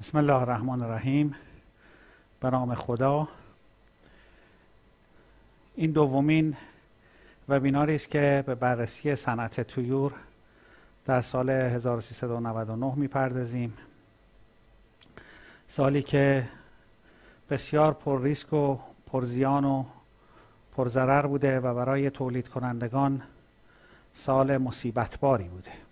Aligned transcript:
بسم 0.00 0.18
الله 0.18 0.34
الرحمن 0.34 0.82
الرحیم. 0.82 1.34
به 2.40 2.50
نام 2.50 2.74
خدا. 2.74 3.28
این 5.74 5.90
دومین 5.90 6.56
وبیناری 7.48 7.94
است 7.94 8.10
که 8.10 8.44
به 8.46 8.54
بررسی 8.54 9.16
صنعت 9.16 9.60
تویور 9.60 10.12
در 11.06 11.22
سال 11.22 11.50
1399 11.50 12.94
می‌پردازیم. 12.96 13.74
سالی 15.66 16.02
که 16.02 16.48
بسیار 17.50 17.92
پر 17.92 18.22
ریسک 18.22 18.52
و 18.52 18.78
پر 19.06 19.24
زیان 19.24 19.64
و 19.64 19.84
پر 20.76 20.88
ضرر 20.88 21.26
بوده 21.26 21.60
و 21.60 21.74
برای 21.74 22.10
تولید 22.10 22.48
کنندگان 22.48 23.22
سال 24.14 24.56
مصیبت 24.56 25.18
باری 25.20 25.48
بوده. 25.48 25.89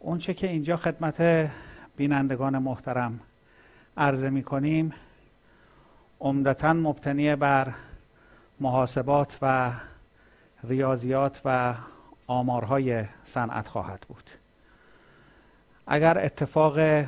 اونچه 0.00 0.34
که 0.34 0.48
اینجا 0.48 0.76
خدمت 0.76 1.50
بینندگان 1.96 2.58
محترم 2.58 3.20
عرضه 3.96 4.30
می 4.30 4.42
کنیم 4.42 4.94
عمدتا 6.20 6.72
مبتنی 6.72 7.36
بر 7.36 7.74
محاسبات 8.60 9.38
و 9.42 9.72
ریاضیات 10.64 11.40
و 11.44 11.74
آمارهای 12.26 13.04
صنعت 13.24 13.68
خواهد 13.68 14.06
بود. 14.08 14.30
اگر 15.86 16.18
اتفاق 16.18 17.04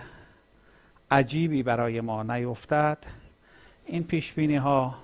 عجیبی 1.11 1.63
برای 1.63 2.01
ما 2.01 2.23
نیفتد 2.23 2.99
این 3.87 4.05
پیش 4.05 4.39
ها 4.39 4.95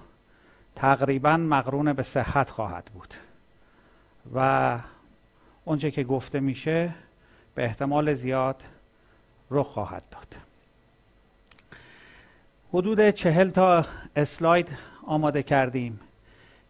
تقریبا 0.75 1.37
مقرون 1.37 1.93
به 1.93 2.03
صحت 2.03 2.51
خواهد 2.51 2.91
بود. 2.95 3.15
و 4.35 4.79
اونچه 5.65 5.91
که 5.91 6.05
گفته 6.05 6.41
میشه 6.41 6.95
به 7.57 7.65
احتمال 7.65 8.15
زیاد 8.15 8.65
رخ 9.51 9.67
خواهد 9.67 10.05
داد. 10.11 10.37
حدود 12.73 13.11
چهل 13.11 13.51
تا 13.51 13.85
اسلاید 14.17 14.73
آماده 15.07 15.43
کردیم 15.43 16.01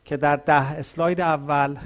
که 0.04 0.16
در 0.16 0.36
ده 0.36 0.70
اسلاید 0.70 1.20
اول 1.20 1.76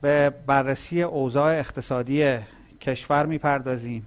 به 0.00 0.30
بررسی 0.30 1.02
اوضاع 1.02 1.58
اقتصادی 1.58 2.38
کشور 2.80 3.26
می‌پردازیم 3.26 4.06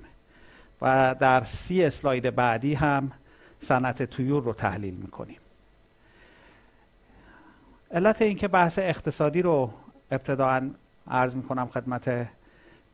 و 0.82 1.16
در 1.20 1.44
سی 1.44 1.84
اسلاید 1.84 2.36
بعدی 2.36 2.74
هم 2.74 3.12
صنعت 3.60 4.04
تویور 4.04 4.44
رو 4.44 4.54
تحلیل 4.54 4.94
می‌کنیم. 4.94 5.40
علت 7.92 8.22
اینکه 8.22 8.48
بحث 8.48 8.80
اقتصادی 8.80 9.42
رو 9.42 9.74
ابتداعا 10.12 10.72
عرض 11.08 11.36
می‌کنم 11.36 11.68
خدمت 11.68 12.28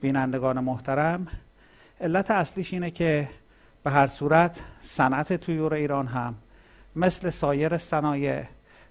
بینندگان 0.02 0.60
محترم 0.60 1.28
علت 2.02 2.32
اصلیش 2.32 2.74
اینه 2.74 2.92
که 2.92 3.30
به 3.84 3.92
هر 3.92 4.08
صورت 4.08 4.62
صنعت 4.82 5.34
تویور 5.34 5.74
ایران 5.74 6.08
هم 6.08 6.36
مثل 6.96 7.30
سایر 7.30 7.78
صنایع 7.78 8.44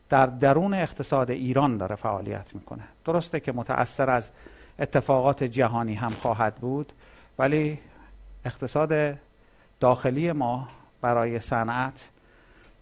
در 0.09 0.27
درون 0.27 0.75
اقتصاد 0.75 1.31
ایران 1.31 1.77
داره 1.77 1.97
فعالیت 1.97 2.55
می‌کنه. 2.55 2.83
درسته 3.05 3.41
که 3.41 3.53
متأثر 3.53 4.11
از 4.11 4.31
اتفاقات 4.78 5.45
جهانی 5.45 5.95
هم 5.95 6.11
خواهد 6.11 6.55
بود 6.55 6.92
ولی 7.39 7.78
اقتصاد 8.45 9.19
داخلی 9.81 10.33
ما 10.33 10.69
برای 11.00 11.41
صنعت 11.41 12.09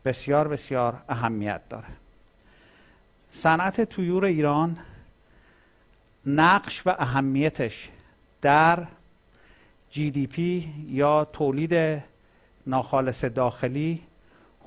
بسیار 0.05 0.49
بسیار 0.49 1.03
اهمیت 1.09 1.61
داره. 1.69 1.89
صنعت 3.31 3.81
تویور 3.81 4.25
ایران 4.25 4.79
نقش 6.27 6.87
و 6.87 6.95
اهمیتش 6.99 7.91
در 8.43 8.87
جی 9.91 10.11
دی 10.11 10.27
پی 10.27 10.73
یا 10.89 11.25
تولید 11.25 12.03
ناخالص 12.67 13.25
داخلی 13.25 14.03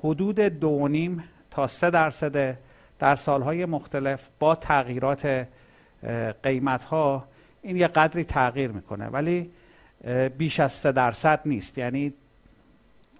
حدود 0.04 0.40
دو 0.40 0.88
نیم 0.88 1.24
تا 1.52 1.68
سه 1.68 1.90
درصد 1.90 2.58
در 3.00 3.16
سالهای 3.16 3.66
مختلف 3.66 4.30
با 4.40 4.56
تغییرات 4.56 5.48
قیمت 6.44 6.84
ها 6.84 7.24
این 7.62 7.78
یه 7.78 7.88
قدری 7.88 8.24
تغییر 8.24 8.72
می‌کنه 8.72 9.08
ولی 9.08 9.52
بیش 10.38 10.60
از 10.60 10.74
سه 10.74 10.92
درصد 10.92 11.42
نیست. 11.46 11.78
یعنی 11.78 12.14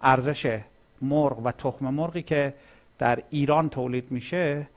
ارزش 0.02 0.60
مرغ 1.02 1.40
و 1.46 1.52
تخم 1.52 1.94
مرغی 1.94 2.22
که 2.22 2.54
در 2.98 3.24
ایران 3.30 3.70
تولید 3.70 4.12
میشه 4.12 4.68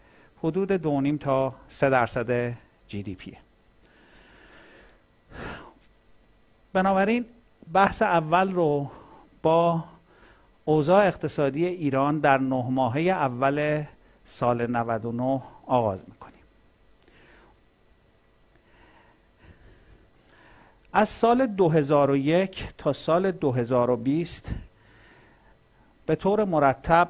حدود 0.43 0.73
دو 0.73 1.01
نیم 1.01 1.17
تا 1.17 1.55
سه 1.69 1.91
درصد 1.91 2.53
جی 2.89 3.03
دی 3.03 3.15
پیه 3.15 3.42
بنابراین 6.73 7.25
بحث 7.73 8.03
اول 8.03 8.53
رو 8.53 8.91
با 9.43 9.85
اوضاع 10.65 11.07
اقتصادی 11.07 11.67
ایران 11.67 12.19
در 12.19 12.39
نه 12.39 12.71
ماهه 12.71 13.01
اول 13.01 13.85
سال 14.25 14.67
99 14.71 15.43
آغاز 15.67 16.05
می‌کنیم. 16.09 16.33
از 20.93 21.09
سال 21.09 21.47
2001 21.47 22.69
تا 22.79 22.93
سال 22.93 23.31
2020 23.31 24.51
به 26.07 26.17
طور 26.17 26.45
مرتب 26.45 27.09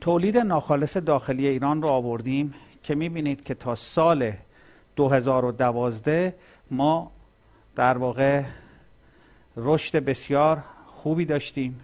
تولید 0.00 0.38
ناخالص 0.38 0.96
داخلی 0.96 1.46
ایران 1.46 1.82
رو 1.82 1.88
آوردیم 1.88 2.54
که 2.82 2.94
می‌بینید 2.94 3.44
که 3.44 3.54
تا 3.54 3.74
سال 3.74 4.32
2012 4.96 6.34
ما 6.70 7.12
در 7.76 7.98
واقع 7.98 8.42
رشد 9.56 9.98
بسیار 9.98 10.64
خوبی 10.86 11.24
داشتیم 11.24 11.80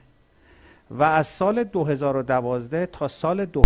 و 0.90 1.02
از 1.02 1.26
سال 1.26 1.64
2012 1.64 2.86
تا 2.86 3.08
سال 3.08 3.44
دو 3.44 3.62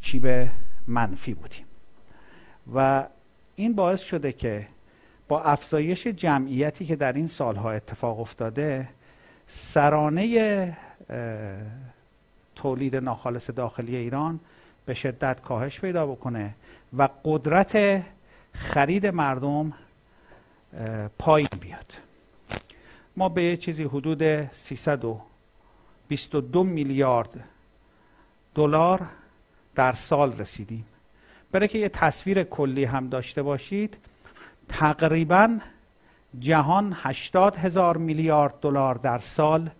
شیب 0.00 0.48
منفی 0.86 1.34
بودیم. 1.34 1.64
و 2.74 3.06
این 3.56 3.74
باعث 3.74 4.00
شده 4.00 4.32
که 4.32 4.66
با 5.28 5.42
افزایش 5.42 6.06
جمعیتی 6.06 6.86
که 6.86 6.96
در 6.96 7.12
این 7.12 7.26
سالها 7.26 7.70
اتفاق 7.70 8.20
افتاده 8.20 8.88
سرانه 9.46 10.76
تولید 12.54 12.96
ناخالص 12.96 13.50
داخلی 13.50 13.96
ایران 13.96 14.40
به 14.90 14.94
شدت 14.94 15.40
کاهش 15.40 15.80
پیدا 15.80 16.06
بکنه 16.06 16.54
و 16.98 17.08
قدرت 17.24 18.02
خرید 18.52 19.06
مردم 19.06 19.72
پایین 21.18 21.48
بیاد. 21.60 21.94
ما 23.16 23.28
به 23.28 23.42
یه 23.42 23.56
چیزی 23.56 23.84
حدود 23.84 24.52
322 24.52 26.64
میلیارد 26.64 27.44
دلار 28.54 29.06
در 29.74 29.92
سال 29.92 30.32
رسیدیم. 30.32 30.86
برای 31.52 31.68
که 31.68 31.78
یه 31.78 31.88
تصویر 31.88 32.42
کلی 32.42 32.84
هم 32.84 33.08
داشته 33.08 33.42
باشید 33.42 33.96
تقریبا 34.68 35.58
جهان 36.38 36.96
80 36.96 37.56
هزار 37.56 37.96
میلیارد 37.96 38.54
دلار 38.60 38.94
در 38.94 39.18
سال 39.18 39.70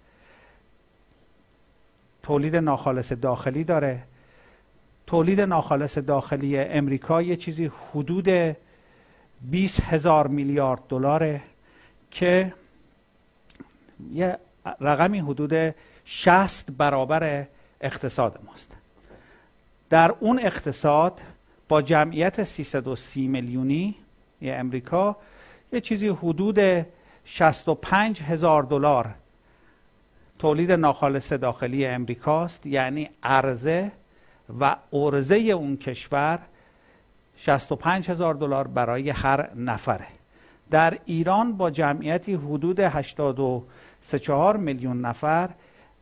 تولید 2.22 2.56
ناخالص 2.56 3.12
داخلی 3.12 3.64
داره. 3.64 4.09
تولید 5.10 5.40
ناخالص 5.40 5.98
داخلی 5.98 6.58
امریکا 6.58 7.22
یه 7.22 7.36
چیزی 7.36 7.70
حدود 7.90 8.56
20 9.50 9.80
هزار 9.80 10.26
میلیارد 10.26 10.80
دلاره 10.88 11.42
که 12.10 12.54
یه 14.12 14.38
رقمی 14.80 15.18
حدود 15.18 15.74
60 16.04 16.70
برابر 16.70 17.46
اقتصاد 17.80 18.38
ماست. 18.46 18.76
در 19.88 20.14
اون 20.20 20.38
اقتصاد 20.38 21.20
با 21.68 21.82
جمعیت 21.82 22.44
330 22.44 23.28
میلیونی 23.28 23.94
یه 24.40 24.54
امریکا 24.54 25.16
یه 25.72 25.80
چیزی 25.80 26.08
حدود 26.08 26.86
65 27.24 28.22
هزار 28.22 28.62
دلار 28.62 29.14
تولید 30.38 30.72
ناخالص 30.72 31.32
داخلی 31.32 31.86
امریکاست 31.86 32.66
یعنی 32.66 33.10
عرضه 33.22 33.92
و 34.60 34.76
ارزه 34.92 35.36
اون 35.36 35.76
کشور 35.76 36.38
65 37.36 38.10
هزار 38.10 38.34
دلار 38.34 38.66
برای 38.66 39.10
هر 39.10 39.54
نفره. 39.54 40.06
در 40.70 40.98
ایران 41.04 41.56
با 41.56 41.70
جمعیتی 41.70 42.34
حدود 42.34 42.80
84 42.80 44.56
میلیون 44.56 45.00
نفر 45.00 45.50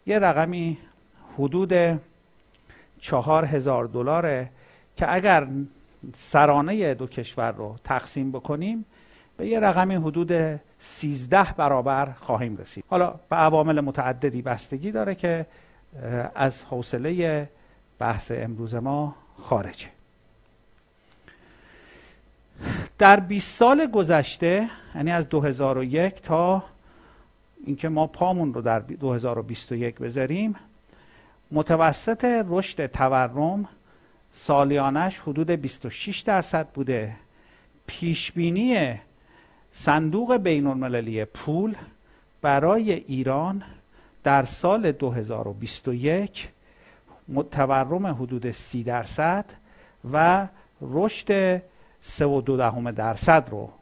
یه 0.07 0.19
رقمی 0.19 0.79
حدود 1.39 2.01
4 3.01 3.45
هزار 3.45 3.85
دلاره 3.85 4.51
که 4.97 5.15
اگر 5.15 5.49
سرانه 6.15 6.95
دو 6.95 7.07
کشور 7.07 7.53
رو 7.53 7.77
تقسیم 7.85 8.33
بکنیم 8.33 8.85
به 9.37 9.47
یه 9.47 9.61
رقمی 9.61 9.95
حدود 9.95 10.61
13 10.79 11.53
برابر 11.57 12.13
خواهیم 12.21 12.57
رسید. 12.57 12.85
حالا 12.89 13.15
به 13.31 13.37
عوامل 13.37 13.81
متعددی 13.81 14.43
بستگی 14.43 14.93
داره 14.93 15.15
که 15.15 15.47
از 16.35 16.65
حوصله 16.65 17.49
بحث 17.99 18.33
امروز 18.35 18.75
ما 18.75 19.15
خارجه. 19.37 19.89
در 22.99 23.21
20 23.21 23.57
سال 23.57 23.87
گذشته 23.87 24.69
یعنی 24.95 25.11
از 25.11 25.29
2001 25.29 26.23
تا 26.23 26.65
اینکه 27.67 27.89
ما 27.89 28.07
پامون 28.07 28.55
رو 28.55 28.63
در 28.63 28.81
2021 28.81 29.99
بذاریم 29.99 30.55
متوسط 31.53 32.45
رشد 32.49 32.87
تورم 32.87 33.69
سالیانش 34.33 35.19
حدود 35.19 35.51
26 35.51 36.21
درصد 36.21 36.69
بوده. 36.69 37.17
پیشبینی 37.87 38.95
صندوق 39.73 40.37
بین 40.37 40.67
المللی 40.67 41.25
پول 41.25 41.77
برای 42.43 42.93
ایران 42.93 43.63
در 44.25 44.45
سال 44.45 44.93
2021 44.93 46.49
تورم 47.51 48.07
حدود 48.07 48.51
30 48.51 48.83
درصد 48.83 49.45
و 50.13 50.47
رشد 50.81 51.59
3.2 51.59 51.63
درصد 52.97 53.49
رو 53.51 53.73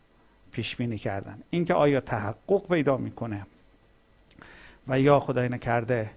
پیش 0.51 0.77
بینی 0.77 0.99
کردن. 0.99 1.39
اینکه 1.51 1.75
آیا 1.75 2.01
تحقق 2.01 2.69
پیدا 2.69 2.97
می‌کنه 2.97 3.47
و 4.89 5.01
یا 5.01 5.21
خدای 5.21 5.49
نکرده 5.49 6.11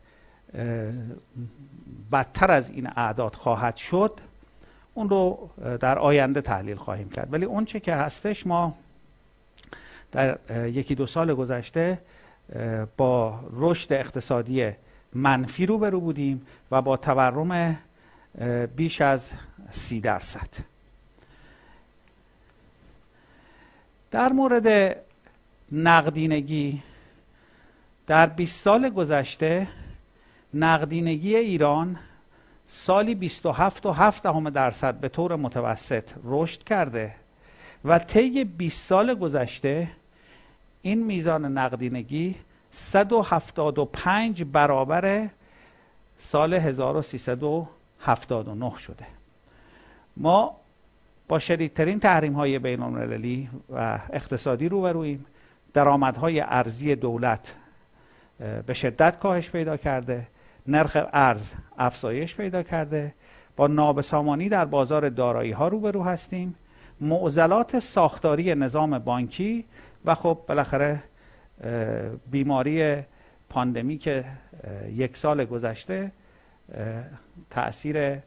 بدتر 2.12 2.52
از 2.52 2.70
این 2.70 2.90
اعداد 2.96 3.36
خواهد 3.36 3.76
شد 3.76 4.20
اون 4.94 5.10
رو 5.10 5.50
در 5.80 6.00
آینده 6.00 6.42
تحلیل 6.42 6.78
خواهیم 6.78 7.10
کرد. 7.10 7.34
ولی 7.34 7.46
اون 7.46 7.66
چه 7.66 7.80
که 7.80 7.94
هستش 7.96 8.48
ما 8.48 8.78
در 10.12 10.40
یکی 10.50 10.96
دو 10.96 11.06
سال 11.06 11.34
گذشته 11.34 12.00
با 12.98 13.40
رشد 13.52 13.94
اقتصادی 13.94 14.72
منفی 15.14 15.66
رو 15.66 15.78
برو 15.78 16.00
بودیم 16.00 16.48
و 16.72 16.82
با 16.82 16.98
تورم 16.98 17.80
بیش 18.76 19.02
از 19.02 19.32
سی 19.72 20.02
درصد. 20.02 20.50
در 24.12 24.32
مورد 24.32 24.96
نقدینگی 25.72 26.84
در 28.08 28.26
20 28.26 28.64
سال 28.64 28.90
گذشته 28.90 29.68
نقدینگی 30.54 31.36
ایران 31.36 31.98
سالی 32.68 33.16
27 33.16 33.86
و 33.86 33.92
7 33.92 34.24
درصد 34.54 34.96
به 34.96 35.10
طور 35.10 35.36
متوسط 35.36 36.12
رشد 36.24 36.64
کرده 36.64 37.16
و 37.86 38.00
طی 38.00 38.44
20 38.44 38.88
سال 38.88 39.14
گذشته 39.14 39.88
این 40.82 41.04
میزان 41.04 41.58
نقدینگی 41.58 42.36
175 42.72 44.44
برابر 44.44 45.28
سال 46.18 46.54
1379 46.54 48.78
شده. 48.78 49.06
ما 50.18 50.56
با 51.28 51.40
شدیدترین 51.40 52.00
تحریم 52.00 52.34
های 52.34 52.60
بین 52.60 52.82
المللی 52.82 53.50
و 53.70 54.00
اقتصادی 54.14 54.70
روبرویم 54.70 55.26
درآمدهای 55.74 56.40
ارزی 56.40 56.96
دولت 56.96 57.56
به 58.66 58.74
شدت 58.74 59.20
کاهش 59.20 59.50
پیدا 59.50 59.78
کرده. 59.78 60.28
نرخ 60.68 60.98
ارز 61.14 61.54
افزایش 61.78 62.36
پیدا 62.36 62.64
کرده. 62.64 63.14
با 63.56 63.68
نابسامانی 63.68 64.50
در 64.50 64.66
بازار 64.66 65.10
دارایی 65.10 65.52
ها 65.52 65.68
روبرو 65.68 66.04
هستیم. 66.04 66.56
معضلات 67.02 67.80
ساختاری 67.80 68.56
نظام 68.56 69.00
بانکی 69.00 69.66
و 70.06 70.16
خب 70.16 70.40
بالاخره 70.48 71.04
بیماری 72.32 73.04
پاندمی 73.50 73.98
که 73.98 74.26
یک 74.96 75.18
سال 75.18 75.46
گذشته 75.46 76.12
تاثیر 77.50 78.20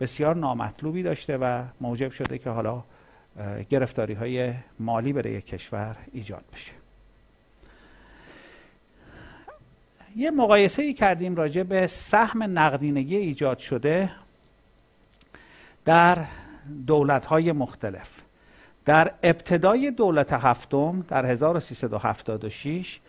بسیار 0.00 0.36
نامطلوبی 0.36 1.02
داشته 1.02 1.36
و 1.36 1.62
موجب 1.80 2.10
شده 2.10 2.38
که 2.38 2.50
حالا 2.50 2.84
گرفتاری 3.70 4.14
های 4.14 4.54
مالی 4.80 5.12
برای 5.12 5.32
یک 5.32 5.46
کشور 5.46 5.96
ایجاد 6.12 6.44
بشه. 6.52 6.72
یه 10.16 10.30
مقایسه 10.30 10.82
ای 10.82 10.94
کردیم 10.94 11.36
راجع 11.36 11.62
به 11.62 11.86
سهم 11.86 12.58
نقدینگی 12.58 13.16
ایجاد 13.16 13.58
شده 13.58 14.10
در 15.84 16.24
دولت 16.86 17.26
های 17.26 17.52
مختلف. 17.52 18.25
در 18.86 19.12
ابتدای 19.22 19.90
دولت 19.90 20.32
هفتم 20.32 21.04
در 21.08 21.26
1376 21.26 23.00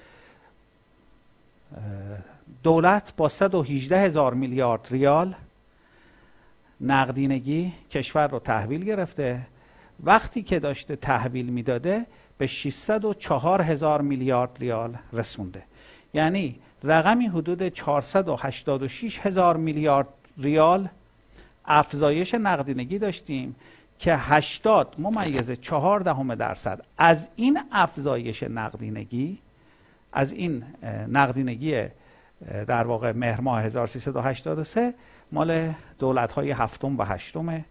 دولت 2.64 3.14
با 3.18 3.30
118 3.30 4.00
هزار 4.00 4.34
میلیارد 4.34 4.88
ریال 4.92 5.36
نقدینگی 6.82 7.74
کشور 7.92 8.28
رو 8.28 8.40
تحویل 8.40 8.86
گرفته. 8.86 9.42
وقتی 10.04 10.44
که 10.44 10.60
داشته 10.60 10.96
تحویل 10.96 11.46
می‌داده 11.46 12.06
به 12.38 12.48
604 12.48 13.62
هزار 13.62 14.02
میلیارد 14.02 14.50
ریال 14.60 14.96
رسونده. 15.14 15.64
یعنی 16.14 16.60
رقمی 16.84 17.28
حدود 17.28 17.68
486 17.68 19.20
هزار 19.20 19.58
میلیارد 19.58 20.08
ریال 20.38 20.88
افزایش 21.66 22.34
نقدینگی 22.34 22.98
داشتیم. 22.98 23.56
که 24.00 24.16
80 24.16 24.96
ممیز 24.98 25.52
4 25.52 26.00
دهم 26.00 26.36
درصد. 26.36 26.82
از 26.98 27.30
این 27.36 27.60
افزایش 27.72 28.44
نقدینگی 28.44 29.40
از 30.14 30.34
این 30.34 30.64
نقدینگی 31.08 31.84
در 32.68 32.84
واقع 32.84 33.12
مهر 33.12 33.42
ماه 33.42 33.64
1383 33.64 34.94
مال 35.32 35.74
دولت 36.00 36.32
های 36.32 36.52
هفتم 36.52 36.98
و 36.98 37.04
هشتمه 37.04 37.66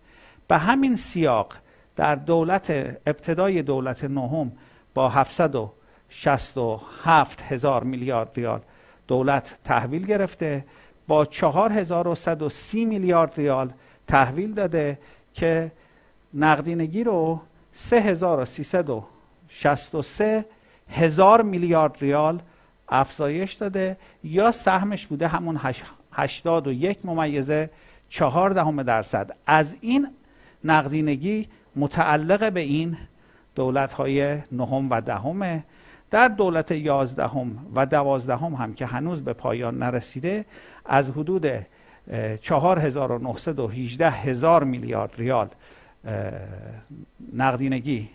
به 0.48 0.58
همین 0.58 0.96
سیاق 0.96 1.54
در 1.96 2.14
دولت 2.14 2.70
ابتدای 3.06 3.62
دولت 3.62 4.04
نهم 4.04 4.52
با 4.94 5.08
767 5.08 7.42
هزار 7.42 7.84
میلیارد 7.84 8.30
ریال 8.34 8.60
دولت 9.08 9.58
تحویل 9.64 10.06
گرفته 10.06 10.64
با 11.08 11.24
4130 11.24 12.84
میلیارد 12.84 13.32
ریال 13.36 13.72
تحویل 14.06 14.52
داده 14.52 14.98
که 15.34 15.72
نقدینگی 16.34 17.04
رو 17.04 17.40
3363 17.72 20.44
هزار 20.90 21.42
میلیارد 21.42 21.96
ریال 22.00 22.40
افزایش 22.88 23.52
داده 23.52 23.96
یا 24.24 24.52
سهمش 24.52 25.06
بوده 25.06 25.28
همون 25.28 25.60
81 26.12 26.98
ممیزه 27.04 27.70
4 28.08 28.50
دهم 28.50 28.82
درصد. 28.82 29.36
از 29.46 29.76
این 29.80 30.08
نقدینگی 30.64 31.48
متعلق 31.76 32.52
به 32.52 32.60
این 32.60 32.96
دولت 33.54 33.92
های 33.92 34.38
نهم 34.52 34.90
و 34.90 35.00
دهمه 35.00 35.64
در 36.10 36.28
دولت 36.28 36.70
یازدهم 36.70 37.66
و 37.74 37.86
دوازدهم 37.86 38.54
هم 38.54 38.74
که 38.74 38.86
هنوز 38.86 39.22
به 39.22 39.32
پایان 39.32 39.78
نرسیده 39.78 40.44
از 40.84 41.10
حدود 41.10 41.46
4918 42.40 44.10
هزار 44.10 44.64
میلیارد 44.64 45.14
ریال 45.18 45.48
نقدینگی 47.32 48.08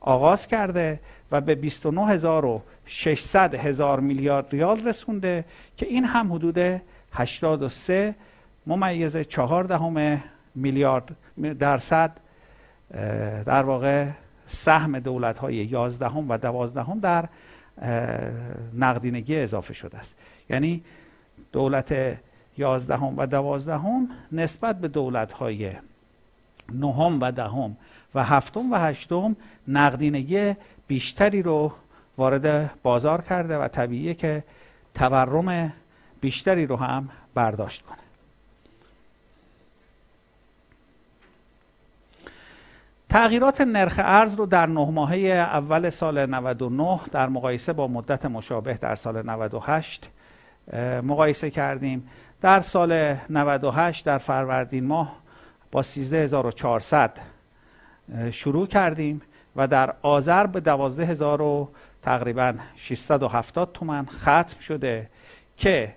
آغاز 0.00 0.46
کرده 0.46 1.00
و 1.32 1.40
به 1.40 1.54
29600 1.54 3.54
هزار 3.54 4.00
میلیارد 4.00 4.46
ریال 4.50 4.88
رسونده 4.88 5.44
که 5.76 5.86
این 5.86 6.04
هم 6.04 6.32
حدود 6.32 6.80
83 7.12 8.14
ممیز 8.66 9.16
4 9.16 9.64
دهم 9.64 10.22
میلیارد 10.54 11.16
درصد 11.58 12.20
در 13.46 13.62
واقع 13.62 14.06
سهم 14.46 14.98
دولت 14.98 15.38
های 15.38 15.54
11 15.54 16.06
و 16.06 16.38
12 16.38 16.86
در 17.02 17.28
نقدینگی 18.74 19.36
اضافه 19.36 19.74
شده 19.74 19.98
است. 19.98 20.16
یعنی 20.50 20.84
دولت 21.52 22.18
11 22.58 22.98
و 23.16 23.26
12 23.26 23.80
نسبت 24.32 24.80
به 24.80 24.88
دولت 24.88 25.32
های 25.32 25.72
نهم 26.72 27.20
و 27.20 27.32
دهم 27.32 27.76
و 28.14 28.24
هفتم 28.24 28.72
و 28.72 28.76
هشتم 28.76 29.36
نقدینگی 29.68 30.54
بیشتری 30.86 31.42
رو 31.42 31.72
وارد 32.18 32.70
بازار 32.82 33.20
کرده 33.20 33.58
و 33.58 33.68
طبیعیه 33.68 34.14
که 34.14 34.44
تورم 34.94 35.72
بیشتری 36.20 36.66
رو 36.66 36.76
هم 36.76 37.08
برداشت 37.34 37.82
کنه. 37.82 37.98
تغییرات 43.08 43.60
نرخ 43.60 43.94
ارز 43.98 44.34
رو 44.34 44.46
در 44.46 44.66
نه 44.66 44.90
ماهه 44.90 45.18
اول 45.18 45.90
سال 45.90 46.26
99 46.26 47.00
در 47.12 47.28
مقایسه 47.28 47.72
با 47.72 47.88
مدت 47.88 48.26
مشابه 48.26 48.74
در 48.74 48.94
سال 48.94 49.30
98 49.30 50.10
مقایسه 51.02 51.50
کردیم. 51.50 52.08
در 52.40 52.60
سال 52.60 53.16
98 53.30 54.04
در 54.04 54.18
فروردین 54.18 54.84
ماه 54.84 55.23
با 55.74 55.82
13400 55.82 57.20
شروع 58.30 58.66
کردیم 58.66 59.22
و 59.56 59.68
در 59.68 59.94
آذر 60.02 60.46
به 60.46 60.60
12000 60.60 61.42
و 61.42 61.68
تقریبا 62.02 62.54
670 62.76 63.72
تومن 63.72 64.06
ختم 64.06 64.60
شده 64.60 65.10
که 65.56 65.94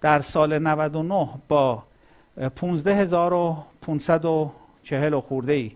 در 0.00 0.20
سال 0.20 0.58
99 0.58 1.28
با 1.48 1.82
15540 2.56 5.14
و 5.14 5.20
خورده 5.20 5.52
ای 5.52 5.72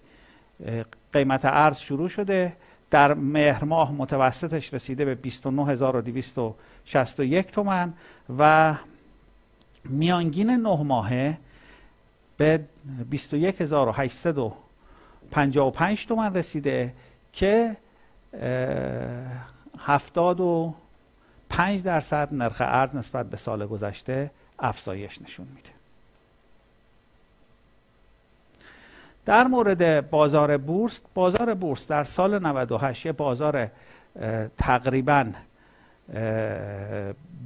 قیمت 1.13 1.41
ارز 1.45 1.79
شروع 1.79 2.09
شده. 2.09 2.53
در 2.91 3.15
مهر 3.15 3.65
ماه 3.65 3.93
متوسطش 3.93 4.75
رسیده 4.75 5.05
به 5.05 5.15
29261 5.15 7.53
تومن 7.53 7.93
و 8.39 8.75
میانگین 9.85 10.51
نه 10.51 10.83
ماهه 10.83 11.39
به 12.41 12.61
21855 13.11 16.07
تومن 16.07 16.35
رسیده 16.35 16.95
که 17.33 17.77
75 19.79 21.83
درصد 21.83 22.35
نرخ 22.35 22.57
ارز 22.61 22.97
نسبت 22.97 23.31
به 23.31 23.37
سال 23.37 23.67
گذشته 23.67 24.31
افزایش 24.59 25.23
نشون 25.23 25.47
میده. 25.57 25.71
در 29.25 29.47
مورد 29.47 30.11
بازار 30.11 30.57
بورس 30.57 31.03
بازار 31.15 31.55
بورس 31.55 31.87
در 31.87 32.05
سال 32.05 32.47
98 32.47 33.07
یه 33.07 33.13
بازار 33.13 33.71
تقریبا 34.59 35.27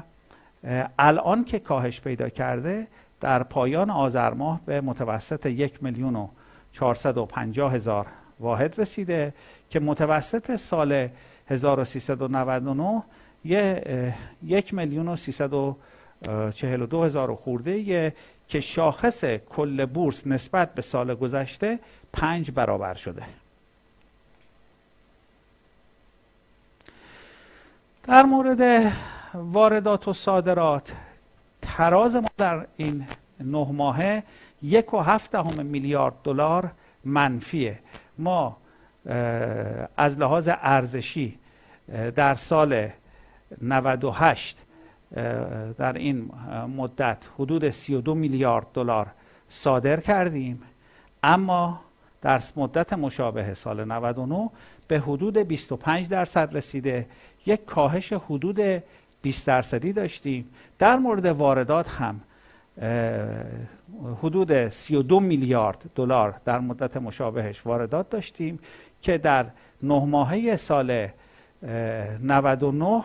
الان 0.99 1.45
که 1.45 1.59
کاهش 1.59 2.01
پیدا 2.01 2.29
کرده 2.29 2.87
در 3.21 3.43
پایان 3.43 3.91
آذر 3.91 4.35
ماه 4.35 4.61
به 4.67 4.81
متوسط 4.81 5.47
یک 5.47 5.83
میلیون 5.83 6.17
و 6.17 6.29
پنجاه 7.27 7.75
هزار 7.75 8.07
واحد 8.41 8.81
رسیده 8.81 9.35
که 9.71 9.81
متوسط 9.81 10.57
سال 10.57 11.09
1399 11.49 13.03
یه 13.45 14.15
یک 14.43 14.75
میلیون 14.75 15.09
و 15.09 15.75
چهل 16.55 16.83
و 16.83 16.87
دو 16.87 17.03
هزار 17.03 17.35
خورده 17.35 18.13
که 18.49 18.61
شاخص 18.61 19.25
کل 19.25 19.87
بورس 19.87 20.27
نسبت 20.27 20.75
به 20.75 20.83
سال 20.83 21.15
گذشته 21.15 21.79
پنج 22.13 22.51
برابر 22.51 22.95
شده. 22.95 23.23
در 28.03 28.23
مورد 28.23 28.93
واردات 29.35 30.09
و 30.09 30.13
صادرات 30.13 30.93
تراز 31.63 32.17
ما 32.17 32.29
در 32.37 32.67
این 32.77 33.07
نه 33.41 33.73
ماهه 33.73 34.23
یک 34.63 34.95
و 34.95 35.01
هفت 35.01 35.31
دهم 35.31 35.67
میلیارد 35.67 36.15
دلار 36.25 36.71
منفیه. 37.05 37.79
ما 38.19 38.57
از 39.97 40.19
لحاظ 40.19 40.49
ارزشی 40.53 41.39
در 42.17 42.35
سال 42.35 42.89
98 43.63 44.59
در 45.79 45.93
این 45.93 46.31
مدت 46.77 47.29
حدود 47.39 47.71
32 47.71 48.15
میلیارد 48.15 48.67
دلار 48.75 49.07
صادر 49.49 50.01
کردیم. 50.01 50.63
اما 51.23 51.81
در 52.23 52.43
مدت 52.57 52.93
مشابه 52.93 53.55
سال 53.55 53.85
99 53.85 54.51
به 54.89 55.01
حدود 55.01 55.39
25 55.39 56.09
درصد 56.09 56.57
رسیده. 56.57 57.07
یک 57.47 57.65
کاهش 57.65 58.13
حدود 58.13 58.83
20 59.23 59.47
درصدی 59.47 59.93
داشتیم. 59.93 60.51
در 60.79 60.97
مورد 60.97 61.27
واردات 61.27 61.89
هم 61.89 62.21
حدود 64.23 64.69
32 64.69 65.21
میلیارد 65.21 65.85
دلار 65.95 66.35
در 66.45 66.59
مدت 66.61 66.97
مشابهش 66.97 67.67
واردات 67.67 68.11
داشتیم 68.11 68.59
که 69.03 69.19
در 69.19 69.47
نه 69.83 70.05
ماهه 70.05 70.57
سال 70.57 71.09
99 71.63 73.03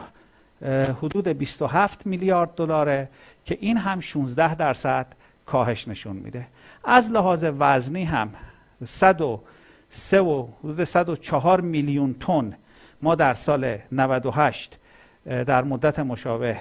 حدود 1.01 1.27
27 1.27 2.07
میلیارد 2.07 2.55
دلاره 2.55 3.09
که 3.45 3.57
این 3.61 3.77
هم 3.77 3.99
16 3.99 4.55
درصد 4.55 5.07
کاهش 5.45 5.87
نشون 5.87 6.15
میده. 6.15 6.47
از 6.83 7.11
لحاظ 7.11 7.45
وزنی 7.59 8.03
هم 8.03 8.29
103 8.85 10.21
و 10.21 10.47
حدود 10.63 10.83
104 10.83 11.61
میلیون 11.61 12.15
تن 12.19 12.57
ما 13.01 13.15
در 13.15 13.33
سال 13.33 13.77
98 13.91 14.77
در 15.25 15.63
مدت 15.63 15.99
مشابه 15.99 16.59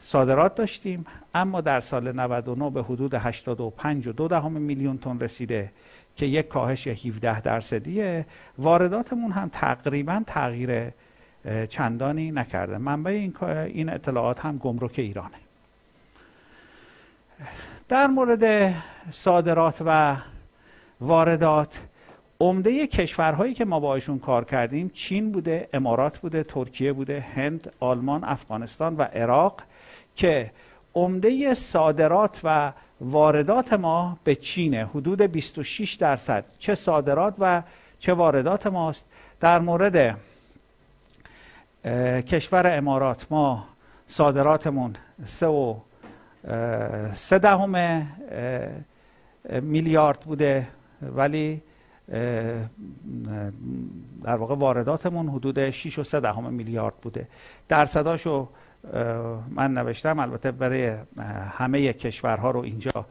صادرات 0.00 0.54
داشتیم. 0.54 1.06
اما 1.34 1.60
در 1.60 1.80
سال 1.80 2.12
99 2.12 2.70
به 2.70 2.82
حدود 2.82 3.14
85 3.14 4.08
و 4.08 4.12
دهم 4.12 4.52
میلیون 4.52 4.98
تن 4.98 5.20
رسیده 5.20 5.72
که 6.16 6.26
یک 6.26 6.48
کاهش 6.48 6.86
17 6.88 7.40
درصدیه. 7.40 8.26
وارداتمون 8.58 9.32
هم 9.32 9.48
تقریبا 9.48 10.22
تغییر 10.26 10.90
چندانی 11.68 12.30
نکرده. 12.30 12.78
منبع 12.78 13.10
این 13.10 13.34
این 13.44 13.88
اطلاعات 13.88 14.40
هم 14.40 14.58
گمرک 14.58 14.94
ایرانه. 14.96 15.36
در 17.88 18.06
مورد 18.06 18.74
صادرات 19.10 19.82
و 19.86 20.16
واردات 21.00 21.78
عمده 22.40 22.86
کشورهایی 22.86 23.54
که 23.54 23.64
ما 23.64 23.80
باشون 23.80 24.18
کار 24.18 24.44
کردیم 24.44 24.90
چین 24.94 25.32
بوده 25.32 25.68
امارات 25.72 26.18
بوده 26.18 26.42
ترکیه 26.42 26.92
بوده 26.92 27.20
هند 27.20 27.72
آلمان 27.80 28.24
افغانستان 28.24 28.96
و 28.96 29.02
عراق 29.02 29.62
که 30.16 30.50
عمده 30.94 31.54
صادرات 31.54 32.40
و 32.44 32.72
واردات 33.00 33.72
ما 33.72 34.18
به 34.24 34.34
چینه. 34.34 34.86
حدود 34.86 35.22
26 35.22 35.94
درصد. 35.94 36.44
چه 36.58 36.74
صادرات 36.74 37.34
و 37.38 37.62
چه 37.98 38.12
واردات 38.12 38.66
ماست. 38.66 39.06
در 39.40 39.58
مورد 39.58 40.18
کشور 42.26 42.78
امارات 42.78 43.26
ما 43.30 43.64
صادراتمون 44.06 44.96
سه 45.24 45.46
و 45.46 45.74
سه 47.14 47.38
دهم 47.38 48.06
میلیارد 49.62 50.20
بوده 50.20 50.68
ولی 51.02 51.62
در 54.22 54.36
واقع 54.36 54.54
وارداتمون 54.54 55.28
حدود 55.28 55.70
6 55.70 55.98
و 55.98 56.02
3 56.02 56.20
دهم 56.20 56.52
میلیارد 56.52 56.94
بوده. 56.94 57.28
درصداشو 57.68 58.48
من 59.50 59.74
نوشتم 59.74 60.18
البته 60.18 60.50
برای 60.50 60.94
همه 61.50 61.92
کشورها 61.92 62.50
رو 62.50 62.60
اینجا 62.60 63.06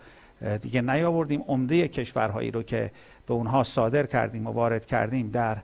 دیگه 0.61 0.81
نیاوردیم. 0.81 1.43
عمده 1.47 1.87
کشورهایی 1.87 2.51
رو 2.51 2.63
که 2.63 2.91
به 3.27 3.33
اونها 3.33 3.63
صادر 3.63 4.05
کردیم 4.05 4.47
و 4.47 4.51
وارد 4.51 4.85
کردیم 4.85 5.29
در 5.29 5.57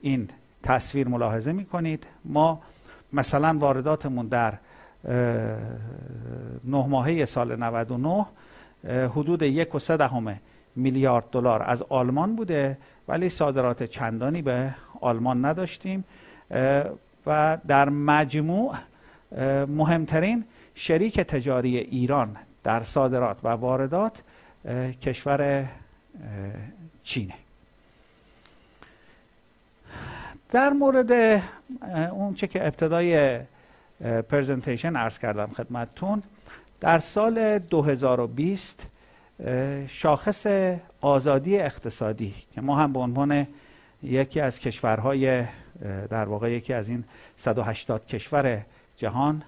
این 0.00 0.28
تصویر 0.64 1.08
ملاحظه 1.08 1.52
می‌کنید. 1.52 2.06
ما 2.24 2.62
مثلا 3.12 3.58
وارداتمون 3.58 4.26
در 4.26 4.54
نه 6.64 6.86
ماهه 6.86 7.24
سال 7.24 7.56
99 7.56 8.26
حدود 8.88 9.42
یک 9.42 9.74
و 9.74 9.78
دهم 9.78 10.40
میلیارد 10.76 11.24
دلار 11.32 11.62
از 11.62 11.82
آلمان 11.82 12.36
بوده 12.36 12.78
ولی 13.08 13.28
صادرات 13.28 13.82
چندانی 13.82 14.42
به 14.42 14.74
آلمان 15.00 15.44
نداشتیم. 15.44 16.04
و 17.26 17.58
در 17.68 17.88
مجموع 17.88 18.74
مهمترین 19.66 20.44
شریک 20.74 21.20
تجاری 21.20 21.78
ایران 21.78 22.36
در 22.62 22.82
صادرات 22.82 23.44
و 23.44 23.48
واردات 23.48 24.22
کشور 25.02 25.68
چینه. 27.02 27.34
در 30.54 30.70
مورد 30.70 31.42
اون 32.12 32.34
چه 32.34 32.46
که 32.46 32.66
ابتدای 32.66 33.40
پرزنتیشن 34.28 34.96
عرض 34.96 35.18
کردم 35.18 35.46
خدمتتون 35.46 36.22
در 36.80 36.98
سال 36.98 37.58
2020 37.58 38.86
شاخص 39.88 40.46
آزادی 41.00 41.58
اقتصادی 41.58 42.34
که 42.54 42.60
ما 42.60 42.76
هم 42.76 42.92
به 42.92 42.98
عنوان 42.98 43.46
یکی 44.02 44.40
از 44.40 44.58
کشورهای 44.58 45.44
در 46.10 46.24
واقع 46.24 46.52
یکی 46.52 46.72
از 46.72 46.88
این 46.88 47.04
180 47.36 48.06
کشور 48.06 48.60
جهان 48.96 49.42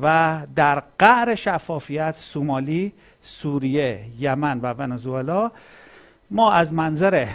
و 0.02 0.42
در 0.56 0.84
قعر 1.00 1.36
شفافیت 1.36 2.16
سومالی، 2.18 2.94
سوریه، 3.22 4.06
یمن 4.20 4.60
و 4.60 4.74
ونزوئلا. 4.74 5.52
ما 6.32 6.52
از 6.52 6.74
منظر 6.74 7.28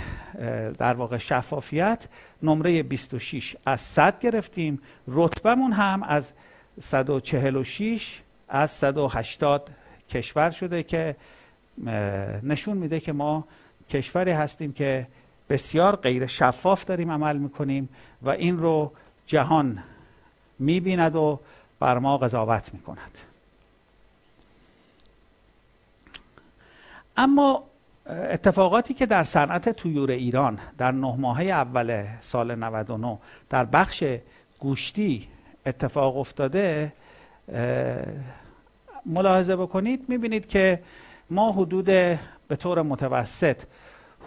در 0.78 0.95
واقع 0.95 1.19
شفافیت 1.19 2.09
نمره 2.43 2.83
26 2.83 3.57
از 3.67 3.81
100 3.81 4.19
گرفتیم. 4.19 4.81
رتبمون 5.09 5.73
هم 5.73 6.02
از 6.02 6.33
146 6.81 8.21
از 8.49 8.71
180 8.71 9.71
کشور 10.09 10.50
شده 10.50 10.83
که 10.83 11.17
نشون 12.43 12.76
میده 12.76 13.00
که 13.00 13.12
ما 13.12 13.45
کشوری 13.90 14.31
هستیم 14.31 14.73
که 14.73 15.07
بسیار 15.48 15.96
غیر 15.96 16.26
شفاف 16.26 16.84
داریم 16.84 17.11
عمل 17.11 17.37
می‌کنیم 17.37 17.88
و 18.22 18.30
این 18.30 18.58
رو 18.58 18.92
جهان 19.26 19.82
می‌بیند 20.58 21.16
و 21.16 21.40
بر 21.80 21.98
ما 21.98 22.18
قضاوت 22.18 22.74
می‌کند. 22.74 23.18
اما 27.16 27.64
اتفاقاتی 28.06 28.94
که 28.94 29.06
در 29.06 29.24
صنعت 29.24 29.68
تویور 29.68 30.11
ایران 30.11 30.58
در 30.78 30.92
نه 30.92 31.16
ماهه 31.16 31.44
اول 31.44 32.06
سال 32.20 32.54
99 32.54 33.18
در 33.50 33.64
بخش 33.64 34.04
گوشتی 34.58 35.28
اتفاق 35.66 36.16
افتاده 36.16 36.92
ملاحظه 39.06 39.56
بکنید. 39.56 40.04
می‌بینید 40.08 40.46
که 40.46 40.82
ما 41.30 41.52
حدود 41.52 41.84
به 42.48 42.56
طور 42.58 42.82
متوسط 42.82 43.62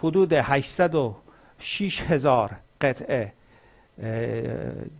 حدود 0.02 0.32
806 0.32 2.02
هزار 2.02 2.50
قطعه 2.80 3.32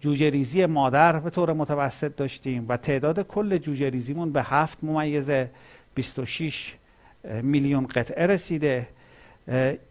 جوجه 0.01 0.31
ریزی 0.31 0.67
مادر 0.67 1.19
به 1.19 1.31
طور 1.31 1.53
متوسط 1.53 2.17
داشتیم 2.17 2.67
و 2.69 2.77
تعداد 2.77 3.27
کل 3.27 3.59
جوجه 3.59 3.91
ریزیمون 3.91 4.33
به 4.33 4.43
هفت 4.43 4.85
ممیز 4.85 5.31
26 5.95 6.75
میلیون 7.43 7.87
قطعه 7.87 8.27
رسیده. 8.27 8.89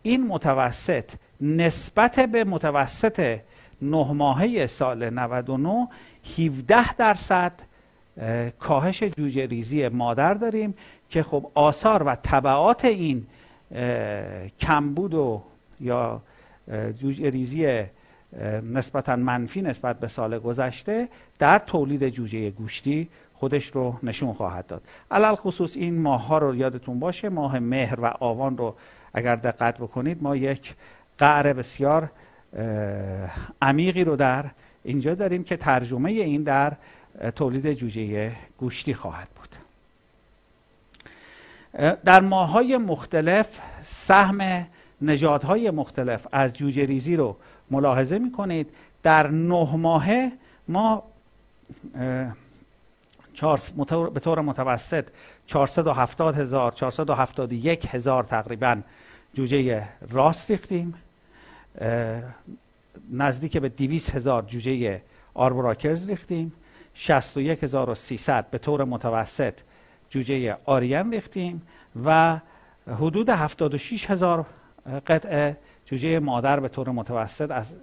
این 0.03 0.27
متوسط 0.27 1.11
نسبت 1.41 2.19
به 2.19 2.43
متوسط 2.43 3.39
نه 3.81 4.11
ماهه 4.13 4.67
سال 4.67 5.09
99 5.09 5.87
17 6.37 6.93
درصد 6.93 7.53
کاهش 8.59 9.03
جوجه 9.03 9.45
ریزی 9.45 9.87
مادر 9.87 10.33
داریم 10.33 10.73
که 11.09 11.23
خب 11.23 11.51
آثار 11.53 12.03
و 12.03 12.15
طبعات 12.15 12.85
این 12.85 13.27
کمبود 14.59 15.13
و 15.13 15.41
یا 15.79 16.21
جوجه 16.99 17.29
ریزی 17.29 17.83
نسبتا 18.73 19.15
منفی 19.15 19.61
نسبت 19.61 19.99
به 19.99 20.07
سال 20.07 20.39
گذشته 20.39 21.09
در 21.39 21.59
تولید 21.59 22.09
جوجه 22.09 22.49
گوشتی 22.49 23.09
خودش 23.33 23.67
رو 23.67 23.95
نشون 24.03 24.33
خواهد 24.33 24.67
داد. 24.67 24.81
علل 25.11 25.35
خصوص 25.35 25.75
این 25.75 26.01
ماه 26.01 26.27
ها 26.27 26.37
رو 26.37 26.55
یادتون 26.55 26.99
باشه 26.99 27.29
ماه 27.29 27.59
مهر 27.59 27.99
و 27.99 28.05
آوان 28.19 28.57
رو 28.57 28.75
اگر 29.13 29.35
دقت 29.35 29.77
بکنید 29.77 30.23
ما 30.23 30.35
یک 30.35 30.75
قعر 31.17 31.53
بسیار 31.53 32.11
عمیقی 33.61 34.03
رو 34.03 34.15
در 34.15 34.45
اینجا 34.83 35.15
داریم 35.15 35.43
که 35.43 35.57
ترجمه 35.57 36.11
این 36.11 36.43
در 36.43 36.73
تولید 37.35 37.73
جوجه 37.73 38.31
گوشتی 38.57 38.93
خواهد 38.93 39.29
بود. 39.35 39.40
در 42.05 42.19
ماهای 42.19 42.77
مختلف 42.77 43.59
سهم 43.81 44.67
نژادهای 45.01 45.71
مختلف 45.71 46.27
از 46.31 46.53
جوجه 46.53 46.85
ریزی 46.85 47.15
رو 47.15 47.37
ملاحظه 47.71 48.19
می 48.19 48.31
کنید 48.31 48.69
در 49.03 49.27
نه 49.27 49.75
ماهه 49.75 50.31
ما 50.67 51.03
به 54.13 54.19
طور 54.19 54.41
متوسط 54.41 55.07
470 55.47 56.37
هزار 56.37 56.71
471 56.71 57.85
هزار 57.85 58.23
تقریبا 58.23 58.81
جوجه 59.33 59.87
راست 60.09 60.51
ریختیم. 60.51 60.93
نزدیک 63.11 63.57
به 63.57 63.69
200 63.69 64.15
هزار 64.15 64.41
جوجه 64.41 65.01
آربوراکرز 65.33 66.09
ریختیم. 66.09 66.53
61300 66.93 68.49
به 68.51 68.57
طور 68.57 68.83
متوسط 68.83 69.53
جوجه 70.11 70.57
آریان 70.65 71.11
ریختیم 71.11 71.61
و 72.05 72.39
حدود 72.87 73.29
76 73.29 74.11
هزار 74.11 74.45
قطعه 75.07 75.57
جوجه 75.85 76.19
مادر 76.19 76.59
به 76.59 76.67
طور 76.67 76.89
متوسط 76.89 77.51
از 77.51 77.75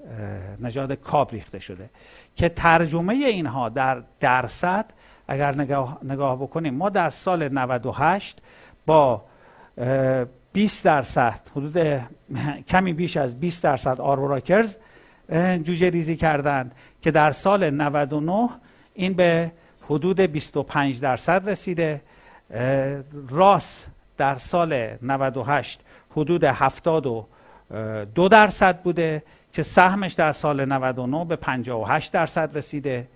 نژاد 0.61 0.93
کاب 0.93 1.33
ریخته 1.33 1.59
شده 1.59 1.91
که 2.37 2.49
ترجمه 2.49 3.14
اینها 3.14 3.69
در 3.69 4.03
درصد 4.21 4.85
اگر 5.29 5.55
نگاه, 5.55 5.99
نگاه 6.03 6.37
بکنیم 6.43 6.75
ما 6.75 6.88
در 6.88 7.11
سال 7.11 7.49
98 7.49 8.38
با 8.87 9.25
20 10.53 10.85
درصد 10.85 11.41
حدود 11.57 12.03
کمی 12.69 12.93
بیش 12.93 13.17
از 13.17 13.41
20 13.41 13.62
درصد 13.62 14.01
آروراکرز 14.01 14.77
جوجه 15.62 15.91
ریزی 15.91 16.17
کردند 16.17 16.75
که 17.03 17.11
در 17.11 17.33
سال 17.33 17.71
99 17.71 18.49
این 18.95 19.12
به 19.12 19.53
حدود 19.91 20.21
25 20.21 21.01
درصد 21.01 21.49
رسیده 21.49 22.01
راس 23.28 23.87
در 24.16 24.37
سال 24.37 24.96
98 25.02 25.80
حدود 26.11 26.44
72 26.44 27.26
درصد 28.30 28.82
بوده 28.82 29.22
که 29.52 29.62
سهمش 29.62 30.12
در 30.12 30.32
سال 30.32 30.64
99 30.64 31.24
به 31.24 31.37
58 31.37 32.12
درصد 32.12 32.56
رسیده. 32.58 33.08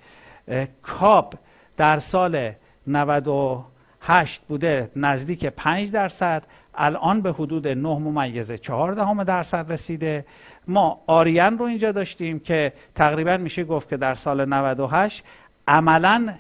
کاب 0.83 1.35
در 1.77 1.99
سال 1.99 2.53
98 2.87 4.43
بوده 4.43 4.91
نزدیک 4.97 5.47
5 5.47 5.91
درصد 5.91 6.43
الان 6.75 7.21
به 7.21 7.33
حدود 7.33 7.69
9 7.69 7.89
ممیز 7.89 8.53
14 8.53 9.25
درصد 9.25 9.73
رسیده. 9.73 10.25
ما 10.69 11.01
آریان 11.07 11.59
رو 11.59 11.65
اینجا 11.65 11.93
داشتیم 11.93 12.41
که 12.41 12.73
تقریبا 12.95 13.37
میشه 13.37 13.65
گفت 13.65 13.89
که 13.89 13.97
در 13.97 14.15
سال 14.15 14.49
98 14.49 15.25
عملا 15.69 16.35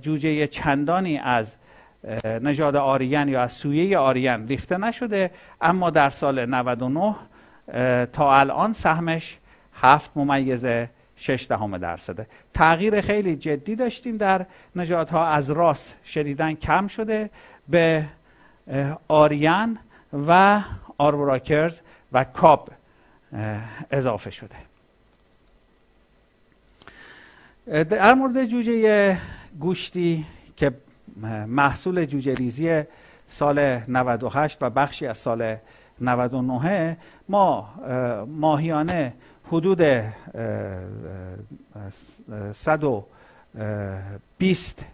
جوجه 0.00 0.46
چندانی 0.46 1.18
از 1.18 1.56
نژاد 2.42 2.76
آریان 2.76 3.28
یا 3.28 3.42
از 3.42 3.52
سویه 3.52 3.98
آریان 3.98 4.48
ریخته 4.48 4.76
نشده 4.76 5.30
اما 5.60 5.90
در 5.90 6.10
سال 6.10 6.46
99 6.46 7.14
تا 8.06 8.38
الان 8.38 8.72
سهمش 8.72 9.38
هفت 9.74 10.10
ممیز 10.16 10.66
6 11.16 11.46
دهم 11.48 11.78
درصده. 11.78 12.26
تغییر 12.54 13.00
خیلی 13.00 13.36
جدی 13.36 13.76
داشتیم 13.76 14.16
در 14.16 14.46
نژادها. 14.76 15.26
از 15.26 15.50
راس 15.50 15.94
شدیدن 16.04 16.54
کم 16.54 16.86
شده 16.86 17.30
به 17.68 18.04
آریان 19.08 19.78
و 20.26 20.60
آربوراکرز 20.98 21.80
و 22.12 22.24
کاب 22.24 22.70
اضافه 23.90 24.30
شده. 24.30 24.56
در 27.84 28.14
مورد 28.14 28.44
جوجه 28.44 29.18
گوشتی 29.60 30.24
که 30.56 30.72
محصول 31.46 32.04
جوجه 32.04 32.34
ریزی 32.34 32.82
سال 33.26 33.80
98 33.88 34.58
و 34.60 34.70
بخشی 34.70 35.06
از 35.06 35.18
سال 35.18 35.56
99 36.00 36.96
ما 37.28 37.74
ماهیانه 38.26 39.14
حدود 39.44 39.82
120 42.52 44.84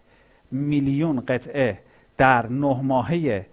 میلیون 0.51 1.21
قطعه 1.21 1.79
در 2.17 2.47
نه 2.47 2.83
ماهه 2.83 3.47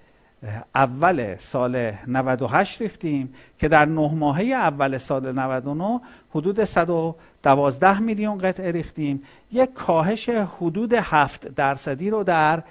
اول 0.75 1.35
سال 1.35 1.91
98 2.07 2.81
ریختیم 2.81 3.33
که 3.57 3.67
در 3.67 3.85
نه 3.85 4.13
ماهه 4.13 4.43
اول 4.43 4.97
سال 4.97 5.31
99 5.31 6.01
حدود 6.31 6.63
112 6.63 7.99
میلیون 7.99 8.37
قطعه 8.37 8.71
ریختیم. 8.71 9.23
یک 9.51 9.73
کاهش 9.73 10.29
حدود 10.29 10.93
7 10.93 11.47
درصدی 11.47 12.09
رو 12.09 12.23
در 12.23 12.63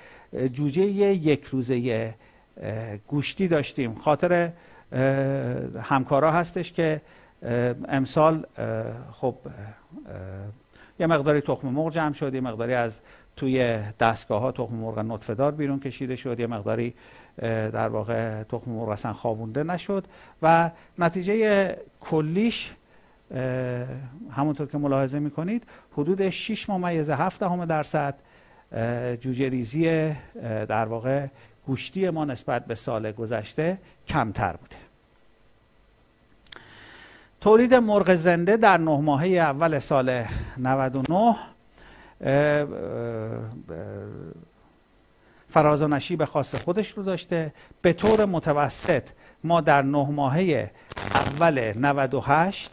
جوجه 0.53 0.83
یک 0.83 1.45
روزه 1.45 2.15
گوشتی 3.07 3.49
داشتیم. 3.49 3.95
خاطر 3.95 4.51
همکارا 5.83 6.33
هستش 6.33 6.73
که 6.73 7.01
امسال 7.89 8.47
خب 9.13 9.35
یه 11.01 11.07
مقداری 11.07 11.41
تخم 11.41 11.69
مرغ 11.69 11.93
جمع 11.93 12.13
شد 12.13 12.35
یه 12.35 12.41
مقداری 12.41 12.75
از 12.75 13.01
توی 13.39 13.79
دستگاه 14.01 14.41
ها 14.41 14.53
تخم 14.53 14.75
مرغ 14.75 14.99
نطفه 14.99 15.35
دار 15.35 15.53
بیرون 15.53 15.81
کشیده 15.81 16.17
شد 16.17 16.41
یه 16.41 16.47
مقداری 16.47 16.95
در 17.73 17.89
واقع 17.89 18.43
تخم 18.43 18.71
مرغ 18.71 18.89
اصلا 18.89 19.13
خوابونده 19.13 19.63
نشد 19.63 20.05
و 20.43 20.71
نتیجه 20.99 21.77
کلیش 22.01 22.73
همونطور 24.31 24.67
که 24.67 24.79
ملاحظه 24.79 25.19
می‌کنید 25.19 25.65
حدود 25.93 26.31
6 26.31 26.71
ممیز 26.71 27.11
7 27.11 27.41
دهم 27.41 27.65
درصد 27.65 28.15
جوجه 29.21 29.49
ریزی 29.49 30.13
در 30.43 30.85
واقع 30.85 31.27
گوشتی 31.67 32.11
ما 32.11 32.25
نسبت 32.25 32.67
به 32.67 32.75
سال 32.75 33.13
گذشته 33.13 33.79
کمتر 34.07 34.53
بوده. 34.53 34.77
تولید 37.41 37.75
مرغ 37.75 38.15
زنده 38.15 38.57
در 38.57 38.79
نه 38.79 39.01
ماهه 39.01 39.29
اول 39.29 39.79
سال 39.79 40.25
99 40.59 41.37
فراز 45.51 45.83
و 45.83 45.89
نشیب 45.89 46.25
خاص 46.25 46.55
خودش 46.55 46.91
رو 46.91 47.03
داشته. 47.03 47.53
به 47.83 47.93
طور 47.93 48.25
متوسط 48.25 49.09
ما 49.45 49.61
در 49.61 49.83
نه 49.83 50.11
ماهه 50.11 50.71
اول 51.15 51.73
98 51.77 52.71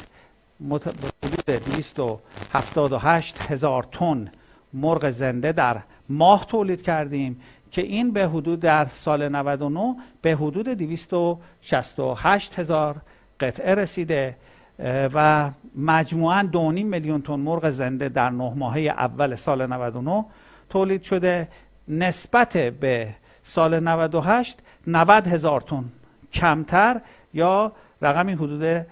حدود 1.23 1.45
278 1.45 3.41
هزار 3.41 3.83
تن 3.83 4.31
مرغ 4.73 5.09
زنده 5.09 5.51
در 5.51 5.81
ماه 6.09 6.45
تولید 6.45 6.81
کردیم 6.81 7.41
که 7.71 7.81
این 7.81 8.11
به 8.11 8.27
حدود 8.27 8.59
در 8.59 8.85
سال 8.85 9.29
99 9.29 9.95
به 10.21 10.35
حدود 10.35 10.69
268 10.69 12.59
هزار 12.59 12.95
قطعه 13.39 13.75
رسیده. 13.75 14.37
و 14.79 15.51
مجموعاً 15.75 16.49
2.5 16.53 16.57
میلیون 16.59 17.21
تن 17.21 17.33
مرغ 17.35 17.69
زنده 17.69 18.09
در 18.09 18.29
نه 18.29 18.53
ماهه 18.55 18.79
اول 18.79 19.35
سال 19.35 19.65
99 19.65 20.25
تولید 20.69 21.03
شده. 21.03 21.47
نسبت 21.87 22.57
به 22.57 23.15
سال 23.43 23.79
98 23.79 24.59
90 24.87 25.27
هزار 25.27 25.61
تن 25.61 25.85
کمتر 26.33 27.01
یا 27.33 27.71
رقمی 28.01 28.33
حدود 28.33 28.81
3.5 28.81 28.85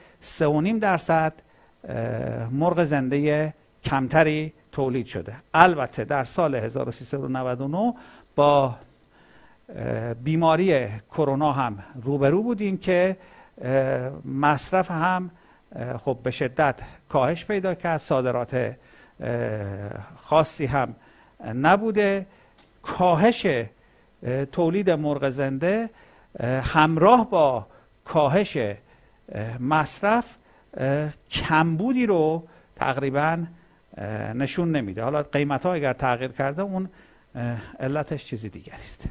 درصد 0.81 1.33
مرغ 2.51 2.83
زنده 2.83 3.53
کمتری 3.83 4.53
تولید 4.71 5.05
شده. 5.05 5.35
البته 5.53 6.05
در 6.05 6.23
سال 6.23 6.55
1399 6.55 7.93
با 8.35 8.75
بیماری 10.23 10.87
کرونا 11.11 11.51
هم 11.51 11.79
روبرو 12.03 12.43
بودیم 12.43 12.77
که 12.77 13.17
مصرف 14.25 14.91
هم 14.91 15.31
خب 15.97 16.19
به 16.23 16.31
شدت 16.31 16.81
کاهش 17.09 17.45
پیدا 17.45 17.75
کرد. 17.75 17.99
صادرات 17.99 18.75
خاصی 20.15 20.65
هم 20.65 20.95
نبوده. 21.55 22.25
کاهش 22.81 23.47
تولید 24.51 24.89
مرغ 24.89 25.29
زنده 25.29 25.89
همراه 26.63 27.29
با 27.29 27.67
کاهش 28.05 28.57
مصرف 29.59 30.35
کمبودی 31.29 32.05
رو 32.05 32.47
تقریبا 32.75 33.45
نشون 34.33 34.71
نمیده. 34.71 35.03
حالا 35.03 35.23
قیمت 35.23 35.65
ها 35.65 35.73
اگر 35.73 35.93
تغییر 35.93 36.31
کرده 36.31 36.61
اون 36.61 36.89
علتش 37.79 38.25
چیزی 38.25 38.49
دیگری 38.49 38.75
است. 38.75 39.03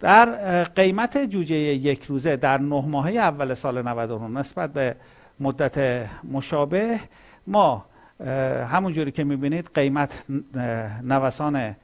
در 0.00 0.64
قیمت 0.64 1.18
جوجه 1.18 1.56
یک 1.56 2.04
روزه 2.04 2.36
در 2.36 2.58
نه 2.58 2.84
ماهه 2.86 3.12
اول 3.12 3.54
سال 3.54 3.82
99 3.82 4.40
نسبت 4.40 4.72
به 4.72 4.96
مدت 5.40 6.06
مشابه 6.24 7.00
ما 7.46 7.84
همونجوری 8.70 9.12
که 9.12 9.24
می‌بینید 9.24 9.70
قیمت 9.74 10.24
نوسان 11.02 11.76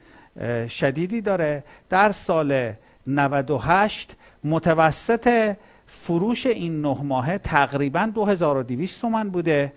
شدیدی 0.67 1.21
داره. 1.21 1.63
در 1.89 2.11
سال 2.11 2.71
98 3.07 4.15
متوسط 4.43 5.55
فروش 5.87 6.45
این 6.45 6.81
نه 6.81 6.97
ماهه 7.03 7.37
تقریبا 7.37 8.11
2200 8.15 9.01
تومن 9.01 9.29
بوده 9.29 9.73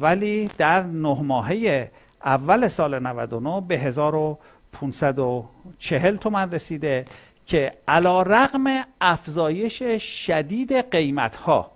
ولی 0.00 0.50
در 0.58 0.82
نه 0.82 1.22
ماهه 1.22 1.90
اول 2.24 2.68
سال 2.68 3.06
99 3.06 3.60
به 3.60 3.78
1540 3.78 6.16
تومن 6.16 6.50
رسیده. 6.50 7.04
که 7.46 7.72
علا 7.88 8.22
رقم 8.22 8.84
افزایش 9.00 9.82
شدید 10.26 10.90
قیمت 10.90 11.36
ها 11.36 11.70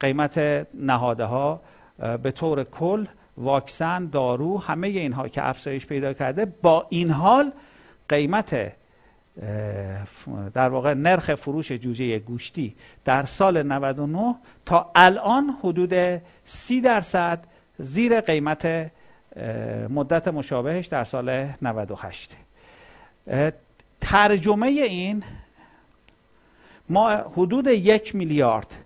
قیمت 0.00 0.38
نهاده 0.74 1.24
ها 1.24 1.60
به 2.22 2.30
طور 2.30 2.64
کل 2.64 3.06
واکسن 3.36 4.06
دارو 4.06 4.58
همه 4.58 4.88
اینها 4.88 5.28
که 5.28 5.48
افزایش 5.48 5.86
پیدا 5.86 6.12
کرده 6.12 6.44
با 6.44 6.86
این 6.88 7.10
حال 7.10 7.52
قیمت 8.08 8.72
در 10.54 10.68
واقع 10.68 10.94
نرخ 10.94 11.34
فروش 11.34 11.72
جوجه 11.72 12.18
گوشتی 12.18 12.74
در 13.04 13.24
سال 13.24 13.62
99 13.62 14.34
تا 14.66 14.90
الان 14.94 15.56
حدود 15.62 16.22
30 16.44 16.80
درصد 16.80 17.44
زیر 17.78 18.20
قیمت 18.20 18.90
مدت 19.90 20.28
مشابهش 20.28 20.86
در 20.86 21.04
سال 21.04 21.48
98 21.62 22.36
ترجمه 24.00 24.66
این 24.66 25.22
ما 26.88 27.10
حدود 27.10 27.66
یک 27.66 28.14
میلیارد 28.14 28.76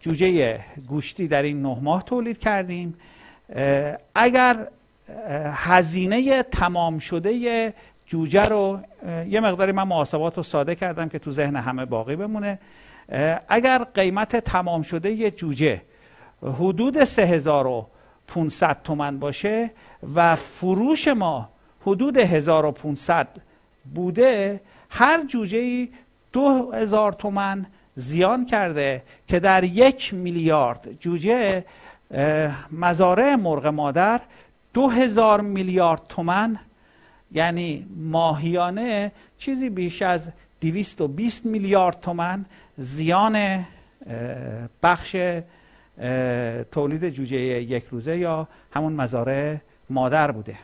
جوجه 0.00 0.60
گوشتی 0.88 1.28
در 1.28 1.42
این 1.42 1.62
نه 1.62 1.78
ماه 1.82 2.04
تولید 2.04 2.38
کردیم. 2.38 2.94
اگر 4.14 4.68
هزینه 5.54 6.42
تمام 6.42 6.98
شده 6.98 7.74
جوجه 8.06 8.44
رو 8.44 8.78
یه 9.28 9.40
مقداری 9.40 9.72
من 9.72 9.82
محاسبات 9.82 10.36
رو 10.36 10.42
ساده 10.42 10.74
کردم 10.74 11.08
که 11.08 11.18
تو 11.18 11.30
ذهن 11.30 11.56
همه 11.56 11.84
باقی 11.84 12.16
بمونه. 12.16 12.58
اگر 13.48 13.84
قیمت 13.84 14.36
تمام 14.36 14.82
شده 14.82 15.30
جوجه 15.30 15.82
حدود 16.42 17.04
3500 17.04 18.82
تومن 18.84 19.18
باشه 19.18 19.70
و 20.14 20.36
فروش 20.36 21.08
ما 21.08 21.48
حدود 21.80 22.16
1500 22.16 23.28
بوده 23.94 24.60
هر 24.90 25.24
جوجه 25.26 25.58
ای 25.58 25.88
دو 26.32 26.72
هزار 26.72 27.12
تومن 27.12 27.66
زیان 27.94 28.46
کرده 28.46 29.02
که 29.26 29.40
در 29.40 29.64
یک 29.64 30.14
میلیارد 30.14 30.88
جوجه 31.00 31.64
مزارع 32.70 33.34
مرغ 33.34 33.66
مادر 33.66 34.20
دو 34.74 34.88
هزار 34.88 35.40
میلیارد 35.40 36.02
تومن 36.08 36.58
یعنی 37.32 37.86
ماهیانه 37.96 39.12
چیزی 39.38 39.70
بیش 39.70 40.02
از 40.02 40.30
220 40.60 41.46
میلیارد 41.46 42.00
تومن 42.00 42.44
زیان 42.78 43.64
بخش 44.82 45.16
تولید 46.72 47.08
جوجه 47.08 47.36
یک 47.36 47.84
روزه 47.90 48.18
یا 48.18 48.48
همون 48.72 48.92
مزارع 48.92 49.56
مادر 49.90 50.30
بوده. 50.30 50.58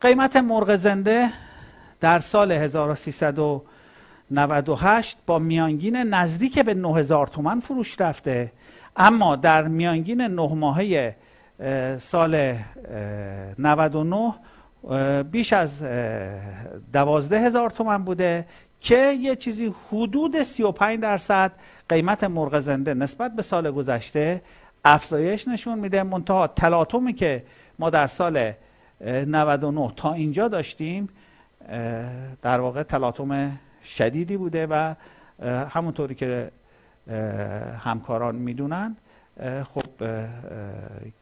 قیمت 0.00 0.36
مرغ 0.36 0.76
زنده 0.76 1.28
در 2.00 2.18
سال 2.18 2.52
1398 2.52 5.18
با 5.26 5.38
میانگین 5.38 5.96
نزدیک 5.96 6.58
به 6.58 6.74
9000 6.74 7.26
تومن 7.26 7.60
فروش 7.60 8.00
رفته. 8.00 8.52
اما 8.96 9.36
در 9.36 9.62
میانگین 9.62 10.20
نه 10.20 10.54
ماهه 10.54 11.16
سال 11.98 12.54
99 13.58 14.34
بیش 15.22 15.52
از 15.52 15.82
دوازده 16.92 17.40
هزار 17.40 17.70
تومن 17.70 18.04
بوده 18.04 18.46
که 18.80 19.16
یه 19.20 19.36
چیزی 19.36 19.74
حدود 19.88 20.42
35 20.42 21.00
درصد 21.00 21.52
قیمت 21.88 22.24
مرغ 22.24 22.60
زنده 22.60 22.94
نسبت 22.94 23.36
به 23.36 23.42
سال 23.42 23.70
گذشته 23.70 24.42
افزایش 24.84 25.48
نشون 25.48 25.78
میده. 25.78 26.02
منتها 26.02 26.46
تلاطمی 26.46 27.12
که 27.12 27.44
ما 27.78 27.90
در 27.90 28.06
سال 28.06 28.52
99 29.00 29.92
تا 29.96 30.12
اینجا 30.12 30.48
داشتیم 30.48 31.08
در 32.42 32.60
واقع 32.60 32.82
تلاطم 32.82 33.58
شدیدی 33.84 34.36
بوده 34.36 34.66
و 34.66 34.94
همونطوری 35.68 36.14
که 36.14 36.50
همکاران 37.78 38.34
می‌دونن 38.34 38.96
خب 39.64 40.16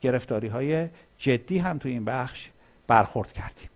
گرفتاری 0.01 0.49
های 0.49 0.89
جدی 1.19 1.59
هم 1.59 1.79
تو 1.79 1.89
این 1.89 2.05
بخش 2.05 2.51
برخورد 2.87 3.33
کردیم. 3.33 3.69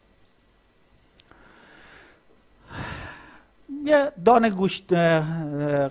یه 3.85 4.13
دان 4.25 4.49
گوشت 4.49 4.93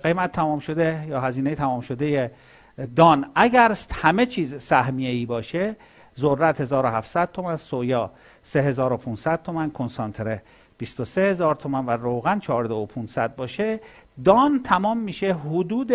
قیمت 0.02 0.32
تمام 0.32 0.58
شده 0.58 1.06
یا 1.08 1.20
هزینه 1.20 1.54
تمام 1.54 1.80
شده 1.80 2.30
دان. 2.96 3.30
اگر 3.34 3.76
همه 3.94 4.26
چیز 4.26 4.62
سهمیه 4.62 5.10
ای 5.10 5.26
باشه 5.26 5.76
ذرت 6.18 6.60
1700 6.60 7.32
تومن 7.32 7.56
سویا 7.56 8.10
3500 8.42 9.42
تومن 9.42 9.70
کنسانتره 9.70 10.42
23000 10.78 11.54
تومن 11.54 11.86
و 11.86 11.90
روغن 11.90 12.38
14500 12.38 13.36
باشه. 13.36 13.80
دان 14.24 14.62
تمام 14.62 14.98
میشه 14.98 15.34
حدود 15.34 15.92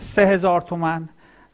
3000 0.00 0.60
تومن 0.60 1.08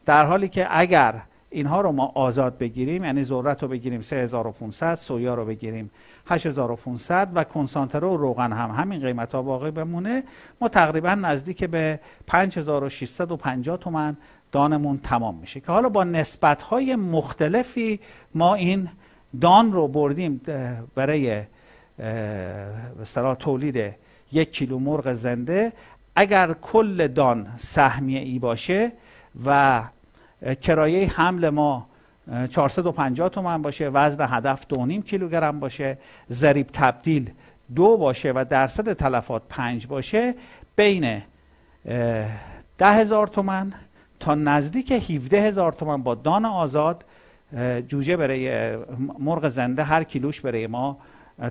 در 0.05 0.25
حالی 0.25 0.49
که 0.49 0.67
اگر 0.69 1.21
اینها 1.49 1.81
رو 1.81 1.91
ما 1.91 2.11
آزاد 2.15 2.57
بگیریم 2.57 3.03
یعنی 3.03 3.23
ذرت 3.23 3.63
رو 3.63 3.69
بگیریم 3.69 4.01
3500 4.01 4.95
سویا 4.95 5.33
رو 5.35 5.45
بگیریم 5.45 5.91
8500 6.25 7.29
و 7.33 7.43
کنسانتره 7.43 8.07
و 8.07 8.17
روغن 8.17 8.53
هم 8.53 8.71
همین 8.71 9.01
قیمت 9.01 9.35
ها 9.35 9.41
باقی 9.41 9.71
بمونه 9.71 10.23
ما 10.61 10.69
تقریبا 10.69 11.15
نزدیک 11.15 11.63
به 11.63 11.99
5650 12.27 13.77
تومن 13.77 14.17
دانمون 14.51 14.97
تمام 14.97 15.35
میشه. 15.35 15.59
که 15.59 15.71
حالا 15.71 15.89
با 15.89 16.03
نسبت 16.03 16.61
های 16.61 16.95
مختلفی 16.95 17.99
ما 18.35 18.55
این 18.55 18.89
دان 19.41 19.71
رو 19.71 19.87
بردیم 19.87 20.41
برای 20.95 21.43
به 21.97 23.35
تولید 23.39 23.95
یک 24.31 24.51
کیلو 24.51 24.79
مرغ 24.79 25.13
زنده. 25.13 25.73
اگر 26.15 26.53
کل 26.53 27.07
دان 27.07 27.47
سهمیه 27.57 28.19
ای 28.19 28.39
باشه 28.39 28.91
و 29.45 29.83
کرایه 30.61 31.09
حمل 31.09 31.49
ما 31.49 31.87
450 32.49 33.29
تومن 33.29 33.61
باشه 33.61 33.89
وزن 33.89 34.27
هدف 34.29 34.65
2.5 34.73 35.05
کیلوگرم 35.05 35.59
باشه 35.59 35.97
ضریب 36.31 36.67
تبدیل 36.73 37.31
دو 37.75 37.97
باشه 37.97 38.31
و 38.31 38.45
درصد 38.49 38.93
تلفات 38.93 39.41
پنج 39.49 39.87
باشه 39.87 40.35
بین 40.75 41.21
ده 42.77 42.91
هزار 42.93 43.27
تومن 43.27 43.73
تا 44.19 44.35
نزدیک 44.35 44.91
17 44.91 45.41
هزار 45.41 45.71
تومن 45.71 46.03
با 46.03 46.15
دان 46.15 46.45
آزاد 46.45 47.05
جوجه 47.87 48.17
برای 48.17 48.75
مرغ 49.19 49.47
زنده 49.47 49.83
هر 49.83 50.03
کیلوش 50.03 50.41
برای 50.41 50.67
ما 50.67 50.97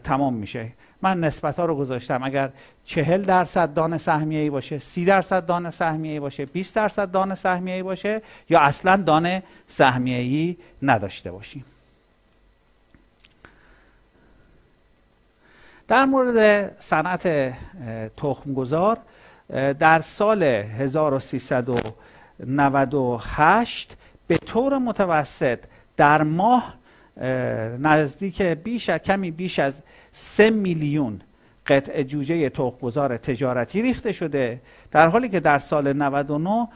تمام 0.04 0.35
میشه. 0.35 0.72
من 1.02 1.20
نسبت 1.20 1.59
ها 1.59 1.64
رو 1.64 1.76
گذاشتم. 1.76 2.22
اگر 2.22 2.50
چهل 2.85 3.22
درصد 3.22 3.74
دان 3.74 3.98
سهمیه 3.98 4.40
ای 4.40 4.50
باشه 4.50 4.78
سی 4.78 5.04
درصد 5.04 5.46
دان 5.46 5.70
سهمیه 5.70 6.12
ای 6.12 6.20
باشه 6.20 6.46
20 6.46 6.74
درصد 6.74 7.11
دان 7.11 7.35
سهمیه 7.35 7.74
ای 7.74 7.83
باشه 7.83 8.22
یا 8.50 8.61
اصلا 8.61 8.96
دان 8.96 9.42
سهمیه 9.66 10.18
ای 10.18 10.57
نداشته 10.83 11.31
باشیم. 11.31 11.64
در 15.88 16.04
مورد 16.04 16.72
صنعت 16.81 17.54
تخمگذار 18.16 18.98
در 19.78 20.00
سال 20.00 20.62
1398 22.40 23.96
به 24.27 24.37
طور 24.38 24.79
متوسط 24.79 25.59
در 25.96 26.22
ماه 26.22 26.74
نزدیک 27.79 28.42
بیش 28.42 28.88
از 28.88 29.01
کمی 29.01 29.31
بیش 29.31 29.59
از 29.59 29.83
سه 30.12 30.51
میلیون 30.51 31.20
قطع 31.66 32.03
جوجه 32.03 32.48
تخمگذار 32.48 33.16
تجارتی 33.16 33.83
ریخته 33.83 34.12
شده 34.12 34.61
در 34.90 35.09
حالی 35.09 35.29
که 35.29 35.40
در 35.40 35.59
سال 35.59 35.92
99 35.92 36.68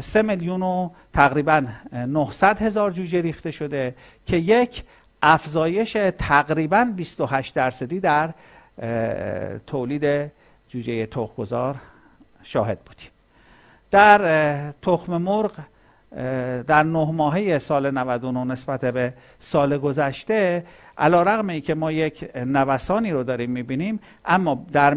سه 0.00 0.22
میلیون 0.22 0.62
و 0.62 0.90
تقریبا 1.12 1.64
900 1.92 2.62
هزار 2.62 2.90
جوجه 2.90 3.20
ریخته 3.20 3.50
شده 3.50 3.94
که 4.26 4.36
یک 4.36 4.84
افزایش 5.22 5.96
تقریبا 6.18 6.92
28 6.96 7.54
درصدی 7.54 8.00
در 8.00 8.30
تولید 9.66 10.32
جوجه 10.68 11.06
تخمگذار 11.06 11.76
شاهد 12.42 12.78
بودیم. 12.80 13.09
در 13.90 14.72
تخم 14.72 15.16
مرغ 15.16 15.52
در 16.66 16.82
نه 16.82 17.10
ماهه 17.12 17.58
سال 17.58 17.90
99 17.90 18.44
نسبت 18.44 18.84
به 18.84 19.14
سال 19.38 19.78
گذشته 19.78 20.64
علا 20.98 21.22
رقم 21.22 21.48
ای 21.50 21.60
که 21.60 21.74
ما 21.74 21.92
یک 21.92 22.30
نوسانی 22.34 23.10
رو 23.12 23.22
داریم 23.22 23.50
می‌بینیم 23.50 24.00
اما 24.24 24.66
در 24.72 24.94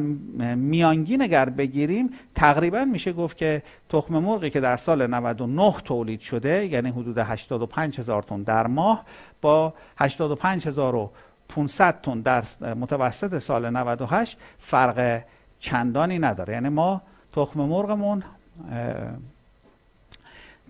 میانگین 0.56 1.21
اگر 1.21 1.49
بگیریم 1.49 2.10
تقریبا 2.36 2.86
میشه 2.86 3.13
گفت 3.13 3.38
که 3.38 3.63
تخم 3.89 4.17
مرغی 4.17 4.49
که 4.49 4.60
در 4.60 4.77
سال 4.77 5.08
99 5.08 5.73
تولید 5.86 6.19
شده 6.19 6.65
یعنی 6.65 6.89
حدود 6.89 7.17
85 7.17 7.99
هزار 7.99 8.23
تن 8.23 8.43
در 8.43 8.67
ماه 8.67 9.06
با 9.41 9.73
85 9.97 10.67
هزار 10.67 11.10
500 11.49 12.01
تن 12.01 12.21
در 12.21 12.43
متوسط 12.73 13.38
سال 13.39 13.69
98 13.69 14.38
فرق 14.60 15.21
چندانی 15.60 16.19
نداره. 16.19 16.53
یعنی 16.53 16.69
ما 16.69 17.01
تخم 17.36 17.62
مرغمون 17.62 18.23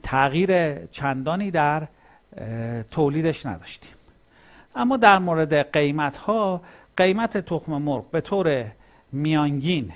تغییر 0.03 0.75
چندانی 0.85 1.51
در 1.51 1.87
تولیدش 2.91 3.45
نداشتیم. 3.45 3.91
اما 4.75 4.97
در 4.97 5.19
مورد 5.19 5.71
قیمت 5.71 6.17
ها 6.17 6.61
قیمت 6.97 7.37
تخم 7.37 7.71
مرغ 7.71 8.11
به 8.11 8.21
طور 8.21 8.65
میانگین 9.11 9.91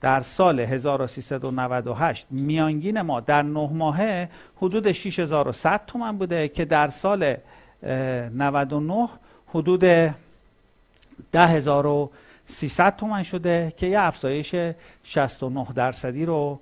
در 0.00 0.20
سال 0.20 0.60
1398 0.60 2.26
میانگین 2.30 3.00
ما 3.00 3.20
در 3.20 3.42
نه 3.42 3.70
ماهه 3.72 4.28
حدود 4.56 4.92
6100 4.92 5.82
تومن 5.86 6.18
بوده 6.18 6.48
که 6.48 6.64
در 6.64 6.88
سال 6.88 7.36
99 7.82 9.08
حدود 9.46 9.84
10300 11.32 12.96
تومن 12.96 13.22
شده 13.22 13.72
که 13.76 13.86
یه 13.86 14.00
افزایش 14.00 14.54
69 15.04 15.66
درصدی 15.74 16.26
رو 16.26 16.60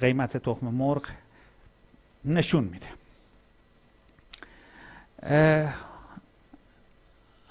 قیمت 0.00 0.36
تخم 0.36 0.66
مرغ 0.66 1.06
نشون 2.24 2.64
میده. 2.64 2.86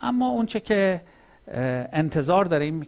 اما 0.01 0.27
اونچه 0.27 0.59
که 0.59 1.01
انتظار 1.93 2.45
داریم 2.45 2.87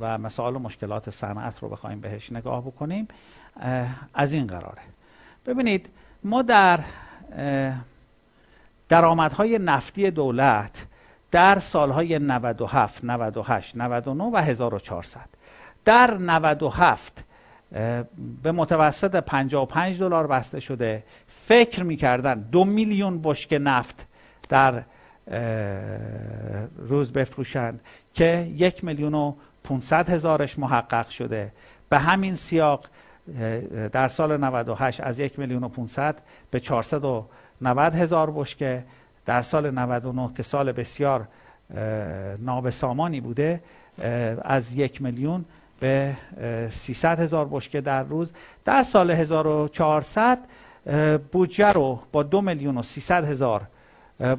و 0.00 0.18
مسائل 0.18 0.56
و 0.56 0.58
مشکلات 0.58 1.10
صنعت 1.10 1.58
رو 1.58 1.68
بخوایم 1.68 2.00
بهش 2.00 2.32
نگاه 2.32 2.62
بکنیم 2.62 3.08
از 4.14 4.32
این 4.32 4.46
قراره. 4.46 4.82
ببینید 5.46 5.88
ما 6.24 6.42
در 6.42 6.80
درآمدهای 8.88 9.58
نفتی 9.58 10.10
دولت 10.10 10.86
در 11.30 11.58
سالهای 11.58 12.18
97 12.18 13.04
98 13.04 13.76
99 13.76 14.24
و 14.24 14.36
1400 14.36 15.20
در 15.84 16.16
97 16.18 17.24
به 18.42 18.52
متوسط 18.52 19.16
55 19.16 20.00
دلار 20.00 20.26
بسته 20.26 20.60
شده. 20.60 21.04
فکر 21.26 21.82
می‌کردن 21.82 22.40
دو 22.40 22.64
میلیون 22.64 23.20
بشک 23.22 23.58
نفت 23.60 24.06
در 24.48 24.82
روز 26.78 27.12
بفروشند 27.12 27.80
که 28.14 28.52
یک 28.56 28.84
میلیون 28.84 29.14
و 29.14 29.34
500 29.64 30.08
هزارش 30.08 30.58
محقق 30.58 31.08
شده. 31.08 31.52
به 31.88 31.98
همین 31.98 32.34
سیاق 32.34 32.86
در 33.92 34.08
سال 34.08 34.36
98 34.36 35.00
از 35.00 35.18
یک 35.18 35.38
میلیون 35.38 35.64
و 35.64 35.68
500 35.68 36.22
به 36.50 36.60
490 36.60 37.94
هزار 37.94 38.30
بشکه 38.30 38.84
در 39.26 39.42
سال 39.42 39.70
99 39.70 40.30
که 40.36 40.42
سال 40.42 40.72
بسیار 40.72 41.28
نابسامانی 42.38 43.20
بوده 43.20 43.62
از 44.42 44.74
یک 44.74 45.02
میلیون 45.02 45.44
به 45.80 46.16
300 46.70 47.20
هزار 47.20 47.48
بشکه 47.50 47.80
در 47.80 48.02
روز. 48.02 48.32
در 48.64 48.82
سال 48.82 49.10
1400 49.10 50.38
بودجه 51.32 51.68
رو 51.68 52.02
با 52.12 52.22
دو 52.22 52.40
میلیون 52.40 52.78
و 52.78 52.82
300 52.82 53.24
هزار 53.24 53.62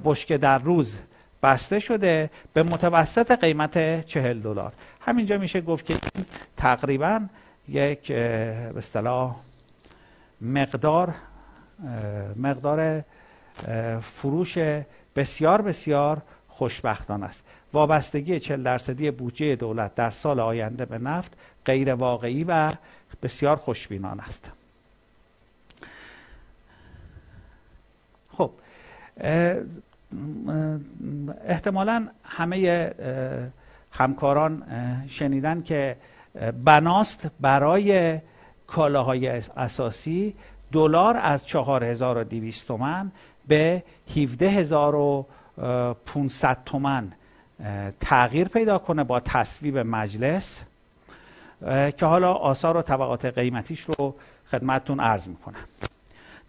بشکه 0.06 0.38
در 0.38 0.58
روز 0.58 0.98
بسته 1.43 1.80
شده 1.80 2.30
به 2.54 2.63
متوسط 2.63 3.32
قیمت 3.32 4.06
40 4.06 4.41
دلار. 4.41 4.74
همینجا 5.02 5.38
میشه 5.38 5.62
گفت 5.62 5.86
که 5.86 5.98
تقریبا 6.58 7.21
یک 7.67 8.12
به 8.12 8.74
اصطلاح 8.78 9.36
مقدار 10.41 11.13
مقدار 12.36 13.04
فروش 14.02 14.58
بسیار 15.15 15.62
بسیار 15.62 16.21
خوشبختانه 16.48 17.26
است. 17.26 17.43
وابستگی 17.75 18.39
40 18.39 18.63
درصدی 18.63 19.11
بودجه 19.11 19.55
دولت 19.55 19.95
در 19.95 20.09
سال 20.09 20.39
آینده 20.39 20.85
به 20.85 20.97
نفت 20.97 21.38
غیر 21.65 21.93
واقعی 21.93 22.43
و 22.43 22.71
بسیار 23.23 23.55
خوشبینانه 23.55 24.23
است. 24.23 24.51
خب 28.31 28.51
احتمالا 31.47 32.07
همه 32.23 32.91
همکاران 33.91 34.63
شنیدن 35.07 35.61
که 35.61 35.97
بناست 36.63 37.27
برای 37.39 38.19
کالاهای 38.67 39.27
اساسی 39.57 40.35
دلار 40.71 41.17
از 41.17 41.47
4200 41.47 42.67
تومن 42.67 43.11
به 43.47 43.83
17500 44.07 46.63
تومن 46.65 47.13
تغییر 48.00 48.48
پیدا 48.48 48.78
کنه 48.78 49.04
با 49.04 49.20
تصویب 49.20 49.78
مجلس 49.78 50.62
که 51.98 52.06
حالا 52.06 52.34
آثار 52.34 52.78
و 52.78 52.82
طبقات 52.82 53.26
قیمتیش 53.26 53.82
رو 53.82 54.15
خدمتتون 54.52 55.00
عرض 55.00 55.28
می‌کنم. 55.28 55.60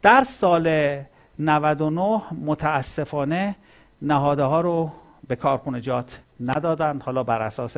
در 0.03 0.25
سال 0.25 0.97
99 1.38 2.23
متاسفانه 2.45 3.57
نهاده 4.03 4.42
ها 4.42 4.61
رو 4.61 4.92
به 5.29 5.37
کارخونجات 5.37 6.19
ندادند 6.40 7.03
حالا 7.03 7.23
بر 7.23 7.42
اساس 7.42 7.77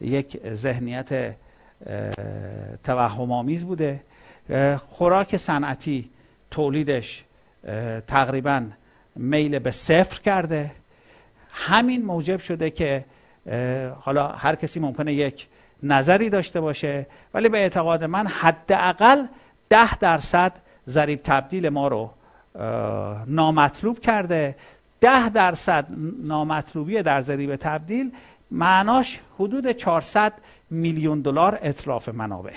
یک 0.00 0.40
ذهنیت 0.48 1.34
توهم 2.84 3.32
آمیز 3.32 3.64
بوده. 3.64 4.00
خوراک 4.78 5.36
صنعتی 5.36 6.10
تولیدش 6.50 7.24
تقریبا 8.06 8.66
میل 9.16 9.58
به 9.58 9.70
صفر 9.70 10.20
کرده. 10.20 10.70
همین 11.56 12.04
موجب 12.04 12.40
شده 12.40 12.70
که 12.70 13.04
حالا 14.00 14.28
هر 14.28 14.54
کسی 14.54 14.80
ممکنه 14.80 15.14
یک 15.14 15.46
نظری 15.82 16.30
داشته 16.30 16.60
باشه 16.60 17.06
ولی 17.34 17.48
به 17.48 17.58
اعتقاد 17.58 18.04
من 18.04 18.26
حداقل 18.26 19.26
ده 19.68 19.96
درصد 19.96 20.52
ضریب 20.86 21.20
تبدیل 21.24 21.68
ما 21.68 21.88
رو 21.88 22.10
نامطلوب 23.26 24.00
کرده. 24.00 24.56
ده 25.00 25.28
درصد 25.28 25.86
نامطلوبی 26.22 27.02
در 27.02 27.20
ضریب 27.20 27.56
تبدیل 27.56 28.12
معناش 28.50 29.20
حدود 29.38 29.72
400 29.72 30.32
میلیون 30.70 31.20
دلار 31.20 31.58
اطراف 31.62 32.08
منابع. 32.08 32.52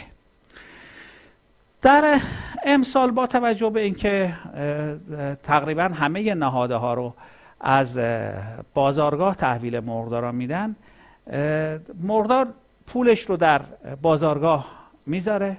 در 1.82 2.20
امسال 2.66 3.12
با 3.12 3.28
توجه 3.28 3.70
به 3.70 3.82
اینکه 3.82 4.34
تقریبا 5.44 5.84
همه 5.84 6.34
نهاده 6.34 6.76
ها 6.76 6.94
رو 6.94 7.14
از 7.60 8.00
بازارگاه 8.74 9.36
تحویل 9.36 9.80
مرغداران 9.80 10.36
میدن. 10.36 10.76
مرغدار 12.04 12.48
پولش 12.88 13.22
رو 13.22 13.38
در 13.38 13.62
بازارگاه 14.02 14.90
می‌ذاره. 15.06 15.58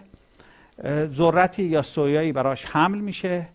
ذرتی 1.06 1.62
یا 1.62 1.82
سویایی 1.82 2.32
براش 2.32 2.64
حمل 2.64 2.98
میشه. 2.98 3.46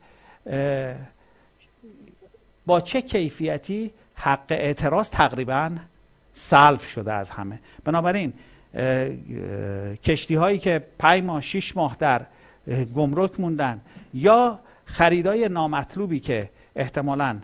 با 2.66 2.82
چه 2.82 3.02
کیفیتی؟ 3.02 3.92
حق 4.16 4.46
اعتراض 4.50 5.10
تقریبا 5.10 5.72
سلب 6.34 6.80
شده 6.80 7.14
از 7.14 7.30
همه. 7.30 7.60
بنابراین 7.84 8.34
کشتی 10.04 10.36
هایی 10.36 10.60
که 10.60 10.84
پنج 11.00 11.24
ماه 11.24 11.42
شیش 11.42 11.78
ماه 11.78 11.96
در 12.00 12.22
گمرک 12.96 13.40
موندن 13.40 13.82
یا 14.14 14.60
خریدای 14.86 15.50
نامطلوبی 15.50 16.20
که 16.20 16.50
احتمالا 16.76 17.38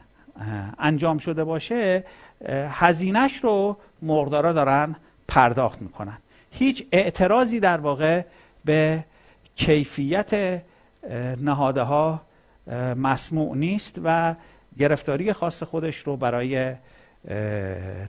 انجام 0.80 1.18
شده 1.18 1.44
باشه 1.44 2.04
هزینهش 2.50 3.38
رو 3.38 3.78
مرغدارا 4.02 4.54
دارن 4.54 4.96
پرداخت 5.28 5.82
می‌کنن. 5.82 6.18
هیچ 6.52 6.86
اعتراضی 6.92 7.60
در 7.60 7.78
واقع 7.78 8.22
به 8.66 9.04
کیفیت 9.56 10.62
نهاده 11.42 11.82
ها 11.82 12.22
مسموع 12.96 13.58
نیست 13.58 14.02
و 14.04 14.36
گرفتاری 14.78 15.34
خاص 15.34 15.64
خودش 15.64 15.98
رو 15.98 16.18
برای 16.18 16.74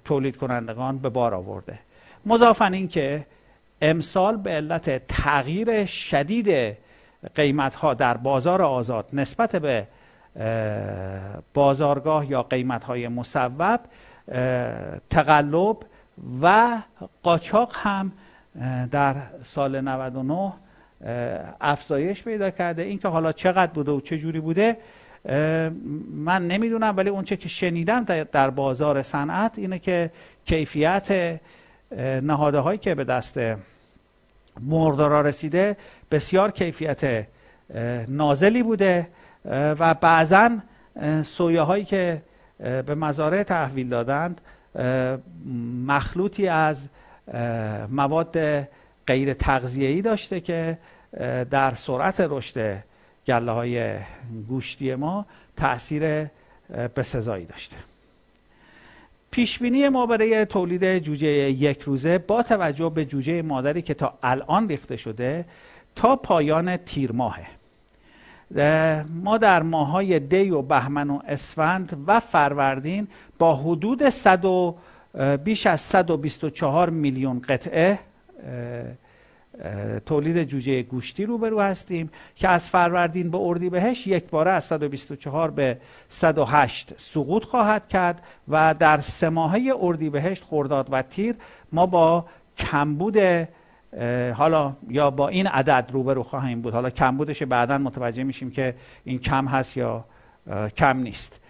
تولید 0.05 0.37
کنندگان 0.37 0.99
به 0.99 1.09
بار 1.09 1.35
آورده. 1.35 1.79
مضافن 2.27 2.75
این 2.75 2.89
که 2.89 3.27
امسال 3.83 4.37
به 4.37 4.51
علت 4.51 5.07
تغییر 5.07 5.87
شدید 5.87 6.77
قیمت 7.35 7.75
ها 7.75 7.95
در 7.95 8.17
بازار 8.17 8.63
آزاد 8.63 9.09
نسبت 9.13 9.57
به 9.57 9.87
بازارگاه 11.55 12.31
یا 12.31 12.43
قیمت 12.43 12.85
های 12.85 13.09
مصوب 13.09 13.81
تقلب 15.11 15.77
و 16.43 16.79
قاچاق 17.23 17.73
هم 17.75 18.13
در 18.91 19.15
سال 19.43 19.81
99 19.81 20.53
افزایش 21.61 22.23
پیدا 22.23 22.51
کرده. 22.51 22.83
اینکه 22.83 23.09
حالا 23.09 23.33
چقدر 23.33 23.73
بوده 23.73 23.93
و 23.93 24.01
چه 24.01 24.19
جوری 24.19 24.41
بوده 24.41 24.77
من 26.15 26.47
نمی‌دونم 26.47 26.95
ولی 26.97 27.11
اونچه 27.11 27.37
که 27.37 27.49
شنیدم 27.49 28.05
در 28.33 28.51
بازار 28.51 29.03
صنعت 29.03 29.59
اینه 29.59 29.79
که 29.79 30.11
کیفیت 30.45 31.41
نهاده 32.23 32.59
هایی 32.59 32.79
که 32.79 32.95
به 32.95 33.05
دست 33.05 33.41
مردارا 34.61 35.21
رسیده 35.21 35.77
بسیار 36.11 36.51
کیفیت 36.51 37.27
نازلی 38.09 38.63
بوده. 38.63 39.09
و 39.45 39.95
بعضا 39.95 40.59
سویه 41.23 41.61
هایی 41.61 41.85
که 41.85 42.23
به 42.59 42.95
مزارع 42.95 43.43
تحویل 43.43 43.89
دادند 43.89 44.41
مخلوطی 45.87 46.49
از 46.49 46.89
مواد 47.89 48.39
غیر 49.07 49.35
تغذیه‌ای 49.35 50.01
داشته 50.03 50.41
که 50.41 50.79
در 51.51 51.75
سرعت 51.75 52.21
رشد 52.21 52.83
گله 53.27 53.53
های 53.53 53.97
گوشتی 54.49 54.95
ما 54.95 55.27
تاثیر 55.57 56.27
بسزایی 56.97 57.45
داشته. 57.45 57.77
پیشبینی 59.31 59.89
ما 59.89 60.07
برای 60.07 60.45
تولید 60.45 60.99
جوجه 60.99 61.29
یک 61.29 61.83
روزه 61.83 62.19
با 62.19 62.43
توجه 62.43 62.91
به 62.91 63.05
جوجه 63.05 63.43
مادری 63.43 63.83
که 63.83 63.95
تا 63.95 64.19
الان 64.23 64.69
ریخته 64.69 64.97
شده 64.97 65.45
تا 65.95 66.17
پایان 66.17 66.77
تیر 66.77 67.13
ماهه. 67.13 67.47
ما 69.15 69.39
در 69.39 69.63
ماهای 69.63 70.21
دی 70.21 70.51
و 70.51 70.63
بهمن 70.63 71.11
و 71.11 71.19
اسفند 71.29 72.05
و 72.07 72.21
فروردین 72.21 73.09
با 73.39 73.57
حدود 73.57 74.09
100 74.09 74.45
بیش 75.45 75.67
از 75.67 75.81
124 75.81 76.91
میلیون 76.91 77.41
قطعه 77.49 77.99
تولید 80.07 80.45
جوجه 80.45 80.83
گوشتی 80.83 81.27
روبرو 81.27 81.61
هستیم 81.61 82.11
که 82.37 82.49
از 82.49 82.69
فروردین 82.69 83.31
به 83.31 83.39
اردیبهشت 83.39 84.07
یک 84.07 84.31
باره 84.31 84.51
از 84.51 84.65
124 84.65 85.51
به 85.51 85.79
108 86.09 86.95
سقوط 86.97 87.45
خواهد 87.45 87.89
کرد 87.89 88.23
و 88.49 88.75
در 88.75 89.01
سه 89.01 89.29
ماهه 89.29 89.73
اردیبهشت 89.81 90.45
خرداد 90.45 90.89
و 90.91 91.03
تیر 91.03 91.35
ما 91.73 91.87
با 91.87 92.25
کمبود 92.57 93.17
حالا 94.35 94.77
یا 94.89 95.11
با 95.11 95.29
این 95.29 95.47
عدد 95.47 95.91
روبرو 95.93 96.23
خواهیم 96.23 96.63
بود. 96.63 96.75
حالا 96.75 96.91
کمبودش 96.91 97.43
بعدا 97.43 97.79
متوجه 97.79 98.23
میشیم 98.23 98.51
که 98.51 98.75
این 99.05 99.19
کم 99.19 99.47
هست 99.47 99.77
یا 99.77 100.05
کم 100.77 100.97
نیست. 100.97 101.41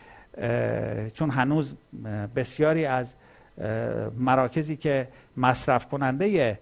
چون 1.15 1.31
هنوز 1.31 1.77
بسیاری 2.37 2.87
از 2.87 3.15
مراکزی 4.19 4.77
که 4.77 5.09
مصرف 5.37 5.87
کننده 5.87 6.59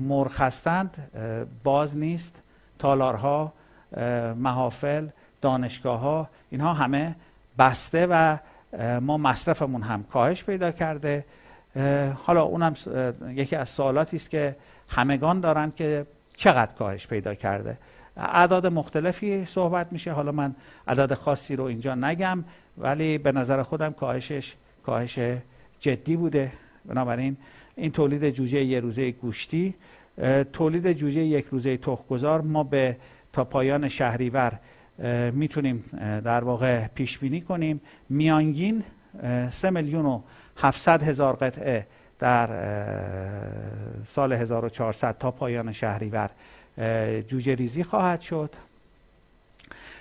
مرغ 0.00 0.40
هستند 0.40 1.10
باز 1.64 1.96
نیست. 1.96 2.42
تالارها 2.78 3.52
محافل 4.36 5.08
دانشگاه 5.40 6.00
ها 6.00 6.28
اینها 6.50 6.74
همه 6.74 7.14
بسته 7.58 8.06
و 8.10 8.36
ما 9.00 9.16
مصرفمون 9.16 9.82
هم 9.82 10.04
کاهش 10.04 10.44
پیدا 10.44 10.70
کرده. 10.70 11.24
حالا 12.24 12.42
اونم 12.42 12.74
یکی 13.28 13.56
از 13.56 13.68
سوالاتی 13.68 14.16
است 14.16 14.30
که 14.30 14.56
همگان 14.88 15.40
دارند 15.40 15.74
که 15.74 16.06
چقدر 16.36 16.74
کاهش 16.74 17.06
پیدا 17.06 17.34
کرده. 17.34 17.78
اعداد 18.16 18.66
مختلفی 18.66 19.44
صحبت 19.44 19.92
میشه. 19.92 20.12
حالا 20.12 20.32
من 20.32 20.54
عدد 20.88 21.14
خاصی 21.14 21.56
رو 21.56 21.64
اینجا 21.64 21.94
نگم 21.94 22.44
ولی 22.78 23.18
به 23.18 23.32
نظر 23.32 23.62
خودم 23.62 23.92
کاهشش 23.92 24.54
کاهش 24.82 25.18
جدی 25.80 26.16
بوده. 26.16 26.52
بنابراین 26.84 27.36
این 27.76 27.92
تولید 27.92 28.30
جوجه 28.30 28.64
یک 28.64 28.82
روزه 28.82 29.10
گوشتی 29.10 29.74
تولید 30.52 30.92
جوجه 30.92 31.20
یک 31.20 31.46
روزه 31.50 31.76
تخمگذار. 31.76 32.40
ما 32.40 32.64
به 32.64 32.96
تا 33.32 33.44
پایان 33.44 33.88
شهریور 33.88 34.58
می‌تونیم 35.32 35.84
در 36.24 36.44
واقع 36.44 36.86
پیش 36.86 37.18
بینی 37.18 37.40
کنیم. 37.40 37.80
میانگین 38.08 38.82
سه 39.50 39.70
میلیون 39.70 40.06
و 40.06 40.20
700 40.56 41.02
هزار 41.02 41.36
قطعه 41.36 41.86
در 42.18 42.48
سال 44.04 44.32
1400 44.32 45.18
تا 45.18 45.30
پایان 45.30 45.72
شهریور 45.72 46.30
جوجه 47.28 47.54
ریزی 47.54 47.84
خواهد 47.84 48.20
شد. 48.20 48.50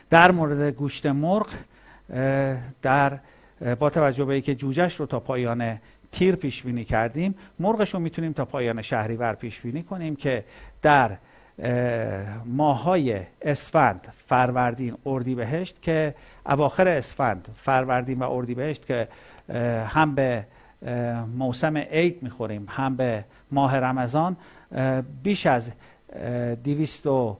در 0.10 0.32
مورد 0.32 0.62
گوشت 0.62 1.06
مرغ 1.06 1.48
در 2.82 3.20
با 3.80 3.90
توجه 3.90 4.26
به 4.26 4.34
اینکه 4.34 4.56
جوجهش 4.56 4.96
رو 4.96 5.06
تا 5.06 5.20
پایان 5.20 5.80
تیر 6.12 6.36
پیش 6.36 6.64
بینی 6.64 6.86
کردیم 6.86 7.36
مرغش 7.60 7.94
رو 7.94 8.00
می‌تونیم 8.00 8.34
تا 8.34 8.46
پایان 8.46 8.82
شهریور 8.82 9.34
پیش 9.34 9.62
بینی 9.62 9.84
کنیم 9.84 10.16
که 10.16 10.44
در 10.82 11.18
ماهای 12.46 13.20
اسفند 13.42 14.14
فروردین 14.28 14.98
اردیبهشت 15.06 15.82
که 15.82 16.16
اواخر 16.46 16.88
اسفند 16.88 17.48
فروردین 17.56 18.20
و 18.20 18.32
اردیبهشت 18.32 18.86
که 18.86 19.08
هم 19.88 20.16
به 20.16 20.46
موسم 21.38 21.78
عید 21.78 22.24
می‌خوریم 22.24 22.66
هم 22.70 22.96
به 22.96 23.26
ماه 23.52 23.78
رمضان. 23.78 24.38
بیش 25.24 25.46
از 25.46 25.72
دیویست 26.64 27.08
و 27.08 27.38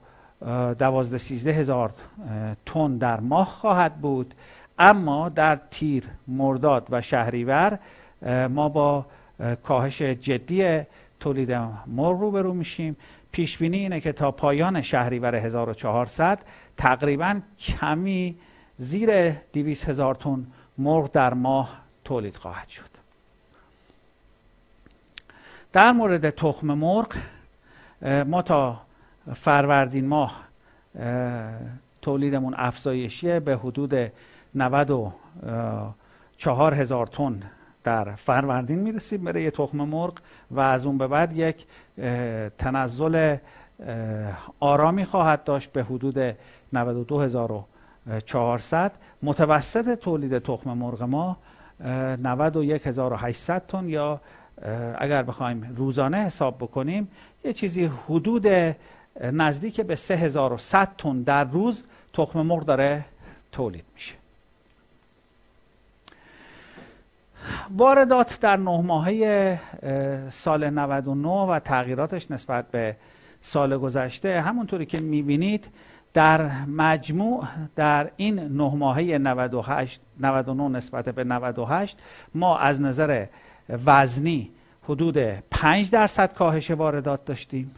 دوازده 0.78 1.18
سیزده 1.18 1.52
هزار 1.52 1.92
تن 2.66 2.96
در 2.96 3.20
ماه 3.20 3.50
خواهد 3.50 3.96
بود. 3.96 4.34
اما 4.78 5.28
در 5.28 5.60
تیر 5.70 6.04
مرداد 6.28 6.88
و 6.90 7.00
شهریور 7.00 7.78
ما 8.48 8.68
با 8.68 9.06
کاهش 9.62 10.02
جدی 10.02 10.80
تولید 11.20 11.52
مرغ 11.86 12.20
روبرو 12.20 12.54
میشیم. 12.54 12.96
پیش 13.32 13.58
بینی 13.58 13.76
اینه 13.76 14.00
که 14.00 14.12
تا 14.12 14.30
پایان 14.30 14.82
شهریور 14.82 15.34
1400 15.34 16.38
تقریبا 16.76 17.40
کمی 17.58 18.38
زیر 18.76 19.30
200 19.30 19.88
هزار 19.88 20.14
تن 20.14 20.46
مرغ 20.78 21.10
در 21.10 21.34
ماه 21.34 21.80
تولید 22.04 22.36
خواهد 22.36 22.68
شد. 22.68 22.95
در 25.76 25.92
مورد 25.92 26.30
تخم 26.30 26.66
مرغ 26.66 27.12
ما 28.26 28.42
تا 28.42 28.80
فروردین 29.34 30.06
ماه 30.06 30.44
تولیدمون 32.02 32.54
افزایشیه 32.56 33.40
به 33.40 33.56
حدود 33.56 34.12
94 34.54 36.74
هزار 36.74 37.06
تن 37.06 37.42
در 37.84 38.14
فروردین 38.14 38.78
می‌رسیم 38.78 39.24
برای 39.24 39.42
یه 39.42 39.50
تخم 39.50 39.78
مرغ 39.78 40.12
و 40.50 40.60
از 40.60 40.86
اون 40.86 40.98
به 40.98 41.06
بعد 41.06 41.32
یک 41.32 41.66
تنزل 42.58 43.36
آرامی 44.60 45.04
خواهد 45.04 45.44
داشت 45.44 45.72
به 45.72 45.84
حدود 45.84 46.36
92400 46.72 48.92
متوسط 49.22 49.98
تولید 49.98 50.38
تخم 50.38 50.72
مرغ 50.72 51.02
ما 51.02 51.36
91800 51.80 53.66
تن 53.66 53.88
یا 53.88 54.20
اگر 54.98 55.22
بخوایم 55.22 55.74
روزانه 55.76 56.18
حساب 56.18 56.56
بکنیم 56.56 57.08
یه 57.44 57.52
چیزی 57.52 57.90
حدود 58.08 58.46
نزدیک 59.20 59.80
به 59.80 59.96
3100 59.96 60.88
تن 60.98 61.22
در 61.22 61.44
روز 61.44 61.84
تخم 62.12 62.42
مرغ 62.42 62.64
داره 62.64 63.04
تولید 63.52 63.84
میشه. 63.94 64.14
واردات 67.76 68.40
در 68.40 68.56
نه 68.56 68.80
ماهه 68.80 69.60
سال 70.30 70.70
99 70.70 71.28
و 71.28 71.58
تغییراتش 71.58 72.30
نسبت 72.30 72.70
به 72.70 72.96
سال 73.40 73.78
گذشته. 73.78 74.40
همونطوری 74.40 74.86
که 74.86 75.00
می‌بینید 75.00 75.68
در 76.14 76.64
مجموع 76.64 77.44
در 77.76 78.10
این 78.16 78.38
نه 78.38 78.74
ماهه 78.74 79.18
98 79.18 80.00
99 80.20 80.68
نسبت 80.68 81.08
به 81.08 81.24
98 81.24 81.98
ما 82.34 82.58
از 82.58 82.80
نظر 82.80 83.26
وزنی 83.68 84.50
حدود 84.82 85.18
5 85.50 85.90
درصد 85.90 86.34
کاهش 86.34 86.70
واردات 86.70 87.24
داشتیم. 87.24 87.74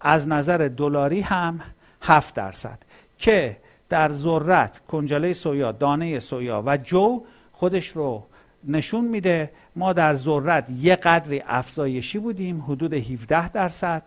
از 0.00 0.28
نظر 0.28 0.70
دلاری 0.76 1.20
هم 1.20 1.60
7 2.02 2.34
درصد 2.34 2.78
که 3.18 3.56
در 3.88 4.12
ذرت 4.12 4.80
کنجاله 4.88 5.32
سویا 5.32 5.72
دانه 5.72 6.20
سویا 6.20 6.62
و 6.66 6.76
جو 6.76 7.24
خودش 7.52 7.88
رو 7.88 8.26
نشون 8.64 9.04
میده. 9.04 9.50
ما 9.76 9.92
در 9.92 10.14
ذرت 10.14 10.70
یه 10.70 10.96
قدری 10.96 11.42
افزایشی 11.46 12.18
بودیم 12.18 12.62
حدود 12.62 12.94
17 12.94 13.48
درصد. 13.48 14.02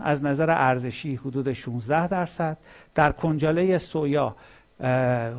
از 0.00 0.24
نظر 0.24 0.50
ارزشی 0.50 1.14
حدود 1.14 1.52
16 1.52 2.08
درصد. 2.08 2.56
در 2.94 3.12
کنجاله 3.12 3.78
سویا 3.78 4.36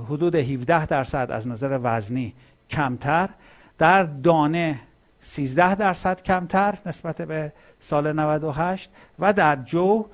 حدود 0.10 0.36
17 0.36 0.86
درصد 0.86 1.32
از 1.32 1.47
نظر 1.47 1.80
وزنی 1.84 2.34
کمتر. 2.70 3.30
در 3.78 4.03
دانه 4.03 4.80
13 5.19 5.75
درصد 5.75 6.21
کمتر 6.21 6.78
نسبت 6.86 7.21
به 7.21 7.53
سال 7.80 8.13
98 8.13 8.91
و 9.19 9.34
در 9.34 9.55
جو 9.55 10.05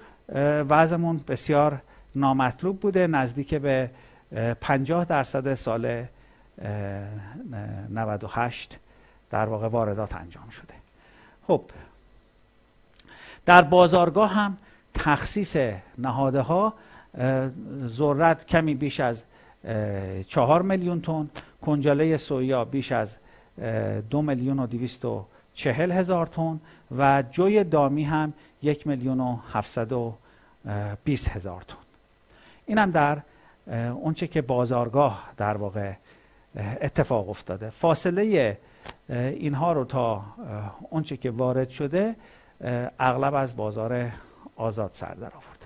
وزنمون 0.70 1.22
بسیار 1.28 1.82
نامطلوب 2.16 2.80
بوده 2.80 3.08
نزدیک 3.08 3.54
به 3.56 3.90
50 4.62 5.06
درصد 5.06 5.54
سال 5.54 6.06
98 7.90 8.80
در 9.30 9.46
واقع 9.46 9.68
واردات 9.68 10.16
انجام 10.16 10.50
شده. 10.50 10.74
خب 11.48 11.62
در 13.46 13.62
بازارگاه 13.62 14.34
هم 14.34 14.58
تخصیص 14.94 15.58
نهاده 15.98 16.42
ها 16.42 16.74
ذرت 17.88 18.46
کمی 18.46 18.76
بیش 18.76 19.00
از 19.00 19.24
چهار 20.28 20.62
میلیون 20.62 21.02
تن 21.02 21.30
کنجاله 21.62 22.18
سویا 22.18 22.66
بیش 22.66 22.92
از 22.92 23.18
دو 24.10 24.22
میلیون 24.22 24.60
و 24.60 24.68
دویست 24.68 25.06
و 25.06 25.26
چهل 25.54 25.92
هزار 25.92 26.28
تن 26.28 26.60
و 26.98 27.24
جوی 27.32 27.64
دامی 27.64 28.04
هم 28.04 28.34
یک 28.62 28.88
میلیون 28.88 29.20
و 29.20 29.38
هفتصد 29.54 29.92
و 29.92 30.14
بیست 31.04 31.28
هزار 31.28 31.62
تن. 31.62 31.78
این 32.66 32.78
هم 32.78 32.92
در 32.92 33.22
اونچه 33.92 34.28
که 34.28 34.42
بازارگاه 34.42 35.32
در 35.38 35.58
واقع 35.58 35.94
اتفاق 36.82 37.30
افتاده. 37.30 37.70
فاصله 37.70 38.58
اینها 39.10 39.74
رو 39.74 39.86
تا 39.86 40.24
اونچه 40.90 41.18
که 41.18 41.32
وارد 41.32 41.70
شده 41.70 42.16
اغلب 43.00 43.34
از 43.34 43.56
بازار 43.56 44.12
آزاد 44.56 44.90
سر 44.94 45.14
در 45.14 45.32
آورده. 45.36 45.66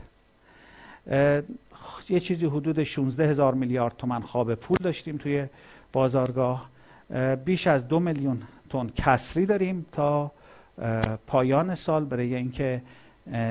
یه 2.10 2.20
چیزی 2.20 2.46
حدود 2.46 2.84
16 2.84 3.30
هزار 3.30 3.54
میلیارد 3.54 3.98
تومن 3.98 4.22
خواب 4.22 4.56
پول 4.56 4.78
داشتیم 4.84 5.18
توی 5.18 5.48
بازارگاه. 5.94 6.70
بیش 7.46 7.68
از 7.68 7.88
دو 7.88 8.00
میلیون 8.00 8.42
تن 8.70 8.90
کسری 8.96 9.46
داریم 9.46 9.86
تا 9.92 10.32
پایان 11.28 11.76
سال 11.76 12.06
برای 12.06 12.36
اینکه 12.36 12.82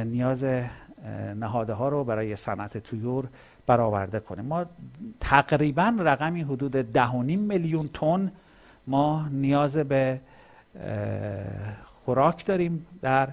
نیاز 0.04 0.44
نهاده 1.36 1.72
ها 1.72 1.88
رو 1.88 2.04
برای 2.04 2.36
صنعت 2.36 2.78
تویور 2.78 3.28
برآورده 3.66 4.20
کنیم. 4.20 4.44
ما 4.44 4.64
تقریبا 5.20 5.96
رقمی 5.98 6.42
حدود 6.42 6.70
ده 6.70 7.12
میلیون 7.12 7.88
تن 7.88 8.32
ما 8.86 9.28
نیاز 9.30 9.76
به 9.76 10.20
خوراک 11.84 12.46
داریم 12.46 12.86
در 13.02 13.28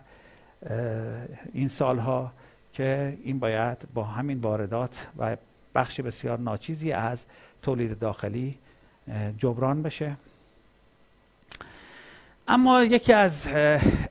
این 1.53 1.67
سالها 1.67 2.31
که 2.73 3.17
این 3.23 3.39
باید 3.39 3.77
با 3.93 4.03
همین 4.03 4.39
واردات 4.39 5.07
و 5.17 5.37
بخش 5.75 6.01
بسیار 6.01 6.39
ناچیزی 6.39 6.91
از 6.91 7.25
تولید 7.61 7.97
داخلی 7.97 8.57
جبران 9.37 9.81
بشه. 9.81 10.15
اما 12.47 12.83
یکی 12.83 13.13
از 13.13 13.47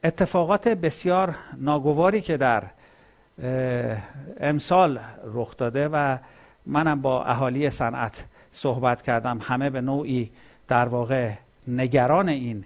اتفاقات 0.04 0.68
بسیار 0.68 1.34
ناگواری 1.56 2.20
که 2.20 2.36
در 2.36 2.62
امسال 4.40 4.98
رخ 5.24 5.56
داده 5.56 5.88
و 5.88 6.18
منم 6.66 7.02
با 7.02 7.24
اهالی 7.24 7.70
صنعت 7.70 8.24
صحبت 8.52 9.02
کردم 9.02 9.38
همه 9.42 9.70
به 9.70 9.80
نوعی 9.80 10.30
در 10.68 10.88
واقع 10.88 11.32
نگران 11.68 12.28
این 12.28 12.64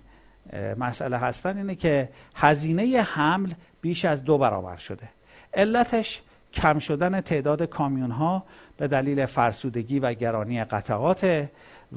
مسئله 0.79 1.19
هستن 1.19 1.57
اینه 1.57 1.75
که 1.75 2.09
هزینه 2.35 3.03
حمل 3.03 3.53
بیش 3.81 4.05
از 4.05 4.25
دو 4.25 4.39
برابر 4.39 4.77
شده. 4.77 5.09
علتش 5.55 6.23
کم 6.53 6.79
شدن 6.79 7.21
تعداد 7.21 7.63
کامیون 7.63 8.11
ها 8.11 8.43
به 8.77 8.89
دلیل 8.89 9.27
فرسودگی 9.27 9.99
و 9.99 10.15
گرانی 10.15 10.65
قطعات 10.65 11.49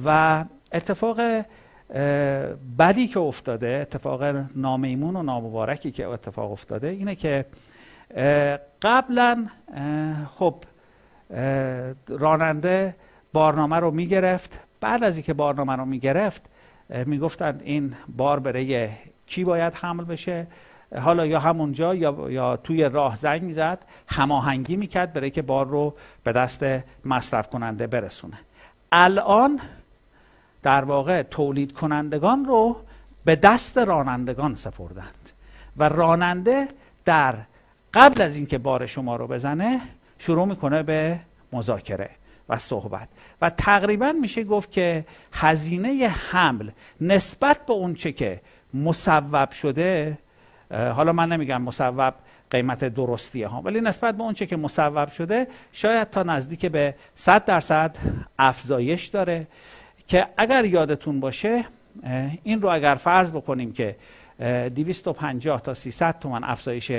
و 0.05 0.45
اتفاق 0.71 1.45
بدی 2.79 3.07
که 3.07 3.19
افتاده 3.19 3.67
اتفاق 3.81 4.23
نامیمون 4.55 5.15
و 5.15 5.23
نامبارکی 5.23 5.91
که 5.91 6.07
اتفاق 6.07 6.51
افتاده 6.51 6.87
اینه 6.87 7.15
که 7.15 7.45
قبلا 8.81 9.47
خب 10.37 10.55
راننده 12.07 12.95
بارنامه 13.33 13.75
رو 13.75 13.91
می‌گرفت. 13.91 14.59
بعد 14.81 15.03
از 15.03 15.15
اینکه 15.15 15.33
بارنامه 15.33 15.75
رو 15.75 15.85
می‌گرفت 15.85 16.49
می‌گفتند 17.05 17.61
این 17.65 17.95
بار 18.17 18.39
برای 18.39 18.89
کی 19.25 19.43
باید 19.43 19.73
حمل 19.73 20.03
بشه؟ 20.03 20.47
حالا 20.97 21.25
یا 21.25 21.39
همونجا 21.39 21.95
یا, 21.95 22.27
یا 22.29 22.57
توی 22.57 22.83
راه 22.83 23.15
زنگ 23.15 23.41
می‌زد 23.43 23.85
هماهنگی 24.07 24.75
می‌کرد 24.75 25.13
برای 25.13 25.31
که 25.31 25.41
بار 25.41 25.67
رو 25.67 25.93
به 26.23 26.31
دست 26.31 26.65
مصرف 27.05 27.49
کننده 27.49 27.87
برسونه. 27.87 28.39
الان 28.91 29.59
در 30.63 30.83
واقع 30.83 31.23
تولید 31.23 31.73
کنندگان 31.73 32.45
رو 32.45 32.75
به 33.25 33.35
دست 33.35 33.77
رانندگان 33.77 34.55
سپردند 34.55 35.29
و 35.77 35.89
راننده 35.89 36.67
در 37.05 37.35
قبل 37.93 38.21
از 38.21 38.35
اینکه 38.35 38.57
بار 38.57 38.85
شما 38.85 39.15
رو 39.15 39.27
بزنه 39.27 39.81
شروع 40.19 40.47
می‌کنه 40.47 40.83
به 40.83 41.19
مذاکره 41.53 42.09
و 42.49 42.57
صحبت. 42.57 43.07
و 43.41 43.49
تقریبا 43.49 44.11
میشه 44.21 44.43
گفت 44.43 44.71
که 44.71 45.05
هزینه 45.33 46.07
حمل 46.07 46.69
نسبت 47.01 47.65
به 47.65 47.73
اونچه 47.73 48.11
که 48.11 48.41
مصوب 48.73 49.51
شده 49.51 50.17
حالا 50.71 51.13
من 51.13 51.29
نمیگم 51.31 51.61
مصوب 51.61 52.13
قیمت 52.49 52.83
درستیه 52.83 53.47
ها 53.47 53.61
ولی 53.61 53.81
نسبت 53.81 54.17
به 54.17 54.23
اونچه 54.23 54.45
که 54.45 54.57
مصوب 54.57 55.09
شده 55.09 55.47
شاید 55.71 56.09
تا 56.09 56.23
نزدیک 56.23 56.65
به 56.65 56.95
100 57.15 57.45
درصد 57.45 57.97
افزایش 58.39 59.07
داره 59.07 59.47
که 60.07 60.27
اگر 60.37 60.65
یادتون 60.65 61.19
باشه 61.19 61.65
این 62.43 62.61
رو 62.61 62.69
اگر 62.69 62.95
فرض 62.95 63.31
بکنیم 63.31 63.73
که 63.73 63.95
250 64.75 65.61
تا 65.61 65.73
300 65.73 66.19
تومن 66.19 66.43
افزایش 66.43 66.91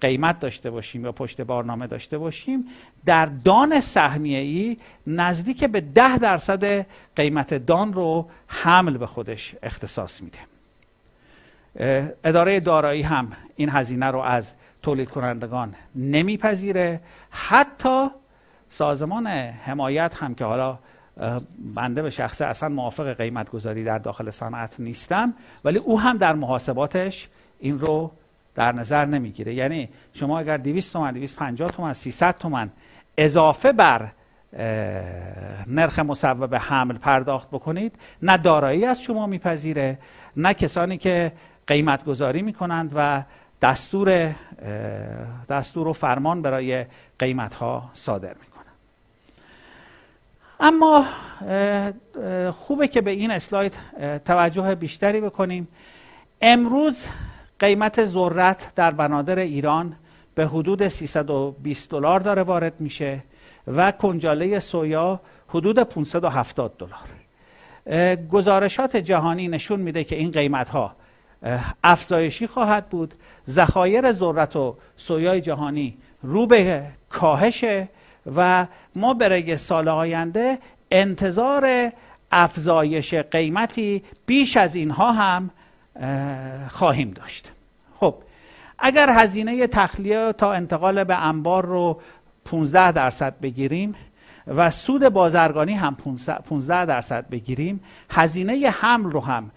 قیمت 0.00 0.40
داشته 0.40 0.70
باشیم 0.70 1.04
یا 1.04 1.12
پشت 1.12 1.40
بارنامه 1.40 1.86
داشته 1.86 2.18
باشیم 2.18 2.68
در 3.04 3.26
دان 3.26 3.80
سهمیه 3.80 4.38
ای 4.38 4.76
نزدیک 5.06 5.64
به 5.64 5.80
10 5.80 6.18
درصد 6.18 6.86
قیمت 7.16 7.54
دان 7.54 7.92
رو 7.92 8.28
حمل 8.46 8.96
به 8.96 9.06
خودش 9.06 9.54
اختصاص 9.62 10.22
میده. 10.22 10.38
اداره 12.24 12.60
دارایی 12.60 13.02
هم 13.02 13.32
این 13.56 13.68
هزینه 13.68 14.06
رو 14.06 14.18
از 14.18 14.54
تولید 14.82 15.10
کنندگان 15.10 15.74
نمیپذیره. 15.94 17.00
حتی 17.30 18.08
سازمان 18.68 19.26
حمایت 19.26 20.14
هم 20.14 20.34
که 20.34 20.44
حالا 20.44 20.78
بنده 21.74 22.02
به 22.02 22.10
شخصه 22.10 22.46
اصلا 22.46 22.68
موافق 22.68 23.12
قیمت 23.12 23.50
گذاری 23.50 23.84
در 23.84 23.98
داخل 23.98 24.30
صنعت 24.30 24.80
نیستم 24.80 25.34
ولی 25.64 25.78
او 25.78 26.00
هم 26.00 26.18
در 26.18 26.34
محاسباتش 26.34 27.28
این 27.58 27.78
رو 27.78 28.12
در 28.54 28.72
نظر 28.72 29.04
نمی‌گیره. 29.04 29.54
یعنی 29.54 29.88
شما 30.12 30.38
اگر 30.38 30.56
200 30.56 30.92
تومن 30.92 31.12
250 31.12 31.70
تومن 31.70 31.92
300 31.92 32.38
تومن 32.38 32.70
اضافه 33.18 33.72
بر 33.72 34.08
نرخ 35.66 35.98
مصوب 35.98 36.54
حمل 36.54 36.98
پرداخت 36.98 37.48
بکنید 37.50 37.98
نه 38.22 38.36
دارایی 38.36 38.84
از 38.84 39.02
شما 39.02 39.26
میپذیره 39.26 39.98
نه 40.36 40.54
کسانی 40.54 40.98
که 40.98 41.32
قیمت 41.72 42.04
گذاری 42.04 42.42
می‌کنند 42.42 42.92
و 42.94 43.22
دستور 43.62 44.34
دستور 45.48 45.88
و 45.88 45.92
فرمان 45.92 46.42
برای 46.42 46.84
قیمت 47.18 47.54
ها 47.54 47.90
صادر 47.94 48.34
می‌کنند. 48.34 48.66
اما 50.60 51.06
خوبه 52.52 52.88
که 52.88 53.00
به 53.00 53.10
این 53.10 53.30
اسلاید 53.30 53.78
توجه 54.24 54.74
بیشتری 54.74 55.20
بکنیم. 55.20 55.68
امروز 56.40 57.06
قیمت 57.58 58.04
ذرت 58.04 58.72
در 58.74 58.90
بنادر 58.90 59.38
ایران 59.38 59.96
به 60.34 60.46
حدود 60.46 60.88
320 60.88 61.90
دلار 61.90 62.20
داره 62.20 62.42
وارد 62.42 62.80
میشه 62.80 63.22
و 63.66 63.92
کنجاله 63.92 64.60
سویا 64.60 65.20
حدود 65.48 65.78
570 65.78 66.72
دلار. 66.78 68.16
گزارشات 68.16 68.96
جهانی 68.96 69.48
نشون 69.48 69.80
میده 69.80 70.04
که 70.04 70.16
این 70.16 70.30
قیمت 70.30 70.68
ها 70.68 71.01
افزایشی 71.84 72.46
خواهد 72.46 72.88
بود. 72.88 73.14
ذخایر 73.48 74.12
ذرت 74.12 74.56
و 74.56 74.76
سویای 74.96 75.40
جهانی 75.40 75.96
رو 76.22 76.46
به 76.46 76.86
کاهشه 77.08 77.88
و 78.36 78.66
ما 78.96 79.14
برای 79.14 79.56
سال 79.56 79.88
آینده 79.88 80.58
انتظار 80.90 81.92
افزایش 82.32 83.14
قیمتی 83.14 84.02
بیش 84.26 84.56
از 84.56 84.74
اینها 84.74 85.12
هم 85.12 85.50
خواهیم 86.68 87.10
داشت. 87.10 87.52
خب 88.00 88.14
اگر 88.78 89.10
هزینه 89.10 89.66
تخلیه 89.66 90.32
تا 90.32 90.52
انتقال 90.52 91.04
به 91.04 91.26
انبار 91.26 91.66
رو 91.66 92.00
15 92.44 92.92
درصد 92.92 93.40
بگیریم 93.40 93.94
و 94.46 94.70
سود 94.70 95.08
بازرگانی 95.08 95.72
هم 95.72 95.96
15 96.48 96.86
درصد 96.86 97.28
بگیریم 97.28 97.80
هزینه 98.10 98.68
حمل 98.68 99.10
رو 99.10 99.20
هم 99.20 99.50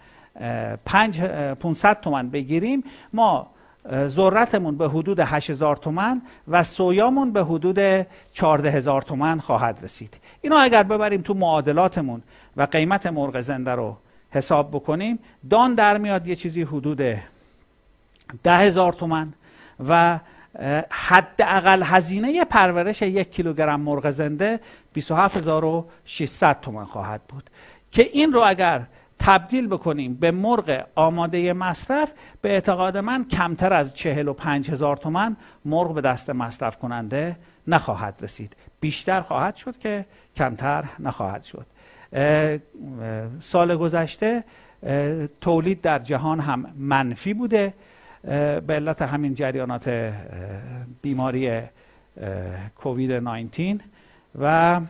500 0.84 2.00
تومن 2.00 2.30
بگیریم. 2.30 2.84
ما 3.12 3.50
ذرتمون 3.92 4.76
به 4.76 4.88
حدود 4.88 5.20
8000 5.20 5.76
تومن 5.76 6.22
و 6.48 6.62
سویامون 6.62 7.32
به 7.32 7.44
حدود 7.44 8.06
14000 8.32 9.02
تومن 9.02 9.38
خواهد 9.38 9.78
رسید. 9.82 10.16
اینو 10.40 10.56
اگر 10.56 10.82
ببریم 10.82 11.22
تو 11.22 11.34
معادلاتمون 11.34 12.22
و 12.56 12.62
قیمت 12.62 13.06
مرغ 13.06 13.40
زنده 13.40 13.70
رو 13.70 13.96
حساب 14.30 14.70
بکنیم 14.70 15.18
دان 15.50 15.74
در 15.74 15.98
میاد 15.98 16.26
یه 16.26 16.34
چیزی 16.34 16.62
حدود 16.62 16.96
ده 18.42 18.58
هزار 18.58 18.92
تومن 18.92 19.32
و 19.88 20.18
حداقل 20.90 21.82
هزینه 21.82 22.44
پرورش 22.44 23.02
یک 23.02 23.30
کیلوگرم 23.30 23.80
مرغ 23.80 24.10
زنده 24.10 24.60
27600 24.92 26.60
تومن 26.60 26.84
خواهد 26.84 27.20
بود. 27.28 27.50
که 27.90 28.10
این 28.12 28.32
رو 28.32 28.40
اگر 28.40 28.82
تبدیل 29.18 29.66
بکنیم 29.66 30.14
به 30.14 30.30
مرغ 30.30 30.86
آماده 30.94 31.52
مصرف 31.52 32.12
به 32.42 32.48
اعتقاد 32.48 32.96
من 32.96 33.24
کمتر 33.24 33.72
از 33.72 33.94
چهل 33.94 34.28
و 34.28 34.32
پنج 34.32 34.70
هزار 34.70 34.96
تومن 34.96 35.36
مرغ 35.64 35.94
به 35.94 36.00
دست 36.00 36.30
مصرف 36.30 36.76
کننده 36.76 37.36
نخواهد 37.66 38.18
رسید. 38.20 38.56
بیشتر 38.80 39.20
خواهد 39.20 39.56
شد 39.56 39.78
که 39.78 40.06
کمتر 40.36 40.84
نخواهد 40.98 41.44
شد. 41.44 41.66
سال 43.40 43.76
گذشته 43.76 44.44
تولید 45.40 45.80
در 45.80 45.98
جهان 45.98 46.40
هم 46.40 46.74
منفی 46.76 47.34
بوده. 47.34 47.74
به 48.22 48.64
علت 48.68 49.02
همین 49.02 49.34
جریانات 49.34 50.12
بیماری 51.02 51.60
کووید 52.76 53.12
19 53.12 53.78
و 54.40 54.80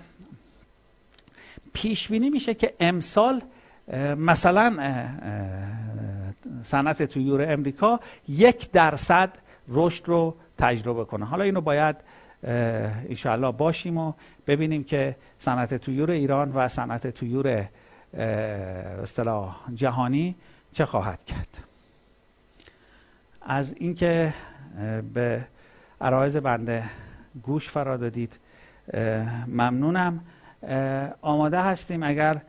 پیش 1.72 2.09
بینی 2.09 2.31
میشه 2.31 2.55
که 2.55 2.74
امسال 2.81 3.43
مثلا 4.16 4.76
صنعت 6.62 7.03
تویور 7.03 7.53
امریکا 7.53 8.01
یک 8.28 8.70
درصد 8.70 9.30
رشد 9.68 10.09
رو 10.09 10.37
تجربه 10.59 11.05
کنه. 11.05 11.24
حالا 11.24 11.45
اینو 11.45 11.61
باید 11.61 11.97
انشاءالله 12.43 13.53
باشیم 13.53 13.99
و 13.99 14.12
ببینیم 14.47 14.84
که 14.84 15.16
صنعت 15.39 15.74
تویور 15.74 16.11
ایران 16.11 16.53
و 16.55 16.68
صنعت 16.68 17.07
تویور 17.07 17.68
اصطلاح 19.03 19.57
جهانی 19.74 20.37
چه 20.72 20.87
خواهد 20.87 21.24
کرد. 21.24 21.59
از 23.43 23.74
اینکه 23.78 24.34
به 25.14 25.47
عرایز 26.01 26.37
بنده 26.37 26.84
گوش 27.43 27.68
فرا 27.68 27.97
دادید 27.97 28.39
ممنونم. 29.47 30.20
آماده 31.22 31.62
هستیم 31.62 32.03
اگر 32.03 32.43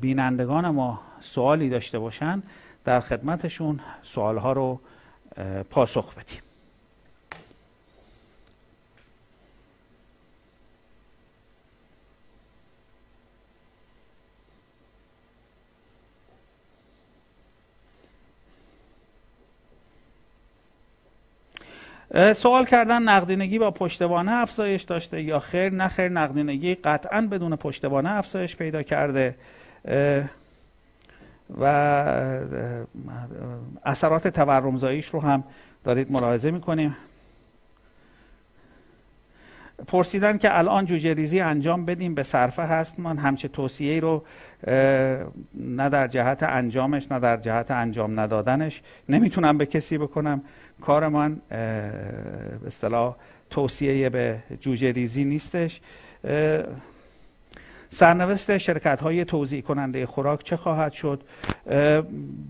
بینندگان 0.00 0.68
ما 0.68 1.00
سوالی 1.20 1.70
داشته 1.70 1.98
باشن 1.98 2.42
در 2.84 3.00
خدمتشون 3.00 3.80
سوالها 4.02 4.52
رو 4.52 4.80
پاسخ 5.70 6.14
بدیم. 6.14 6.45
سوال 22.34 22.64
کردن 22.64 23.02
نقدینگی 23.02 23.58
با 23.58 23.70
پشتوانه 23.70 24.32
افزایش 24.32 24.82
داشته 24.82 25.22
یا 25.22 25.38
خیر؟ 25.38 25.72
نه 25.72 25.88
خیر 25.88 26.08
نقدینگی 26.08 26.74
قطعا 26.74 27.28
بدون 27.30 27.56
پشتوانه 27.56 28.10
افزایش 28.10 28.56
پیدا 28.56 28.82
کرده. 28.82 29.34
و 31.60 31.64
اثرات 33.84 34.28
تورمزاییش 34.28 35.06
رو 35.06 35.20
هم 35.20 35.44
دارید 35.84 36.12
ملاحظه 36.12 36.50
می‌کنیم. 36.50 36.96
پرسیدن 39.86 40.38
که 40.38 40.58
الان 40.58 40.86
جوجه 40.86 41.14
ریزی 41.14 41.40
انجام 41.40 41.84
بدیم 41.84 42.14
به 42.14 42.22
صرفه 42.22 42.62
هست؟ 42.62 43.00
من 43.00 43.18
همچه 43.18 43.48
توصیه 43.48 44.00
رو 44.00 44.24
نه 45.54 45.88
در 45.88 46.08
جهت 46.08 46.42
انجامش 46.42 47.12
نه 47.12 47.20
در 47.20 47.36
جهت 47.36 47.70
انجام 47.70 48.20
ندادنش 48.20 48.82
نمی‌تونم 49.08 49.58
به 49.58 49.66
کسی 49.66 49.98
بکنم. 49.98 50.42
کار 50.80 51.08
من 51.08 51.36
به 51.48 52.66
اصطلاح 52.66 53.16
توصیه 53.50 54.08
به 54.08 54.38
جوجه 54.60 54.92
ریزی 54.92 55.24
نیستش. 55.24 55.80
سرنوشت 57.90 58.58
شرکت 58.58 59.00
های 59.00 59.24
توضیح 59.24 59.62
کننده 59.62 60.06
خوراک 60.06 60.42
چه 60.42 60.56
خواهد 60.56 60.92
شد؟ 60.92 61.22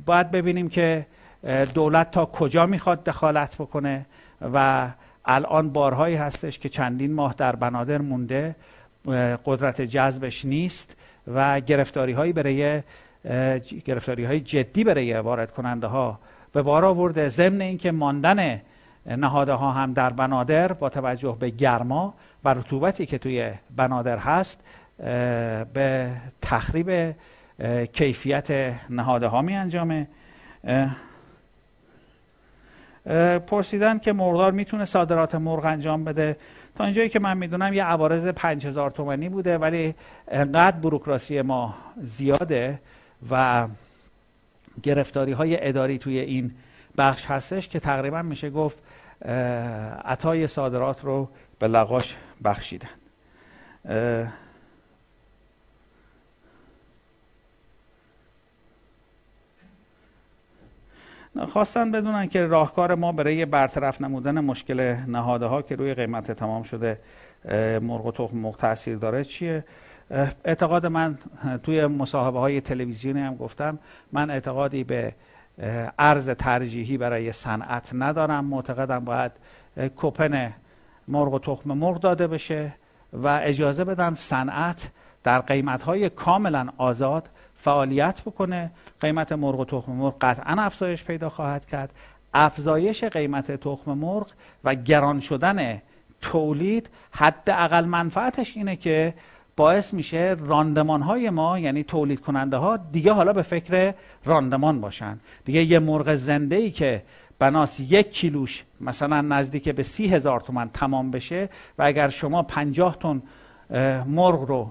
باید 0.06 0.30
ببینیم 0.30 0.68
که 0.68 1.06
دولت 1.74 2.10
تا 2.10 2.26
کجا 2.26 2.66
می‌خواد 2.66 3.04
دخالت 3.04 3.54
بکنه 3.54 4.06
و 4.54 4.88
الان 5.24 5.70
بارهایی 5.70 6.16
هستش 6.16 6.58
که 6.58 6.68
چندین 6.68 7.12
ماه 7.12 7.34
در 7.38 7.56
بنادر 7.56 7.98
مونده. 7.98 8.56
قدرت 9.44 9.82
جذبش 9.82 10.44
نیست 10.44 10.96
و 11.34 11.60
گرفتاری 11.60 12.12
هایی 12.12 12.32
برای 12.32 12.82
گرفتاری 13.84 14.24
های 14.24 14.40
جدی 14.40 14.84
برای 14.84 15.14
وارد 15.14 15.52
کننده 15.52 15.86
ها 15.86 16.18
به 16.56 16.62
بار 16.62 16.84
آورده. 16.84 17.28
ضمن 17.28 17.60
اینکه 17.60 17.92
ماندن 17.92 18.60
نهاده 19.06 19.52
ها 19.52 19.70
هم 19.70 19.92
در 19.92 20.10
بنادر 20.10 20.72
با 20.72 20.88
توجه 20.88 21.36
به 21.40 21.50
گرما 21.50 22.14
و 22.44 22.48
رطوبتی 22.48 23.06
که 23.06 23.18
توی 23.18 23.50
بنادر 23.76 24.18
هست 24.18 24.60
به 25.74 26.10
تخریب 26.42 27.14
کیفیت 27.92 28.74
نهاده 28.90 29.26
ها 29.26 29.42
می 29.42 29.56
انجامه. 29.56 30.08
پرسیدن 33.46 33.98
که 33.98 34.12
مرغدار 34.12 34.52
می‌تونه 34.52 34.84
صادرات 34.84 35.34
مرغ 35.34 35.64
انجام 35.64 36.04
بده. 36.04 36.36
تا 36.74 36.84
اینجایی 36.84 37.08
که 37.08 37.18
من 37.18 37.36
می‌دونم 37.36 37.74
یه 37.74 37.84
عوارض 37.84 38.26
5000 38.26 38.90
تومانی 38.90 39.28
بوده 39.28 39.58
ولی 39.58 39.94
انقدر 40.28 40.76
بروکراسی 40.76 41.42
ما 41.42 41.74
زیاده 42.02 42.80
و 43.30 43.68
گرفتاری 44.82 45.32
های 45.32 45.68
اداری 45.68 45.98
توی 45.98 46.18
این 46.18 46.54
بخش 46.98 47.26
هستش 47.26 47.68
که 47.68 47.80
تقریبا 47.80 48.22
میشه 48.22 48.50
گفت 48.50 48.78
عطای 50.04 50.46
صادرات 50.46 51.04
رو 51.04 51.28
به 51.58 51.68
لغاش 51.68 52.16
بخشیدن. 52.44 52.88
خواستن 61.44 61.90
بدونن 61.90 62.28
که 62.28 62.46
راهکار 62.46 62.94
ما 62.94 63.12
برای 63.12 63.44
برطرف 63.44 64.00
نمودن 64.00 64.40
مشکل 64.40 64.80
نهاده 65.06 65.46
ها 65.46 65.62
که 65.62 65.76
روی 65.76 65.94
قیمت 65.94 66.32
تمام 66.32 66.62
شده 66.62 66.98
مرغ 67.82 68.06
و 68.06 68.12
تخم 68.12 68.50
تاثیر 68.50 68.96
داره 68.96 69.24
چیه. 69.24 69.64
اعتقاد 70.44 70.86
من 70.86 71.18
توی 71.62 71.86
مصاحبه 71.86 72.38
های 72.38 72.60
تلویزیونی 72.60 73.20
هم 73.20 73.36
گفتم 73.36 73.78
من 74.12 74.30
اعتقادی 74.30 74.84
به 74.84 75.14
ارز 75.98 76.30
ترجیحی 76.30 76.98
برای 76.98 77.32
صنعت 77.32 77.90
ندارم. 77.94 78.44
معتقدم 78.44 79.04
باید 79.04 79.32
کوپن 79.96 80.52
مرغ 81.08 81.34
و 81.34 81.38
تخم 81.38 81.72
مرغ 81.72 82.00
داده 82.00 82.26
بشه 82.26 82.74
و 83.12 83.40
اجازه 83.42 83.84
بدن 83.84 84.14
صنعت 84.14 84.90
در 85.22 85.40
قیمت 85.40 85.82
های 85.82 86.10
کاملا 86.10 86.68
آزاد 86.78 87.30
فعالیت 87.54 88.22
بکنه. 88.22 88.70
قیمت 89.00 89.32
مرغ 89.32 89.60
و 89.60 89.64
تخم 89.64 89.92
مرغ 89.92 90.14
قطعا 90.20 90.62
افزایش 90.62 91.04
پیدا 91.04 91.28
خواهد 91.28 91.66
کرد. 91.66 91.92
افزایش 92.34 93.04
قیمت 93.04 93.52
تخم 93.52 93.92
مرغ 93.92 94.30
و 94.64 94.74
گران 94.74 95.20
شدن 95.20 95.82
تولید 96.20 96.90
حداقل 97.10 97.84
منفعتش 97.84 98.56
اینه 98.56 98.76
که 98.76 99.14
باعث 99.56 99.94
میشه 99.94 100.36
راندمان 100.40 101.02
های 101.02 101.30
ما 101.30 101.58
یعنی 101.58 101.82
تولید 101.82 102.20
کننده 102.20 102.56
ها 102.56 102.76
دیگه 102.76 103.12
حالا 103.12 103.32
به 103.32 103.42
فکر 103.42 103.94
راندمان 104.24 104.80
باشن. 104.80 105.20
دیگه 105.44 105.62
یه 105.62 105.78
مرغ 105.78 106.14
زنده 106.14 106.56
ای 106.56 106.70
که 106.70 107.02
بناس 107.38 107.80
یک 107.80 108.10
کیلوش 108.10 108.64
مثلا 108.80 109.20
نزدیک 109.20 109.68
به 109.68 109.82
سی 109.82 110.08
هزار 110.08 110.40
تومن 110.40 110.68
تمام 110.68 111.10
بشه 111.10 111.48
و 111.78 111.82
اگر 111.82 112.08
شما 112.08 112.42
پنجاه 112.42 112.96
تن 112.96 113.22
مرغ 114.06 114.44
رو 114.48 114.70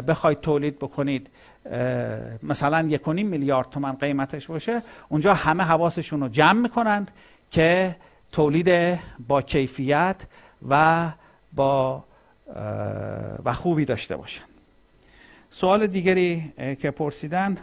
بخواید 0.00 0.40
تولید 0.40 0.78
بکنید 0.78 1.30
مثلا 2.42 2.86
یک 2.88 3.08
میلیارد 3.08 3.70
تومن 3.70 3.92
قیمتش 3.92 4.46
باشه 4.46 4.82
اونجا 5.08 5.34
همه 5.34 5.64
حواسشون 5.64 6.20
رو 6.20 6.28
جمع 6.28 6.60
می‌کنند 6.60 7.10
که 7.50 7.96
تولید 8.32 8.98
با 9.28 9.42
کیفیت 9.42 10.26
و 10.68 11.06
با 11.52 12.04
و 13.44 13.52
خوبی 13.52 13.84
داشته 13.84 14.16
باشن. 14.16 14.44
سوال 15.50 15.86
دیگری 15.86 16.52
که 16.80 16.90
پرسیدن 16.90 17.56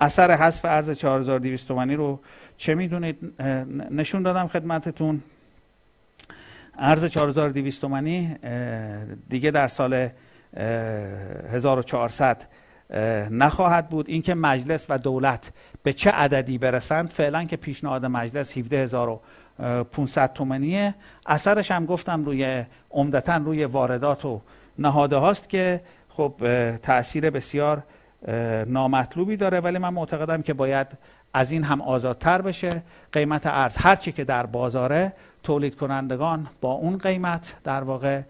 اثر 0.00 0.36
حذف 0.36 0.64
ارز 0.64 0.90
4200 0.90 1.68
تومانی 1.68 1.94
رو 1.94 2.20
چه 2.56 2.74
می‌دونید؟ 2.74 3.42
نشون 3.90 4.22
دادم 4.22 4.48
خدمتتون. 4.48 5.22
ارز 6.78 7.04
4200 7.04 7.80
تومانی 7.80 8.36
دیگه 9.28 9.50
در 9.50 9.68
سال 9.68 10.08
1400 10.56 12.42
نخواهد 13.30 13.88
بود 13.88 14.08
اینکه 14.08 14.34
مجلس 14.34 14.86
و 14.88 14.98
دولت 14.98 15.52
به 15.82 15.92
چه 15.92 16.10
عددی 16.10 16.58
برسند. 16.58 17.10
فعلا 17.10 17.44
که 17.44 17.56
پیشنهاد 17.56 18.06
مجلس 18.06 18.52
17500 19.58 20.32
تومنیه 20.32 20.94
اثرش 21.26 21.70
هم 21.70 21.86
گفتم 21.86 22.24
روی 22.24 22.64
عمدتا 22.90 23.36
روی 23.36 23.64
واردات 23.64 24.24
و 24.24 24.40
نهاده 24.78 25.16
هاست 25.16 25.48
که 25.48 25.80
خب 26.08 26.34
تاثیر 26.76 27.30
بسیار 27.30 27.82
نامطلوبی 28.66 29.36
داره. 29.36 29.60
ولی 29.60 29.78
من 29.78 29.88
معتقدم 29.88 30.42
که 30.42 30.54
باید 30.54 30.86
از 31.34 31.50
این 31.50 31.64
هم 31.64 31.80
آزادتر 31.80 32.42
بشه. 32.42 32.82
قیمت 33.12 33.46
ارز 33.46 33.76
هرچی 33.76 34.12
که 34.12 34.24
در 34.24 34.46
بازاره 34.46 35.12
تولید 35.42 35.76
کنندگان 35.76 36.46
با 36.60 36.72
اون 36.72 36.98
قیمت 36.98 37.54
در 37.64 37.82
واقع 37.82 38.22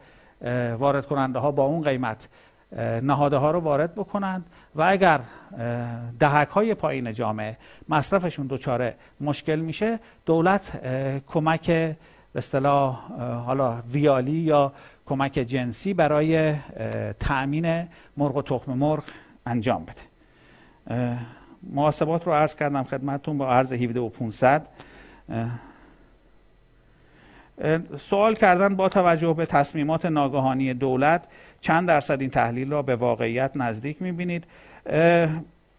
وارد 0.79 1.07
کننده 1.07 1.39
ها 1.39 1.51
با 1.51 1.64
اون 1.64 1.83
قیمت 1.83 2.29
نهاده 3.03 3.37
ها 3.37 3.51
رو 3.51 3.61
وارد 3.61 3.95
بکنند 3.95 4.47
و 4.75 4.83
اگر 4.83 5.20
دهک 6.18 6.49
های 6.49 6.75
پایین 6.75 7.12
جامعه 7.12 7.57
مصرفشون 7.89 8.47
دچار 8.47 8.93
مشکل 9.20 9.61
میشه 9.61 10.01
دولت 10.27 10.87
کمک 11.27 11.70
به 11.70 11.97
اصطلاح 12.39 13.12
حالا 13.18 13.83
ریالی 13.93 14.33
یا 14.33 14.73
کمک 15.07 15.33
جنسی 15.33 15.95
برای 15.95 16.55
تأمین 17.20 17.89
مرغ 18.16 18.37
و 18.37 18.43
تخم 18.43 18.73
مرغ 18.73 19.05
انجام 19.47 19.85
بده. 19.85 20.03
محاسبات 21.62 22.27
رو 22.27 22.33
عرض 22.33 22.55
کردم 22.55 22.85
خدمتتون 22.85 23.39
با 23.39 23.53
عرض 23.53 23.73
17 23.73 24.01
و 24.01 24.09
500 24.09 24.68
سوال 27.98 28.34
کردن 28.34 28.76
با 28.76 28.88
توجه 28.88 29.34
به 29.34 29.46
تصمیمات 29.46 30.06
ناگهانی 30.06 30.74
دولت 30.74 31.24
چند 31.60 31.88
درصد 31.88 32.20
این 32.20 32.30
تحلیل 32.30 32.70
را 32.70 32.82
به 32.82 32.96
واقعیت 32.96 33.50
نزدیک 33.54 34.02
می‌بینید؟ 34.02 34.44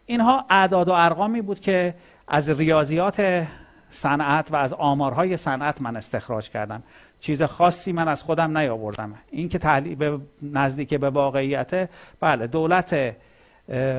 اینها 0.06 0.46
اعداد 0.50 0.90
و 0.90 0.92
ارقامی 0.92 1.42
بود 1.42 1.60
که 1.60 1.96
از 2.28 2.50
ریاضیات 2.50 3.46
صنعت 3.90 4.52
و 4.52 4.56
از 4.56 4.74
آمارهای 4.74 5.38
صنعت 5.38 5.82
من 5.82 5.96
استخراج 5.96 6.50
کردم. 6.50 6.84
چیز 7.20 7.44
خاصی 7.44 7.92
من 7.92 8.08
از 8.08 8.24
خودم 8.24 8.58
نیاوردم. 8.58 9.14
این 9.32 9.50
که 9.50 9.58
تحلیل 9.58 9.96
به 9.96 10.20
نزدیک 10.42 10.94
به 10.94 11.10
واقعیت 11.10 11.90
بله 12.20 12.48
دولت 12.48 13.16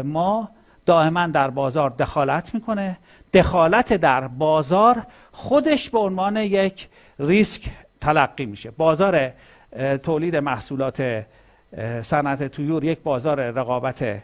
ما 0.05 0.49
دائما 0.87 1.27
در 1.27 1.51
بازار 1.51 1.91
دخالت 1.91 2.55
می‌کنه. 2.55 2.99
دخالت 3.35 3.93
در 3.93 4.29
بازار 4.29 5.03
خودش 5.33 5.91
به 5.91 5.99
عنوان 5.99 6.37
یک 6.37 6.89
ریسک 7.19 7.71
تلقی 8.01 8.47
میشه. 8.47 8.71
بازار 8.71 9.33
تولید 10.03 10.37
محصولات 10.37 11.27
صنعت 12.03 12.43
تویور 12.43 12.85
یک 12.85 13.01
بازار 13.01 13.51
رقابت 13.51 14.23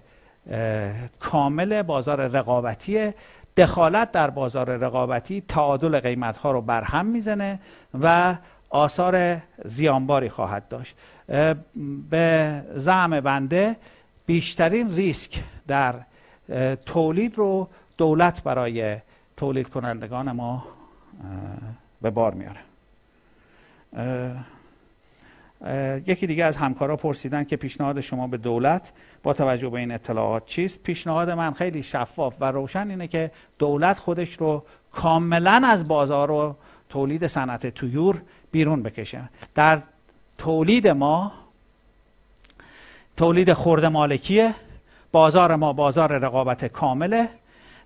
کامل 1.21 1.83
بازار 1.83 2.27
رقابتیه 2.27 3.15
دخالت 3.57 4.13
در 4.13 4.31
بازار 4.31 4.77
رقابتی 4.77 5.41
تعادل 5.41 6.01
قیمت 6.01 6.37
ها 6.37 6.51
رو 6.51 6.61
برهم 6.61 7.07
می‌زنه 7.07 7.61
و 8.01 8.37
آثار 8.71 9.37
زیانباری 9.65 10.29
خواهد 10.29 10.69
داشت. 10.69 10.97
به 12.11 12.63
زعم 12.75 13.21
بنده 13.21 13.77
بیشترین 14.27 14.95
ریسک 14.95 15.43
در 15.67 15.95
تولید 16.87 17.39
رو 17.39 17.69
دولت 17.99 18.43
برای 18.43 18.97
تولید 19.37 19.69
کنندگان 19.69 20.33
ما 20.33 20.65
به 22.03 22.11
بار 22.11 22.35
میاره. 22.35 22.61
یکی 26.07 26.27
دیگه 26.27 26.45
از 26.45 26.57
همکارا 26.57 26.97
پرسیدن 26.97 27.45
که 27.45 27.57
پیشنهاد 27.57 28.01
شما 28.01 28.27
به 28.27 28.37
دولت 28.37 28.93
با 29.23 29.33
توجه 29.33 29.69
به 29.69 29.79
این 29.79 29.93
اطلاعات 29.93 30.47
چیست؟ 30.47 30.83
پیشنهاد 30.83 31.31
من 31.31 31.53
خیلی 31.53 31.83
شفاف 31.83 32.35
و 32.41 32.45
روشن 32.45 32.91
اینه 32.91 33.09
که 33.09 33.31
دولت 33.59 33.99
خودش 33.99 34.33
رو 34.33 34.65
کاملا 34.93 35.63
از 35.65 35.89
بازار 35.89 36.31
و 36.31 36.57
تولید 36.89 37.27
صنعت 37.27 37.67
تویور 37.67 38.23
بیرون 38.53 38.83
بکشه. 38.83 39.23
در 39.55 39.83
تولید 40.39 40.89
ما 40.89 41.33
تولید 43.17 43.53
خورده 43.53 43.89
مالکیه 43.89 44.55
بازار 45.13 45.57
ما 45.57 45.73
بازار 45.73 46.19
رقابت 46.19 46.65
کامله. 46.65 47.29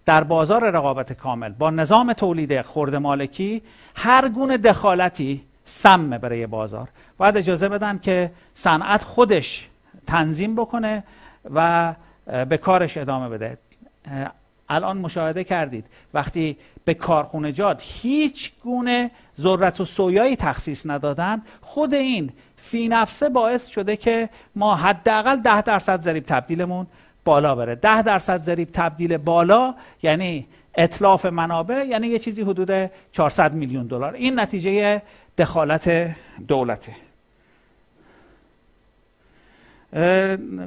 در 0.06 0.24
بازار 0.24 0.70
رقابت 0.70 1.12
کامل 1.12 1.52
با 1.52 1.70
نظام 1.70 2.12
تولید 2.12 2.62
خورده 2.62 2.98
مالکی 2.98 3.62
هر 3.94 4.28
گونه 4.28 4.58
دخالتی 4.58 5.44
سمه 5.64 6.18
برای 6.18 6.46
بازار. 6.46 6.88
باید 7.18 7.36
اجازه 7.36 7.68
بدن 7.68 7.98
که 7.98 8.30
صنعت 8.54 9.02
خودش 9.02 9.68
تنظیم 10.06 10.54
بکنه 10.54 11.04
و 11.54 11.94
به 12.48 12.56
کارش 12.56 12.96
ادامه 12.96 13.28
بده. 13.28 13.58
الان 14.68 14.98
مشاهده 14.98 15.44
کردید 15.44 15.86
وقتی 16.14 16.56
به 16.84 16.94
کارخونجات 16.94 17.82
هیچ 17.84 18.52
گونه 18.62 19.10
ذرت 19.40 19.80
و 19.80 19.84
سویایی 19.84 20.36
تخصیص 20.36 20.86
ندادن 20.86 21.42
خود 21.60 21.94
این 21.94 22.30
فی 22.56 22.88
نفسه 22.88 23.28
باعث 23.28 23.66
شده 23.66 23.96
که 23.96 24.28
ما 24.54 24.76
حداقل 24.76 25.36
ده 25.36 25.62
درصد 25.62 26.00
ضریب 26.00 26.24
تبدیلمون 26.24 26.86
بالا 27.24 27.54
بره. 27.54 27.74
ده 27.74 28.02
درصد 28.02 28.42
ضریب 28.42 28.68
تبدیل 28.72 29.16
بالا 29.16 29.74
یعنی 30.02 30.46
اطلاف 30.76 31.26
منابع 31.26 31.84
یعنی 31.84 32.06
یه 32.06 32.18
چیزی 32.18 32.42
حدود 32.42 32.90
400 33.12 33.54
میلیون 33.54 33.86
دلار. 33.86 34.14
این 34.14 34.40
نتیجه 34.40 35.02
دخالت 35.38 36.16
دولته. 36.48 36.96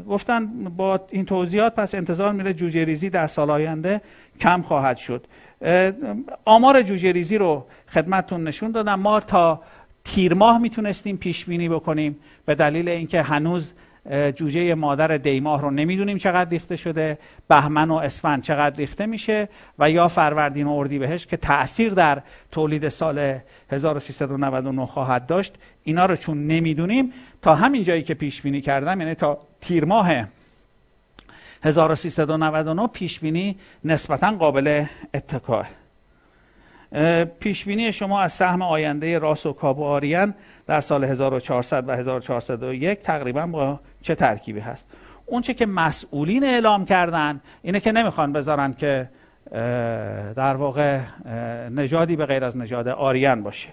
گفتن 0.09 0.45
با 0.63 0.99
این 1.09 1.25
توضیحات 1.25 1.75
پس 1.75 1.95
انتظار 1.95 2.31
میره 2.33 2.53
جوجه 2.53 2.83
ریزی 2.83 3.09
در 3.09 3.27
سال 3.27 3.49
آینده 3.49 4.01
کم 4.39 4.61
خواهد 4.61 4.97
شد. 4.97 5.25
آمار 6.45 6.81
جوجه 6.81 7.11
ریزی 7.11 7.37
رو 7.37 7.65
خدمتتون 7.87 8.43
نشون 8.43 8.71
دادم. 8.71 8.99
ما 8.99 9.19
تا 9.19 9.61
تیر 10.03 10.33
ماه 10.33 10.57
می‌تونستیم 10.57 11.17
پیش 11.17 11.45
بینی 11.45 11.69
بکنیم 11.69 12.19
به 12.45 12.55
دلیل 12.55 12.89
اینکه 12.89 13.21
هنوز 13.21 13.73
جوجه 14.35 14.75
مادر 14.75 15.17
دیماه 15.17 15.61
رو 15.61 15.71
نمی‌دونیم 15.71 16.17
چقدر 16.17 16.49
ریخته 16.49 16.75
شده 16.75 17.17
بهمن 17.47 17.91
و 17.91 17.95
اسفند 17.95 18.43
چقدر 18.43 18.75
ریخته 18.75 19.05
میشه 19.05 19.49
و 19.79 19.91
یا 19.91 20.07
فروردین 20.07 20.67
و 20.67 20.71
اردیبهشت 20.71 21.29
که 21.29 21.37
تاثیر 21.37 21.93
در 21.93 22.21
تولید 22.51 22.89
سال 22.89 23.39
1399 23.69 24.85
خواهد 24.85 25.25
داشت 25.25 25.53
اینا 25.83 26.05
رو 26.05 26.15
چون 26.15 26.47
نمی‌دونیم 26.47 27.13
تا 27.41 27.55
همین 27.55 27.83
جایی 27.83 28.03
که 28.03 28.13
پیش 28.13 28.41
بینی 28.41 28.61
کردم 28.61 29.01
یعنی 29.01 29.15
تا 29.15 29.39
تیر 29.61 29.85
ماه 29.85 30.27
1399 31.63 32.87
پیش 32.87 33.19
بینی 33.19 33.57
نسبتا 33.83 34.31
قابل 34.31 34.85
اتکاه 35.13 35.67
پیش 37.39 37.65
بینی 37.65 37.93
شما 37.93 38.21
از 38.21 38.33
سهم 38.33 38.61
آینده 38.61 39.19
راس 39.19 39.45
و 39.45 39.53
کاب 39.53 39.79
و 39.79 39.83
آریان 39.83 40.33
در 40.67 40.81
سال 40.81 41.03
1400 41.03 41.89
و 41.89 41.91
1401 41.91 42.99
تقریبا 42.99 43.47
با 43.47 43.79
چه 44.01 44.15
ترکیبی 44.15 44.59
هست؟ 44.59 44.88
اون 45.25 45.41
چه 45.41 45.53
که 45.53 45.65
مسئولین 45.65 46.43
اعلام 46.43 46.85
کردن 46.85 47.41
اینه 47.61 47.79
که 47.79 47.91
نمی‌خوان 47.91 48.33
بذارن 48.33 48.73
که 48.73 49.09
در 50.35 50.55
واقع 50.55 50.99
نژادی 51.69 52.15
به 52.15 52.25
غیر 52.25 52.43
از 52.43 52.57
نژاد 52.57 52.88
آریان 52.88 53.43
باشه. 53.43 53.69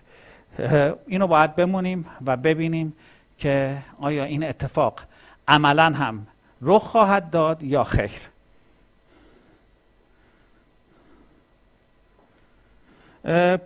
اینو 1.07 1.27
باید 1.27 1.57
بمونیم 1.57 2.07
و 2.27 2.37
ببینیم 2.37 2.97
که 3.39 3.77
آیا 4.01 4.25
این 4.25 4.45
اتفاق 4.45 5.01
عملا 5.49 5.85
هم 5.85 6.27
رخ 6.62 6.83
خواهد 6.83 7.31
داد 7.31 7.62
یا 7.62 7.85
خیر. 7.85 8.34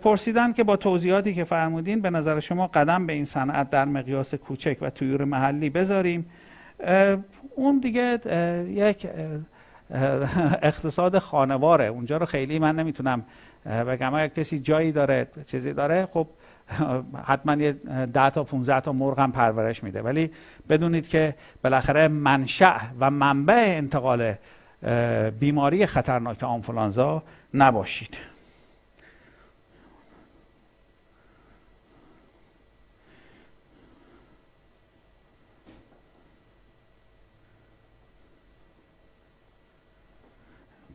پرسیدن 0.01 0.53
که 0.53 0.63
با 0.63 0.77
توضیحاتی 0.77 1.33
که 1.33 1.43
فرمودین 1.43 2.01
به 2.01 2.09
نظر 2.09 2.39
شما 2.39 2.67
قدم 2.67 3.05
به 3.05 3.13
این 3.13 3.25
صنعت 3.25 3.69
در 3.69 3.85
مقیاس 3.85 4.35
کوچک 4.35 4.77
و 4.81 4.89
تویور 4.89 5.23
محلی 5.23 5.69
بذاریم؟ 5.69 6.25
اون 7.55 7.79
دیگه 7.79 8.19
یک 8.69 9.07
اقتصاد 10.61 11.19
خانواره. 11.19 11.85
اونجا 11.85 12.17
رو 12.17 12.25
خیلی 12.25 12.59
من 12.59 12.75
نمی‌تونم 12.75 13.25
بگم. 13.65 14.13
اگر 14.13 14.27
کسی 14.27 14.59
جایی 14.59 14.91
داره 14.91 15.27
چیزی 15.45 15.73
داره 15.73 16.07
خب 16.13 16.27
حتما 17.25 17.55
یه 17.55 17.71
ده 18.13 18.29
تا 18.29 18.43
15 18.43 18.81
تا 18.81 18.91
مرغ 18.91 19.19
هم 19.19 19.31
پرورش 19.31 19.83
میده. 19.83 20.01
ولی 20.01 20.31
بدونید 20.69 21.07
که 21.07 21.35
بالاخره 21.63 22.07
منشأ 22.07 22.77
و 22.99 23.11
منبع 23.11 23.63
انتقال 23.67 24.33
بیماری 25.39 25.85
خطرناک 25.85 26.43
آنفولانزا 26.43 27.23
نباشید. 27.53 28.17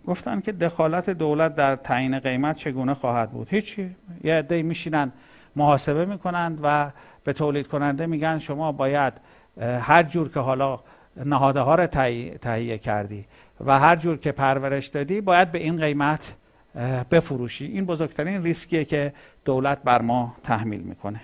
گفتن 0.06 0.40
که 0.40 0.52
دخالت 0.52 1.10
دولت 1.10 1.54
در 1.54 1.76
تعیین 1.76 2.18
قیمت 2.18 2.56
چگونه 2.56 2.94
خواهد 2.94 3.30
بود. 3.30 3.48
هیچی 3.50 3.96
یه 4.24 4.34
عده 4.34 4.62
میشینن 4.62 5.12
محاسبه 5.56 6.04
می‌کنند 6.04 6.58
و 6.62 6.90
به 7.24 7.32
تولید 7.32 7.66
کننده 7.66 8.06
میگن 8.06 8.38
شما 8.38 8.72
باید 8.72 9.12
هر 9.60 10.02
جور 10.02 10.28
که 10.28 10.40
حالا 10.40 10.80
نهاده 11.16 11.60
ها 11.60 11.74
رو 11.74 11.86
تهیه 11.86 12.78
کردی 12.78 13.24
و 13.66 13.78
هر 13.78 13.96
جور 13.96 14.16
که 14.16 14.32
پرورش 14.32 14.86
دادی 14.86 15.20
باید 15.20 15.52
به 15.52 15.58
این 15.58 15.76
قیمت 15.76 16.34
بفروشی. 17.10 17.66
این 17.66 17.84
بزرگترین 17.84 18.42
ریسکیه 18.42 18.84
که 18.84 19.12
دولت 19.44 19.82
بر 19.82 20.02
ما 20.02 20.36
تحمیل 20.42 20.80
می‌کنه. 20.80 21.20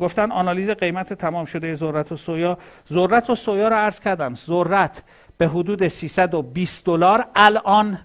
گفتن 0.00 0.32
آنالیز 0.32 0.70
قیمت 0.70 1.12
تمام 1.12 1.44
شده 1.44 1.74
ذرت 1.74 2.12
و 2.12 2.16
سویا. 2.16 2.58
ذرت 2.88 3.30
و 3.30 3.34
سویا 3.34 3.68
رو 3.68 3.76
عرض 3.76 4.00
کردم. 4.00 4.34
ذرت 4.34 5.02
به 5.38 5.48
حدود 5.48 5.88
320 5.88 6.86
دلار 6.86 7.26
الان 7.34 7.98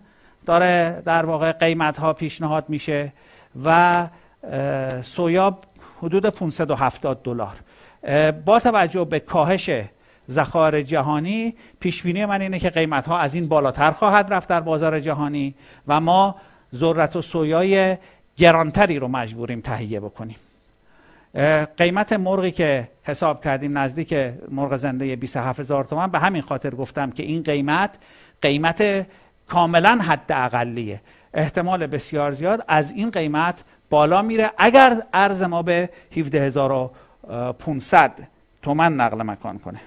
داره 0.45 1.01
در 1.05 1.25
واقع 1.25 1.51
قیمت 1.51 1.97
ها 1.97 2.13
پیشنهاد 2.13 2.65
میشه 2.67 3.13
و 3.65 4.07
سویا 5.01 5.57
حدود 6.01 6.29
570 6.29 7.21
دلار. 7.23 7.55
با 8.45 8.59
توجه 8.59 9.05
به 9.05 9.19
کاهش 9.19 9.69
ذخایر 10.29 10.81
جهانی 10.81 11.55
پیش 11.79 12.03
بینی 12.03 12.25
من 12.25 12.41
اینه 12.41 12.59
که 12.59 12.69
قیمت 12.69 13.07
ها 13.07 13.19
از 13.19 13.35
این 13.35 13.47
بالاتر 13.47 13.91
خواهد 13.91 14.33
رفت 14.33 14.49
در 14.49 14.61
بازار 14.61 14.99
جهانی 14.99 15.55
و 15.87 15.99
ما 15.99 16.35
ذرت 16.75 17.15
و 17.15 17.21
سویای 17.21 17.97
گرانتری 18.37 18.99
رو 18.99 19.07
مجبوریم 19.07 19.61
تهیه 19.61 19.99
بکنیم. 19.99 20.35
قیمت 21.77 22.13
مرغی 22.13 22.51
که 22.51 22.87
حساب 23.03 23.43
کردیم 23.43 23.77
نزدیک 23.77 24.13
مرغ 24.51 24.75
زنده 24.75 25.15
27 25.15 25.59
هزار 25.59 25.83
تومن 25.83 26.07
به 26.07 26.19
همین 26.19 26.41
خاطر 26.41 26.69
گفتم 26.69 27.11
که 27.11 27.23
این 27.23 27.43
قیمت 27.43 27.97
قیمت 28.41 29.05
کاملا 29.47 29.99
حد 30.01 30.31
اقلیه 30.31 31.01
احتمال 31.33 31.87
بسیار 31.87 32.31
زیاد. 32.31 32.65
از 32.67 32.91
این 32.91 33.09
قیمت 33.09 33.63
بالا 33.89 34.21
میره. 34.21 34.51
اگر 34.57 35.03
ارز 35.13 35.43
ما 35.43 35.61
به 35.61 35.89
17500 36.11 38.27
تومن 38.61 38.93
نقل 38.93 39.23
مکان 39.23 39.59
کنه. 39.59 39.79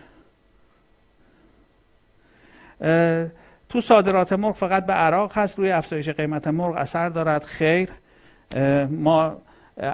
تو 3.68 3.80
صادرات 3.80 4.32
مرغ 4.32 4.54
فقط 4.54 4.86
به 4.86 4.92
عراق 4.92 5.38
هست. 5.38 5.58
روی 5.58 5.72
افزایش 5.72 6.08
قیمت 6.08 6.48
مرغ 6.48 6.76
اثر 6.76 7.08
دارد. 7.08 7.44
خیر. 7.44 7.88
ما 8.90 9.36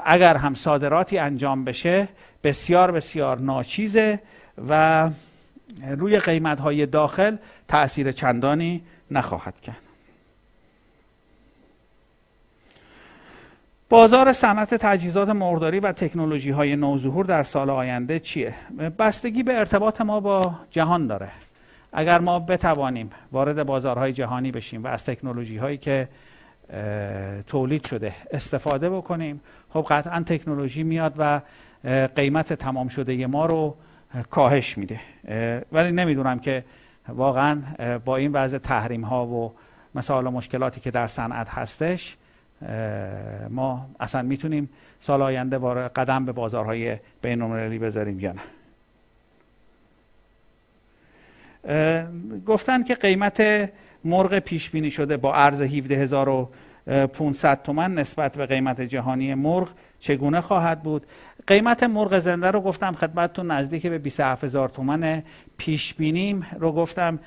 اگر 0.05 0.37
هم 0.37 0.55
صادراتی 0.55 1.18
انجام 1.18 1.64
بشه 1.64 2.09
بسیار 2.45 2.93
بسیار 2.93 3.39
ناچیزه 3.39 4.20
و 4.68 5.11
روی 5.89 6.18
قیمت 6.18 6.61
های 6.61 6.87
داخل 6.87 7.37
تاثیر 7.68 8.12
چندانی 8.12 8.82
نخواهد 9.11 9.61
کرد 9.61 9.76
بازار 13.89 14.32
صنعت 14.32 14.74
تجهیزات 14.74 15.28
مرغداری 15.28 15.80
و 15.80 15.93
تکنولوژی 15.93 16.51
های 16.51 16.76
نوظهور 16.76 17.24
در 17.24 17.43
سال 17.43 17.70
آینده 17.70 18.20
چیه؟ 18.20 18.55
بستگی 18.99 19.43
به 19.43 19.59
ارتباط 19.59 20.01
ما 20.01 20.20
با 20.20 20.55
جهان 20.70 21.07
داره 21.07 21.28
اگر 21.93 22.18
ما 22.18 22.39
بتوانیم 22.39 23.11
وارد 23.32 23.66
بازارهای 23.66 24.12
جهانی 24.12 24.51
بشیم 24.51 24.85
و 24.85 24.87
از 24.87 25.05
تکنولوژی 25.05 25.57
هایی 25.57 25.78
که 25.78 26.09
تولید 27.47 27.87
شده. 27.87 28.15
استفاده 28.31 28.91
بکنیم. 28.91 29.41
خب 29.71 29.87
قطعا 29.91 30.21
تکنولوژی 30.21 30.83
میاد 30.83 31.15
و 31.19 31.41
قیمت 32.17 32.53
تمام 32.53 32.89
شده 32.89 33.27
ما 33.27 33.47
رو 33.47 33.77
کاهش 34.31 34.79
میده. 34.79 35.01
ولی 35.73 35.93
نمی‌دونم 35.93 36.39
که 36.39 36.65
واقعا 37.09 37.62
با 38.05 38.17
این 38.17 38.33
وضع 38.33 38.59
تحریم 38.59 39.05
ها 39.05 39.27
و 39.27 39.53
مثال 39.95 40.29
مشکلاتی 40.29 40.81
که 40.81 40.91
در 40.91 41.07
صنعت 41.07 41.49
هستش 41.49 42.17
ما 43.51 43.87
اصلا 44.01 44.23
می‌تونیم 44.23 44.69
سال 44.99 45.23
آینده 45.23 45.59
قدم 45.89 46.25
به 46.25 46.33
بازارهای 46.33 46.97
بین 47.23 47.43
المللی 47.43 47.79
بذاریم 47.79 48.21
یا 48.21 48.33
نه. 48.33 48.43
گفتن 52.47 52.83
که 52.83 52.95
قیمت 52.95 53.71
مرغ 54.05 54.39
پیش 54.39 54.71
بینی 54.71 54.91
شده 54.91 55.17
با 55.17 55.35
ارز 55.35 55.63
17500 55.63 57.63
تومن 57.63 57.95
نسبت 57.95 58.37
به 58.37 58.47
قیمت 58.47 58.81
جهانی 58.81 59.35
مرغ 59.35 59.69
چگونه 59.99 60.41
خواهد 60.41 60.83
بود؟ 60.83 61.07
قیمت 61.47 61.83
مرغ 61.83 62.19
زنده 62.19 62.51
رو 62.51 62.61
گفتم 62.61 62.93
خدمتتون 62.93 63.51
نزدیک 63.51 63.87
به 63.87 63.99
27000 63.99 64.69
تومن 64.69 65.23
پیش 65.57 65.95
بینیم 65.95 66.47
رو 66.59 66.73
گفتم. 66.73 67.19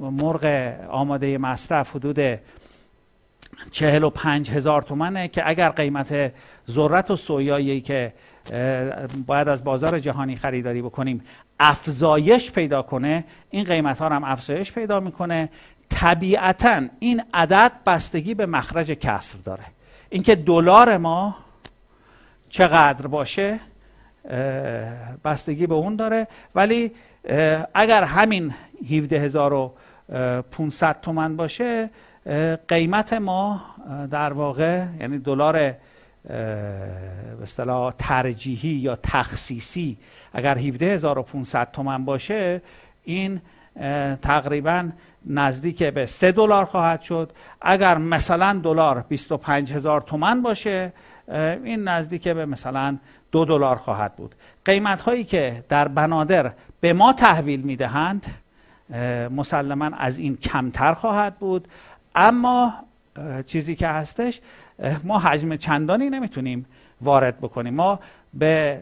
مرغ 0.00 0.72
آماده 0.88 1.38
مصرف 1.38 1.96
حدود 1.96 2.38
چهل 3.70 4.04
و 4.04 4.10
که 5.28 5.48
اگر 5.48 5.68
قیمت 5.68 6.32
ذرت 6.70 7.10
و 7.10 7.16
سویایی 7.16 7.80
که 7.80 8.12
باید 9.26 9.48
از 9.48 9.64
بازار 9.64 9.98
جهانی 9.98 10.36
خریداری 10.36 10.82
بکنیم 10.82 11.22
افزایش 11.60 12.52
پیدا 12.52 12.82
کنه 12.82 13.24
این 13.50 13.64
قیمت 13.64 13.98
ها 13.98 14.08
هم 14.08 14.24
افزایش 14.24 14.72
پیدا 14.72 15.00
می‌کنه. 15.00 15.48
طبیعتا 15.96 16.82
این 16.98 17.22
عدد 17.34 17.72
بستگی 17.86 18.34
به 18.34 18.46
مخرج 18.46 18.90
کسر 18.90 19.38
داره. 19.38 19.64
اینکه 20.10 20.34
دلار 20.34 20.96
ما 20.96 21.36
چقدر 22.48 23.06
باشه 23.06 23.60
بستگی 25.24 25.66
به 25.66 25.74
اون 25.74 25.96
داره. 25.96 26.28
ولی 26.54 26.92
اگر 27.74 28.04
همین 28.04 28.54
17500 28.84 31.00
تومن 31.00 31.36
باشه 31.36 31.90
قیمت 32.68 33.12
ما 33.12 33.60
در 34.10 34.32
واقع 34.32 34.84
یعنی 35.00 35.18
دلار 35.18 35.74
به 37.38 37.46
ترجیحی 37.98 38.68
یا 38.68 38.98
تخصیصی 39.02 39.98
اگر 40.32 40.58
17500 40.58 41.70
تومن 41.72 42.04
باشه 42.04 42.62
این 43.04 43.40
تقریبا 44.22 44.90
نزدیک 45.26 45.82
به 45.82 46.06
3 46.06 46.32
دلار 46.32 46.64
خواهد 46.64 47.02
شد. 47.02 47.32
اگر 47.60 47.98
مثلا 47.98 48.60
دلار 48.62 49.04
25000 49.08 50.00
تومن 50.00 50.42
باشه 50.42 50.92
این 51.64 51.88
نزدیک 51.88 52.28
به 52.28 52.46
مثلا 52.46 52.96
دو 53.32 53.44
دلار 53.44 53.76
خواهد 53.76 54.16
بود. 54.16 54.34
قیمت 54.64 55.00
هایی 55.00 55.24
که 55.24 55.64
در 55.68 55.88
بنادر 55.88 56.52
به 56.80 56.92
ما 56.92 57.12
تحویل 57.12 57.60
می‌دهند 57.60 58.26
مسلما 59.36 59.90
از 59.98 60.18
این 60.18 60.36
کمتر 60.36 60.94
خواهد 60.94 61.38
بود. 61.38 61.68
اما 62.14 62.74
چیزی 63.46 63.76
که 63.76 63.88
هستش 63.88 64.40
ما 65.04 65.18
حجم 65.18 65.56
چندانی 65.56 66.10
نمی‌تونیم 66.10 66.66
وارد 67.00 67.38
بکنیم. 67.38 67.74
ما 67.74 68.00
به 68.34 68.80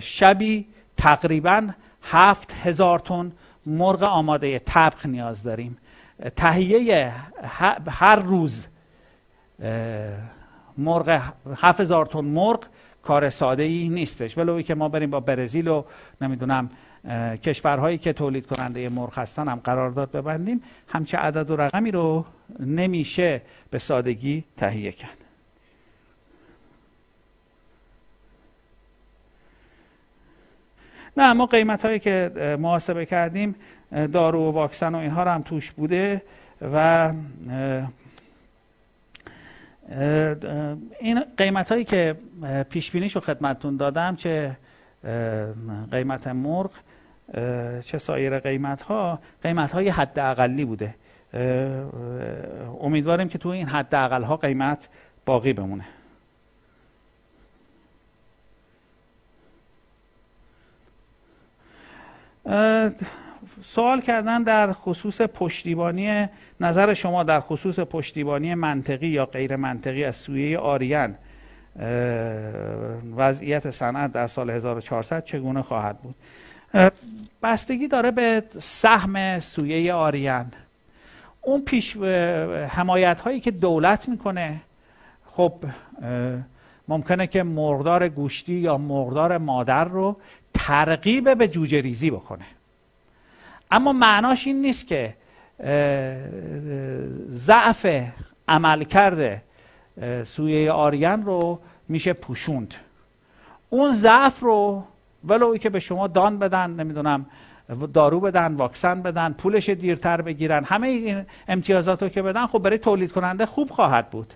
شبی 0.00 0.66
تقریبا 0.96 1.68
هفت 2.02 2.54
هزار 2.62 2.98
تن 2.98 3.32
مرغ 3.66 4.02
آماده 4.02 4.58
طبخ 4.58 5.06
نیاز 5.06 5.42
داریم. 5.42 5.76
تهیه 6.36 7.12
هر 7.88 8.16
روز 8.16 8.66
مرغ 10.78 11.32
هفت 11.56 11.80
هزار 11.80 12.06
تن 12.06 12.24
مرغ 12.24 12.64
کار 13.02 13.30
ساده 13.30 13.62
ای 13.62 13.88
نیستش. 13.88 14.38
ولو 14.38 14.62
که 14.62 14.74
ما 14.74 14.88
بریم 14.88 15.10
با 15.10 15.20
برزیل 15.20 15.68
و 15.68 15.84
نمی‌دونم 16.20 16.70
کشورهایی 17.42 17.98
که 17.98 18.12
تولید 18.12 18.46
کننده 18.46 18.88
مرغ 18.88 19.18
هستن 19.18 19.48
هم 19.48 19.60
قرارداد 19.64 20.10
ببندیم. 20.10 20.62
همچه 20.88 21.18
عدد 21.18 21.50
و 21.50 21.56
رقمی 21.56 21.90
رو 21.90 22.24
نمیشه 22.58 23.42
به 23.70 23.78
سادگی 23.78 24.44
تهیه 24.56 24.92
کرد. 24.92 25.18
نه 31.16 31.32
ما 31.32 31.46
قیمت 31.46 31.84
هایی 31.84 31.98
که 31.98 32.30
محاسبه 32.60 33.06
کردیم 33.06 33.54
دارو 34.12 34.48
و 34.48 34.52
واکسن 34.52 34.94
و 34.94 34.98
اینها 34.98 35.22
رو 35.22 35.30
هم 35.30 35.42
توش 35.42 35.72
بوده 35.72 36.22
و 36.72 37.12
این 41.00 41.24
قیمت 41.36 41.72
هایی 41.72 41.84
که 41.84 42.16
پیش 42.70 42.90
بینیشو 42.90 43.20
خدمتتون 43.20 43.76
دادم 43.76 44.16
چه 44.16 44.56
قیمت 45.92 46.26
مرغ 46.26 46.70
چه 47.84 47.98
سایر 47.98 48.38
قیمت 48.38 48.82
ها 48.82 49.18
قیمت 49.42 49.72
های 49.72 49.88
حد 49.88 50.18
اقلی 50.18 50.64
بوده 50.64 50.94
امیدواریم 52.80 53.28
که 53.28 53.38
تو 53.38 53.48
این 53.48 53.68
حد 53.68 53.94
اقل 53.94 54.22
ها 54.22 54.36
قیمت 54.36 54.88
باقی 55.26 55.52
بمونه. 55.52 55.84
سوال 63.62 64.00
کردن 64.00 64.42
در 64.42 64.72
خصوص 64.72 65.20
پشتیبانی 65.20 66.28
نظر 66.60 66.94
شما 66.94 67.22
در 67.22 67.40
خصوص 67.40 67.80
پشتیبانی 67.80 68.54
منطقی 68.54 69.06
یا 69.06 69.26
غیر 69.26 69.56
منطقی 69.56 70.04
از 70.04 70.16
سویه 70.16 70.58
آریان 70.58 71.14
وضعیت 73.16 73.70
صنعت 73.70 74.12
در 74.12 74.26
سال 74.26 74.50
1400 74.50 75.24
چگونه 75.24 75.62
خواهد 75.62 75.98
بود؟ 75.98 76.14
بستگی 77.42 77.88
داره 77.88 78.10
به 78.10 78.42
سهم 78.58 79.40
سویه 79.40 79.92
آریان. 79.92 80.52
اون 81.42 81.60
پیش 81.60 81.96
حمایت 82.68 83.20
هایی 83.20 83.40
که 83.40 83.50
دولت 83.50 84.08
می‌کنه 84.08 84.60
خب 85.26 85.52
ممکنه 86.88 87.26
که 87.26 87.42
مقدار 87.42 88.08
گوشتی 88.08 88.54
یا 88.54 88.78
مقدار 88.78 89.38
مادر 89.38 89.84
رو 89.84 90.16
ترغیب 90.54 91.38
به 91.38 91.48
جوجه 91.48 91.80
ریزی 91.80 92.10
بکنه. 92.10 92.44
اما 93.70 93.92
معناش 93.92 94.46
این 94.46 94.60
نیست 94.60 94.86
که 94.86 95.14
ضعف 97.28 97.86
عمل 98.48 98.84
کرده 98.84 99.42
سویه 100.24 100.72
آریان 100.72 101.24
رو 101.24 101.58
میشه 101.88 102.12
پوشوند. 102.12 102.74
اون 103.70 103.92
ضعف 103.92 104.40
رو 104.40 104.84
ولو 105.24 105.56
که 105.56 105.70
به 105.70 105.80
شما 105.80 106.08
دان 106.08 106.38
بدن 106.38 106.70
نمی‌دونم 106.70 107.26
دارو 107.94 108.20
بدن 108.20 108.54
واکسن 108.54 109.02
بدن 109.02 109.32
پولش 109.32 109.68
دیرتر 109.68 110.22
بگیرن 110.22 110.64
همه 110.64 110.88
این 110.88 111.24
امتیازات 111.48 112.02
رو 112.02 112.08
که 112.08 112.22
بدن 112.22 112.46
خب 112.46 112.58
برای 112.58 112.78
تولید 112.78 113.12
کننده 113.12 113.46
خوب 113.46 113.70
خواهد 113.70 114.10
بود. 114.10 114.34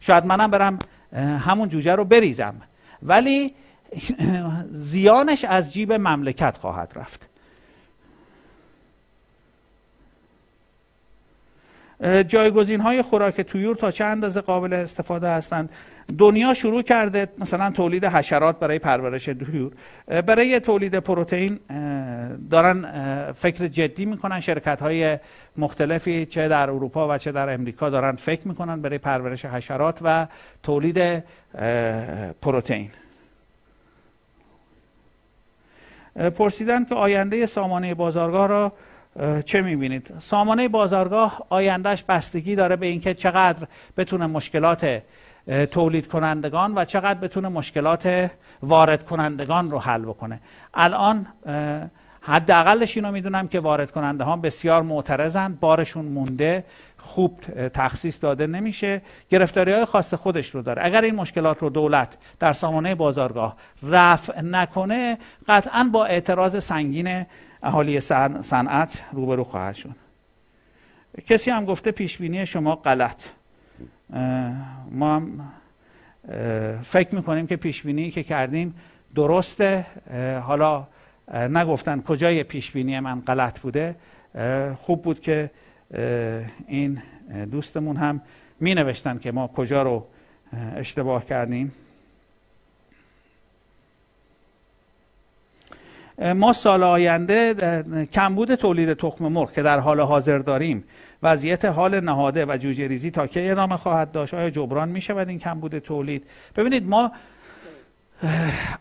شاید 0.00 0.26
منم 0.26 0.50
برم 0.50 0.78
همون 1.16 1.68
جوجه 1.68 1.94
رو 1.94 2.04
بریزم. 2.04 2.54
ولی 3.02 3.54
زیانش 4.70 5.44
از 5.44 5.72
جیب 5.72 5.92
مملکت 5.92 6.56
خواهد 6.56 6.92
رفت. 6.96 7.30
جایگزین 12.28 12.80
های 12.80 13.02
خوراک 13.02 13.40
تویور 13.40 13.76
تا 13.76 13.90
چه 13.90 14.04
اندازه 14.04 14.40
قابل 14.40 14.72
استفاده 14.72 15.28
هستند؟ 15.28 15.70
دنیا 16.18 16.54
شروع 16.54 16.82
کرده 16.82 17.28
مثلا 17.38 17.70
تولید 17.70 18.04
حشرات 18.04 18.58
برای 18.58 18.78
پرورش 18.78 19.24
تویور. 19.24 19.72
برای 20.06 20.60
تولید 20.60 20.98
پروتئین 20.98 21.60
دارن 22.50 23.32
فکر 23.32 23.66
جدی 23.66 24.04
می‌کنن. 24.04 24.40
شرکت 24.40 24.82
های 24.82 25.18
مختلفی 25.56 26.26
چه 26.26 26.48
در 26.48 26.70
اروپا 26.70 27.14
و 27.14 27.18
چه 27.18 27.32
در 27.32 27.54
امریکا 27.54 27.90
دارن 27.90 28.12
فکر 28.12 28.48
می‌کنن 28.48 28.80
برای 28.80 28.98
پرورش 28.98 29.44
حشرات 29.44 29.98
و 30.02 30.26
تولید 30.62 31.24
پروتئین. 32.42 32.90
پرسیدن 36.16 36.84
که 36.84 36.94
آینده 36.94 37.46
سامانه 37.46 37.94
بازارگاه 37.94 38.46
را 38.46 38.72
چه 39.44 39.62
می‌بینید؟ 39.62 40.14
سامانه 40.18 40.68
بازارگاه 40.68 41.46
آیندهش 41.48 42.02
بستگی 42.08 42.54
داره 42.54 42.76
به 42.76 42.86
اینکه 42.86 43.14
چقدر 43.14 43.66
بتونه 43.96 44.26
مشکلات 44.26 45.02
تولید 45.70 46.06
کنندگان 46.06 46.74
و 46.74 46.84
چقدر 46.84 47.20
بتونه 47.20 47.48
مشکلات 47.48 48.30
وارد 48.62 49.04
کنندگان 49.04 49.70
رو 49.70 49.78
حل 49.78 50.02
بکنه. 50.02 50.40
الان 50.74 51.26
حداقلش 52.22 52.96
اینو 52.96 53.12
می‌دونم 53.12 53.48
که 53.48 53.60
وارد 53.60 53.90
کننده 53.90 54.24
ها 54.24 54.36
بسیار 54.36 54.82
معترضن 54.82 55.54
بارشون 55.60 56.04
مونده 56.04 56.64
خوب 56.96 57.40
تخصیص 57.68 58.22
داده 58.22 58.46
نمیشه. 58.46 59.02
گرفتاری 59.30 59.72
های 59.72 59.84
خاص 59.84 60.14
خودش 60.14 60.50
رو 60.50 60.62
داره. 60.62 60.84
اگر 60.84 61.02
این 61.02 61.14
مشکلات 61.14 61.58
رو 61.58 61.70
دولت 61.70 62.16
در 62.38 62.52
سامانه 62.52 62.94
بازارگاه 62.94 63.56
رفع 63.82 64.40
نکنه 64.40 65.18
قطعا 65.48 65.90
با 65.92 66.06
اعتراض 66.06 66.64
سنگین 66.64 67.26
اهالی 67.62 68.00
صنعت 68.00 69.04
روبرو 69.12 69.44
خواهد 69.44 69.74
شد. 69.74 69.94
کسی 71.26 71.50
هم 71.50 71.64
گفته 71.64 71.90
پیش 71.90 72.18
بینی 72.18 72.46
شما 72.46 72.76
غلط. 72.76 73.24
ما 74.90 75.16
هم 75.16 75.50
فکر 76.82 77.14
می‌کنیم 77.14 77.46
که 77.46 77.56
پیش 77.56 77.82
بینی 77.82 78.10
که 78.10 78.22
کردیم 78.22 78.74
درسته. 79.14 79.86
حالا 80.46 80.86
نگفتن 81.34 82.00
کجای 82.00 82.42
پیش 82.42 82.70
بینی 82.70 83.00
من 83.00 83.20
غلط 83.20 83.60
بوده. 83.60 83.94
خوب 84.76 85.02
بود 85.02 85.20
که 85.20 85.50
این 86.68 87.02
دوستمون 87.50 87.96
هم 87.96 88.20
می 88.60 88.74
نوشتن 88.74 89.18
که 89.18 89.32
ما 89.32 89.46
کجا 89.46 89.82
رو 89.82 90.06
اشتباه 90.76 91.24
کردیم. 91.24 91.72
ما 96.34 96.52
سال 96.52 96.82
آینده 96.82 97.54
کمبود 98.12 98.54
تولید 98.54 98.94
تخم 98.94 99.28
مرغ 99.28 99.52
که 99.52 99.62
در 99.62 99.78
حال 99.78 100.00
حاضر 100.00 100.38
داریم 100.38 100.84
وضعیت 101.22 101.64
حال 101.64 102.00
نهاده 102.00 102.46
و 102.46 102.56
جوجه 102.56 102.88
ریزی 102.88 103.10
تا 103.10 103.26
که 103.26 103.50
ادامه 103.50 103.76
خواهد 103.76 104.12
داشت؟ 104.12 104.34
آیا 104.34 104.50
جبران 104.50 104.88
می 104.88 105.00
شود 105.00 105.28
این 105.28 105.38
کمبود 105.38 105.78
تولید؟ 105.78 106.26
ببینید 106.56 106.88
ما 106.88 107.12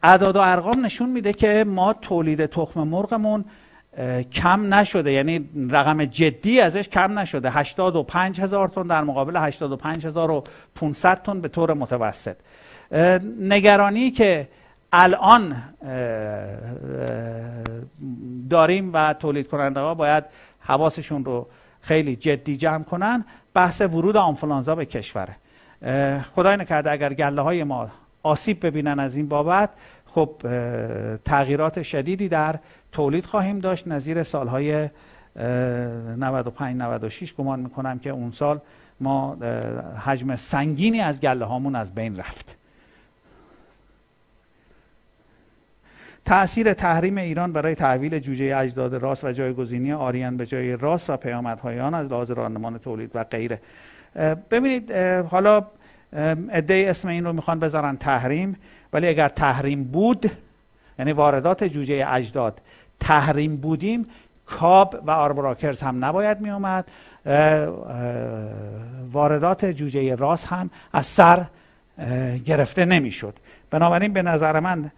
اعداد 0.04 0.36
و 0.36 0.40
ارقام 0.40 0.86
نشون 0.86 1.10
میده 1.10 1.34
که 1.34 1.64
ما 1.68 1.94
تولید 1.94 2.46
تخم 2.46 2.84
مرغمون 2.84 3.46
کم 4.32 4.74
نشده. 4.74 5.12
یعنی 5.12 5.50
رقم 5.70 6.06
جدی 6.06 6.60
ازش 6.60 6.90
کم 6.90 7.20
نشده. 7.20 7.52
85 7.52 8.42
هزار 8.42 8.68
تن 8.68 8.84
در 8.84 9.04
مقابل 9.04 9.38
85 9.38 10.06
هزار 10.06 10.32
و 10.32 10.44
500 10.76 11.22
تن 11.22 11.42
به 11.42 11.48
طور 11.48 11.74
متوسط. 11.74 12.36
نگرانی 13.40 14.12
که 14.12 14.48
الان 14.94 15.56
داریم 18.50 18.94
و 18.94 19.14
تولید 19.14 19.48
کننده 19.48 19.80
ها 19.80 19.94
باید 19.94 20.24
حواسشون 20.60 21.26
رو 21.26 21.48
خیلی 21.82 22.16
جدی 22.16 22.58
جمع 22.58 22.84
کنن 22.84 23.26
بحث 23.54 23.82
ورود 23.82 24.18
آنفلانزا 24.18 24.76
به 24.76 24.86
کشوره. 24.86 25.36
خدای 26.36 26.58
نکرده 26.58 26.92
اگر 26.92 27.14
گله 27.14 27.42
های 27.42 27.64
ما 27.64 27.90
آسیب 28.24 28.66
ببینن 28.66 29.00
از 29.00 29.16
این 29.16 29.28
بابت. 29.28 29.70
خب 30.06 30.36
تغییرات 31.26 31.82
شدیدی 31.82 32.28
در 32.28 32.60
تولید 32.92 33.26
خواهیم 33.26 33.60
داشت. 33.60 33.88
نظیر 33.88 34.24
سالهای 34.24 34.90
95 35.36 36.78
96 36.78 37.34
گمان 37.34 37.60
می‌کنم 37.60 38.00
که 38.00 38.10
اون 38.10 38.32
سال 38.32 38.60
ما 39.00 39.38
حجم 40.06 40.36
سنگینی 40.36 41.02
از 41.02 41.22
گله 41.22 41.46
هامون 41.46 41.76
از 41.76 41.96
بین 41.96 42.18
رفت. 42.18 42.56
تأثیر 46.26 46.74
تحریم 46.74 47.18
ایران 47.18 47.54
برای 47.54 47.76
تحویل 47.76 48.20
جوجه 48.20 48.58
اجداد 48.58 48.96
راست 48.96 49.24
و 49.24 49.32
جایگزینی 49.32 49.94
آریان 49.94 50.38
به 50.38 50.46
جای 50.46 50.78
راست 50.78 51.10
و 51.10 51.18
پیامدهای 51.18 51.80
آن 51.80 51.94
از 51.94 52.12
لحاظ 52.12 52.32
راندمان 52.32 52.78
تولید 52.78 53.12
و 53.14 53.24
غیره. 53.24 53.62
ببینید 54.52 54.92
حالا 55.32 55.66
عده 56.52 56.86
اسم 56.90 57.08
این 57.08 57.26
رو 57.26 57.34
می‌خوان 57.34 57.60
بذارن 57.60 57.98
تحریم 57.98 58.58
ولی 58.94 59.08
اگر 59.08 59.30
تحریم 59.30 59.84
بود 59.84 60.32
یعنی 61.00 61.12
واردات 61.12 61.64
جوجه 61.64 62.06
اجداد 62.08 62.62
تحریم 63.00 63.58
بودیم 63.58 64.08
کاب 64.46 65.00
و 65.06 65.12
آربراکرز 65.12 65.82
هم 65.82 66.06
نباید 66.06 66.42
می 66.42 66.50
اومد 66.50 66.92
واردات 69.12 69.66
جوجه 69.66 70.16
راس 70.16 70.46
هم 70.46 70.70
از 70.94 71.06
سر 71.06 71.46
گرفته 72.46 72.86
نمی‌شد. 72.86 73.34
بنابراین 73.72 74.14
به 74.14 74.22
نظر 74.22 74.60
من 74.60 74.92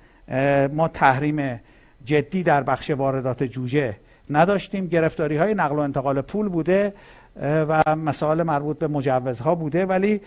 ما 0.74 0.88
تحریم 0.88 1.62
جدی 2.06 2.44
در 2.44 2.64
بخش 2.64 2.92
واردات 2.92 3.44
جوجه 3.44 3.96
نداشتیم. 4.30 4.88
گرفتاری 4.88 5.38
های 5.38 5.54
نقل 5.54 5.76
و 5.76 5.80
انتقال 5.80 6.22
پول 6.22 6.50
بوده 6.50 6.94
و 7.42 7.96
مسائل 7.96 8.44
مربوط 8.44 8.80
به 8.80 8.88
مجوزها 8.88 9.56
بوده 9.56 9.86
ولی 9.86 10.22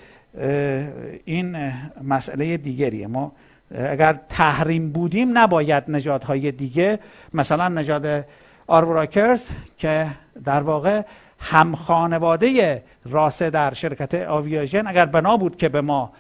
این 1.24 1.72
مسئله 2.02 2.56
دیگریه. 2.56 3.06
ما 3.06 3.32
اگر 3.78 4.20
تحریم 4.28 4.92
بودیم 4.92 5.38
نباید 5.38 5.84
نژادهای 5.88 6.52
دیگه 6.52 6.98
مثلا 7.34 7.68
نژاد 7.68 8.24
آربراکرز 8.66 9.50
که 9.78 10.06
در 10.44 10.60
واقع 10.60 11.02
هم 11.38 11.74
خانواده 11.74 12.82
راسه 13.04 13.50
در 13.50 13.74
شرکت 13.74 14.14
آویاژن 14.14 14.86
اگر 14.86 15.06
بنا 15.06 15.36
بود 15.36 15.56
که 15.56 15.68
به 15.68 15.80
ما 15.80 16.12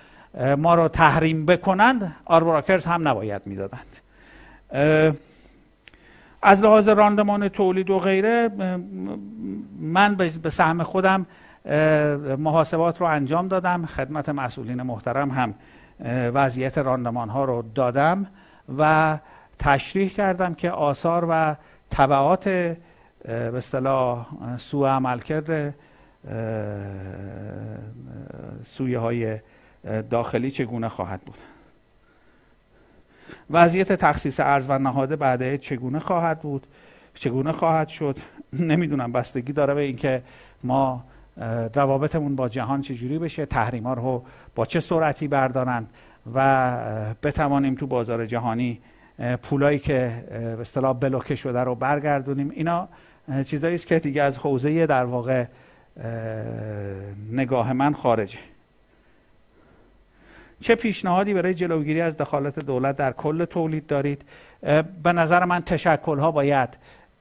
ما 0.56 0.74
رو 0.74 0.88
تحریم 0.88 1.46
بکنند 1.46 2.16
آربراکرز 2.24 2.84
هم 2.84 3.08
نباید 3.08 3.42
می‌دادند. 3.46 3.96
از 6.42 6.62
لحاظ 6.62 6.88
راندمان 6.88 7.48
تولید 7.48 7.90
و 7.90 7.98
غیره 7.98 8.48
من 9.80 10.14
به 10.14 10.50
سهم 10.50 10.82
خودم 10.82 11.26
محاسبات 12.38 13.00
رو 13.00 13.06
انجام 13.06 13.48
دادم. 13.48 13.86
خدمت 13.86 14.28
مسئولین 14.28 14.82
محترم 14.82 15.30
هم 15.30 15.54
وضعیت 16.34 16.78
راندمان 16.78 17.28
ها 17.28 17.44
رو 17.44 17.64
دادم 17.74 18.26
و 18.78 19.18
تشریح 19.58 20.08
کردم 20.08 20.54
که 20.54 20.70
آثار 20.70 21.26
و 21.30 21.56
طبعات 21.90 22.48
به 23.24 23.56
اصطلاح 23.56 24.26
سوء 24.56 24.88
عملکرد 24.88 25.74
سویه 28.62 28.98
های 28.98 29.38
داخلی 30.10 30.50
چگونه 30.50 30.88
خواهد 30.88 31.20
بود. 31.20 31.38
وضعیت 33.50 33.92
تخصیص 33.92 34.40
ارز 34.40 34.66
و 34.68 34.78
نهاده 34.78 35.16
بعد 35.16 35.56
چگونه 35.56 35.98
خواهد 35.98 36.40
بود؟ 36.40 36.66
چگونه 37.14 37.52
خواهد 37.52 37.88
شد؟ 37.88 38.18
نمی‌دونم. 38.52 39.12
بستگی 39.12 39.52
داره 39.52 39.74
به 39.74 39.80
اینکه 39.80 40.22
ما 40.62 41.04
روابطمون 41.74 42.36
با 42.36 42.48
جهان 42.48 42.80
چجوری 42.80 43.18
بشه 43.18 43.46
تحریم 43.46 43.88
رو 43.88 44.22
با 44.54 44.66
چه 44.66 44.80
سرعتی 44.80 45.28
بردارن 45.28 45.86
و 46.34 46.78
بتوانیم 47.22 47.74
تو 47.74 47.86
بازار 47.86 48.26
جهانی 48.26 48.80
پولایی 49.42 49.78
که 49.78 50.24
به 50.30 50.60
اصطلاح 50.60 50.92
بلوکه 50.92 51.34
شده 51.34 51.60
رو 51.60 51.74
برگردونیم. 51.74 52.50
اینا 52.50 52.88
چیزایی 53.44 53.74
است 53.74 53.86
که 53.86 53.98
دیگه 53.98 54.22
از 54.22 54.38
حوزه 54.38 54.86
در 54.86 55.04
واقع 55.04 55.44
نگاه 57.32 57.72
من 57.72 57.92
خارجه. 57.94 58.38
چه 60.60 60.74
پیشنهادی 60.74 61.34
برای 61.34 61.54
جلوگیری 61.54 62.00
از 62.00 62.16
دخالت 62.16 62.58
دولت 62.58 62.96
در 62.96 63.12
کل 63.12 63.44
تولید 63.44 63.86
دارید؟ 63.86 64.22
به 65.02 65.12
نظر 65.12 65.44
من 65.44 65.60
تشکل 65.60 66.18
ها 66.18 66.30
باید 66.30 66.68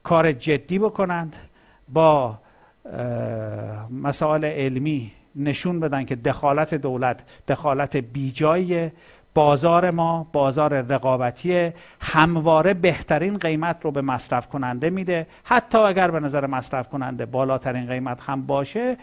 کار 0.02 0.32
جدی 0.32 0.78
بکنند 0.78 1.36
با 1.88 2.38
مسائل 3.90 4.44
علمی 4.44 5.12
نشون 5.36 5.80
بدن 5.80 6.04
که 6.04 6.16
دخالت 6.16 6.74
دولت 6.74 7.24
دخالت 7.48 7.96
بیجایی 7.96 8.90
بازار 9.34 9.90
ما 9.90 10.26
بازار 10.32 10.80
رقابتی 10.80 11.72
همواره 12.00 12.74
بهترین 12.74 13.38
قیمت 13.38 13.84
رو 13.84 13.90
به 13.90 14.00
مصرف 14.00 14.48
کننده 14.48 14.90
میده. 14.90 15.26
حتی 15.44 15.78
اگر 15.78 16.10
به 16.10 16.20
نظر 16.20 16.46
مصرف 16.46 16.88
کننده 16.88 17.26
بالاترین 17.26 17.86
قیمت 17.86 18.20
هم 18.22 18.46
باشه 18.46 18.96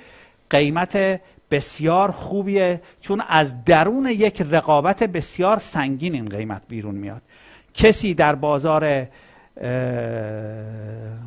قیمت 0.49 1.21
بسیار 1.51 2.11
خوبیه. 2.11 2.81
چون 3.01 3.23
از 3.27 3.65
درون 3.65 4.05
یک 4.05 4.41
رقابت 4.51 5.03
بسیار 5.03 5.59
سنگین 5.59 6.13
این 6.13 6.29
قیمت 6.29 6.61
بیرون 6.67 6.95
میاد. 6.95 7.21
کسی 7.73 8.13
در 8.13 8.35
بازار 8.35 9.07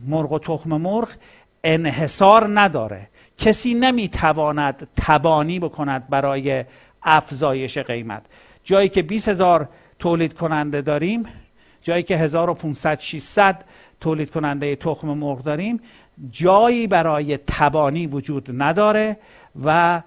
مرغ 0.06 0.32
و 0.32 0.38
تخم 0.38 0.76
مرغ 0.76 1.08
انحصار 1.64 2.60
نداره. 2.60 3.08
کسی 3.38 3.74
نمی‌تواند 3.74 4.88
تبانی 4.96 5.58
بکند 5.58 6.08
برای 6.08 6.64
افزایش 7.02 7.78
قیمت. 7.78 8.22
جایی 8.64 8.88
که 8.88 9.02
20 9.02 9.28
هزار 9.28 9.68
تولید 9.98 10.34
کننده 10.34 10.82
داریم 10.82 11.26
جایی 11.82 12.02
که 12.02 12.16
1500 12.16 13.00
600 13.00 13.64
تولید 14.00 14.30
کننده 14.30 14.76
تخم 14.76 15.08
مرغ 15.08 15.42
داریم 15.42 15.80
جایی 16.30 16.86
برای 16.86 17.36
تبانی 17.46 18.06
وجود 18.06 18.62
نداره 18.62 19.16
و 19.64 20.02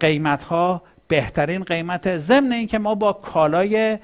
قیمت 0.00 0.44
ها 0.44 0.82
بهترین 1.08 1.64
قیمت 1.64 2.16
ضمن 2.16 2.52
اینکه 2.52 2.78
ما 2.78 2.94
با 2.94 3.12
کالای 3.12 3.98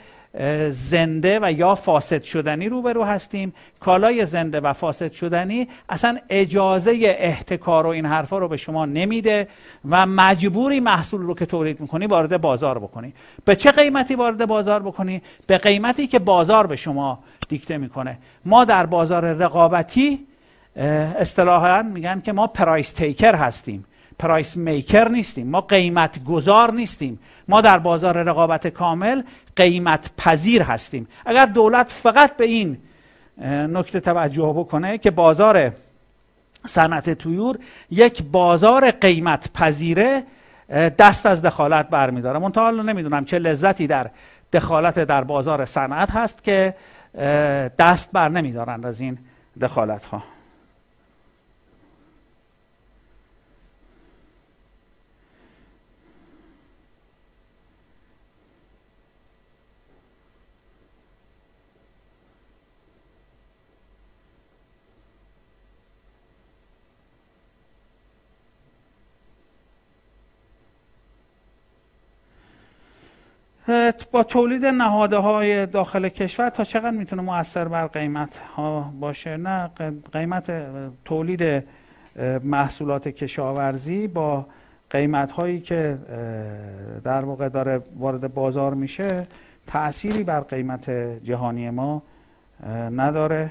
زنده 0.70 1.38
و 1.42 1.52
یا 1.52 1.74
فاسد 1.74 2.22
شدنی 2.22 2.68
روبرو 2.68 3.04
هستیم. 3.04 3.54
کالای 3.80 4.24
زنده 4.24 4.60
و 4.60 4.72
فاسد 4.72 5.12
شدنی 5.12 5.68
اصلا 5.88 6.18
اجازه 6.28 7.16
احتکار 7.18 7.86
و 7.86 7.88
این 7.88 8.06
حرفا 8.06 8.38
رو 8.38 8.48
به 8.48 8.56
شما 8.56 8.86
نمیده 8.86 9.48
و 9.90 10.06
مجبوری 10.06 10.80
محصول 10.80 11.22
رو 11.22 11.34
که 11.34 11.46
تولید 11.46 11.80
می‌کنی 11.80 12.06
وارد 12.06 12.40
بازار 12.40 12.78
بکنی. 12.78 13.14
به 13.44 13.56
چه 13.56 13.70
قیمتی 13.70 14.14
وارد 14.14 14.46
بازار 14.46 14.82
بکنی؟ 14.82 15.22
به 15.46 15.58
قیمتی 15.58 16.06
که 16.06 16.18
بازار 16.18 16.66
به 16.66 16.76
شما 16.76 17.18
دیکته 17.48 17.78
می‌کنه. 17.78 18.18
ما 18.44 18.64
در 18.64 18.86
بازار 18.86 19.24
رقابتی 19.24 20.26
اصطلاحا 20.76 21.82
میگن 21.82 22.20
که 22.20 22.32
ما 22.32 22.46
پرایس 22.46 22.92
تیکر 22.92 23.34
هستیم. 23.34 23.84
پرایس 24.18 24.56
میکر 24.56 25.08
نیستیم. 25.08 25.50
ما 25.50 25.60
قیمت 25.60 26.24
گذار 26.24 26.72
نیستیم. 26.72 27.18
ما 27.48 27.60
در 27.60 27.78
بازار 27.78 28.22
رقابت 28.22 28.66
کامل 28.66 29.22
قیمت 29.56 30.10
پذیر 30.16 30.62
هستیم. 30.62 31.08
اگر 31.26 31.46
دولت 31.46 31.90
فقط 31.90 32.36
به 32.36 32.44
این 32.44 32.78
نکته 33.46 34.00
توجه 34.00 34.54
بکنه 34.56 34.98
که 34.98 35.10
بازار 35.10 35.72
صنعت 36.66 37.10
تویور 37.10 37.58
یک 37.90 38.22
بازار 38.22 38.90
قیمت 38.90 39.52
پذیره 39.54 40.22
دست 40.98 41.26
از 41.26 41.42
دخالت 41.42 41.88
برمیداره. 41.88 42.38
منتها 42.38 42.70
نمی‌دونم 42.70 43.24
چه 43.24 43.38
لذتی 43.38 43.86
در 43.86 44.10
دخالت 44.52 44.98
در 44.98 45.24
بازار 45.24 45.64
صنعت 45.64 46.10
هست 46.10 46.44
که 46.44 46.74
دست 47.78 48.12
بر 48.12 48.28
نمیدارند 48.28 48.86
از 48.86 49.00
این 49.00 49.18
دخالت 49.60 50.04
ها 50.04 50.22
با 74.12 74.22
تولید 74.22 74.66
نهاده 74.66 75.16
های 75.16 75.66
داخل 75.66 76.08
کشور 76.08 76.48
تا 76.48 76.64
چقدر 76.64 76.90
می‌تونه 76.90 77.22
مؤثر 77.22 77.68
بر 77.68 77.86
قیمت 77.86 78.36
ها 78.56 78.92
باشه؟ 79.00 79.36
نه 79.36 79.70
قیمت 80.12 80.52
تولید 81.04 81.64
محصولات 82.44 83.08
کشاورزی 83.08 84.08
با 84.08 84.46
قیمت 84.90 85.30
هایی 85.30 85.60
که 85.60 85.98
در 87.04 87.24
واقع 87.24 87.48
داره 87.48 87.82
وارد 87.98 88.34
بازار 88.34 88.74
میشه 88.74 89.26
تأثیری 89.66 90.24
بر 90.24 90.40
قیمت 90.40 90.90
جهانی 91.24 91.70
ما 91.70 92.02
نداره. 92.90 93.50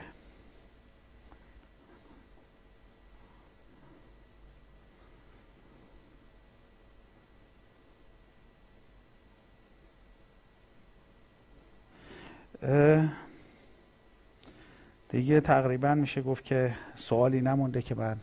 دیگه 15.09 15.41
تقریبا 15.41 15.95
میشه 15.95 16.21
گفت 16.21 16.43
که 16.43 16.73
سوالی 16.95 17.41
نمونده 17.41 17.81
که 17.81 17.95
من 17.95 18.17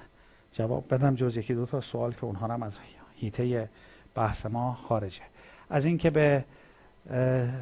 جواب 0.52 0.94
بدم 0.94 1.14
جز 1.14 1.36
یکی 1.36 1.54
دو 1.54 1.66
تا 1.66 1.80
سوال 1.80 2.12
که 2.12 2.24
اونها 2.24 2.46
هم 2.46 2.62
از 2.62 2.78
هیته 3.16 3.68
بحث 4.14 4.46
ما 4.46 4.74
خارجه. 4.74 5.22
از 5.70 5.84
اینکه 5.84 6.10
به 6.10 6.44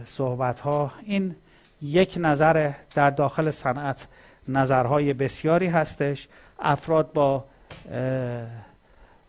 صحبت 0.05 0.61
ها 0.61 0.93
این 1.03 1.37
یک 1.83 2.19
نظر 2.21 2.73
در 2.95 3.11
داخل 3.11 3.51
صنعت 3.51 4.07
نظرهای 4.49 5.13
بسیاری 5.13 5.67
هستش. 5.67 6.29
افراد 6.59 7.13
با 7.13 7.45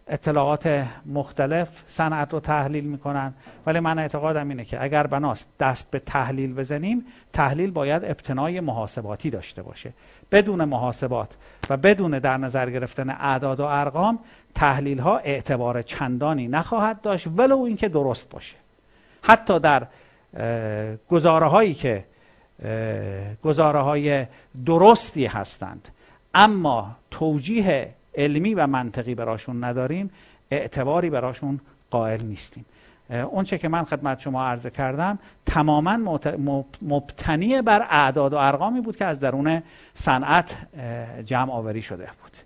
اطلاعات 0.10 0.88
مختلف 1.06 1.84
صنعت 1.88 2.34
رو 2.34 2.40
تحلیل 2.40 2.84
می‌کنن. 2.84 3.34
ولی 3.66 3.80
من 3.80 4.00
اعتقادم 4.00 4.50
اینه 4.50 4.66
که 4.66 4.84
اگر 4.84 5.08
بناست 5.08 5.50
دست 5.60 5.92
به 5.92 6.00
تحلیل 6.00 6.54
بزنیم 6.54 7.06
تحلیل 7.34 7.72
باید 7.72 8.06
ابتنای 8.06 8.60
محاسباتی 8.60 9.30
داشته 9.30 9.62
باشه. 9.62 9.94
بدون 10.32 10.66
محاسبات 10.66 11.36
و 11.70 11.78
بدون 11.78 12.20
در 12.20 12.38
نظر 12.38 12.70
گرفتن 12.70 13.10
اعداد 13.10 13.60
و 13.60 13.66
ارقام 13.66 14.20
تحلیل 14.56 15.00
ها 15.00 15.18
اعتبار 15.18 15.82
چندانی 15.82 16.48
نخواهد 16.48 17.02
داشت 17.02 17.28
ولو 17.28 17.60
اینکه 17.60 17.90
درست 17.90 18.30
باشه. 18.30 18.56
حتی 19.22 19.60
در 19.60 19.88
گزاره 21.10 21.48
هایی 21.48 21.74
که 21.74 22.06
گزاره 23.44 23.80
های 23.80 24.26
درستی 24.66 25.26
هستند. 25.26 25.88
اما 26.34 26.96
توجیه 27.12 27.94
علمی 28.20 28.54
و 28.54 28.68
منطقی 28.68 29.16
براشون 29.16 29.64
نداریم 29.64 30.12
اعتباری 30.52 31.10
براشون 31.10 31.60
قائل 31.90 32.22
نیستیم. 32.24 32.66
اون 33.10 33.44
چه 33.44 33.58
که 33.58 33.68
من 33.68 33.84
خدمت 33.84 34.20
شما 34.20 34.46
عرضه 34.46 34.70
کردم 34.70 35.20
تماما 35.46 36.20
مبتنی 36.82 37.62
بر 37.62 37.88
اعداد 37.90 38.34
و 38.34 38.38
ارقامی 38.38 38.82
بود 38.82 38.96
که 38.96 39.06
از 39.06 39.20
درون 39.20 39.62
صنعت 39.94 40.58
جمع 41.26 41.52
آوری 41.52 41.82
شده 41.82 42.10
بود. 42.22 42.38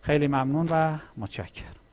خیلی 0.00 0.26
ممنون 0.26 0.68
و 0.70 0.96
متشکرم. 1.16 1.85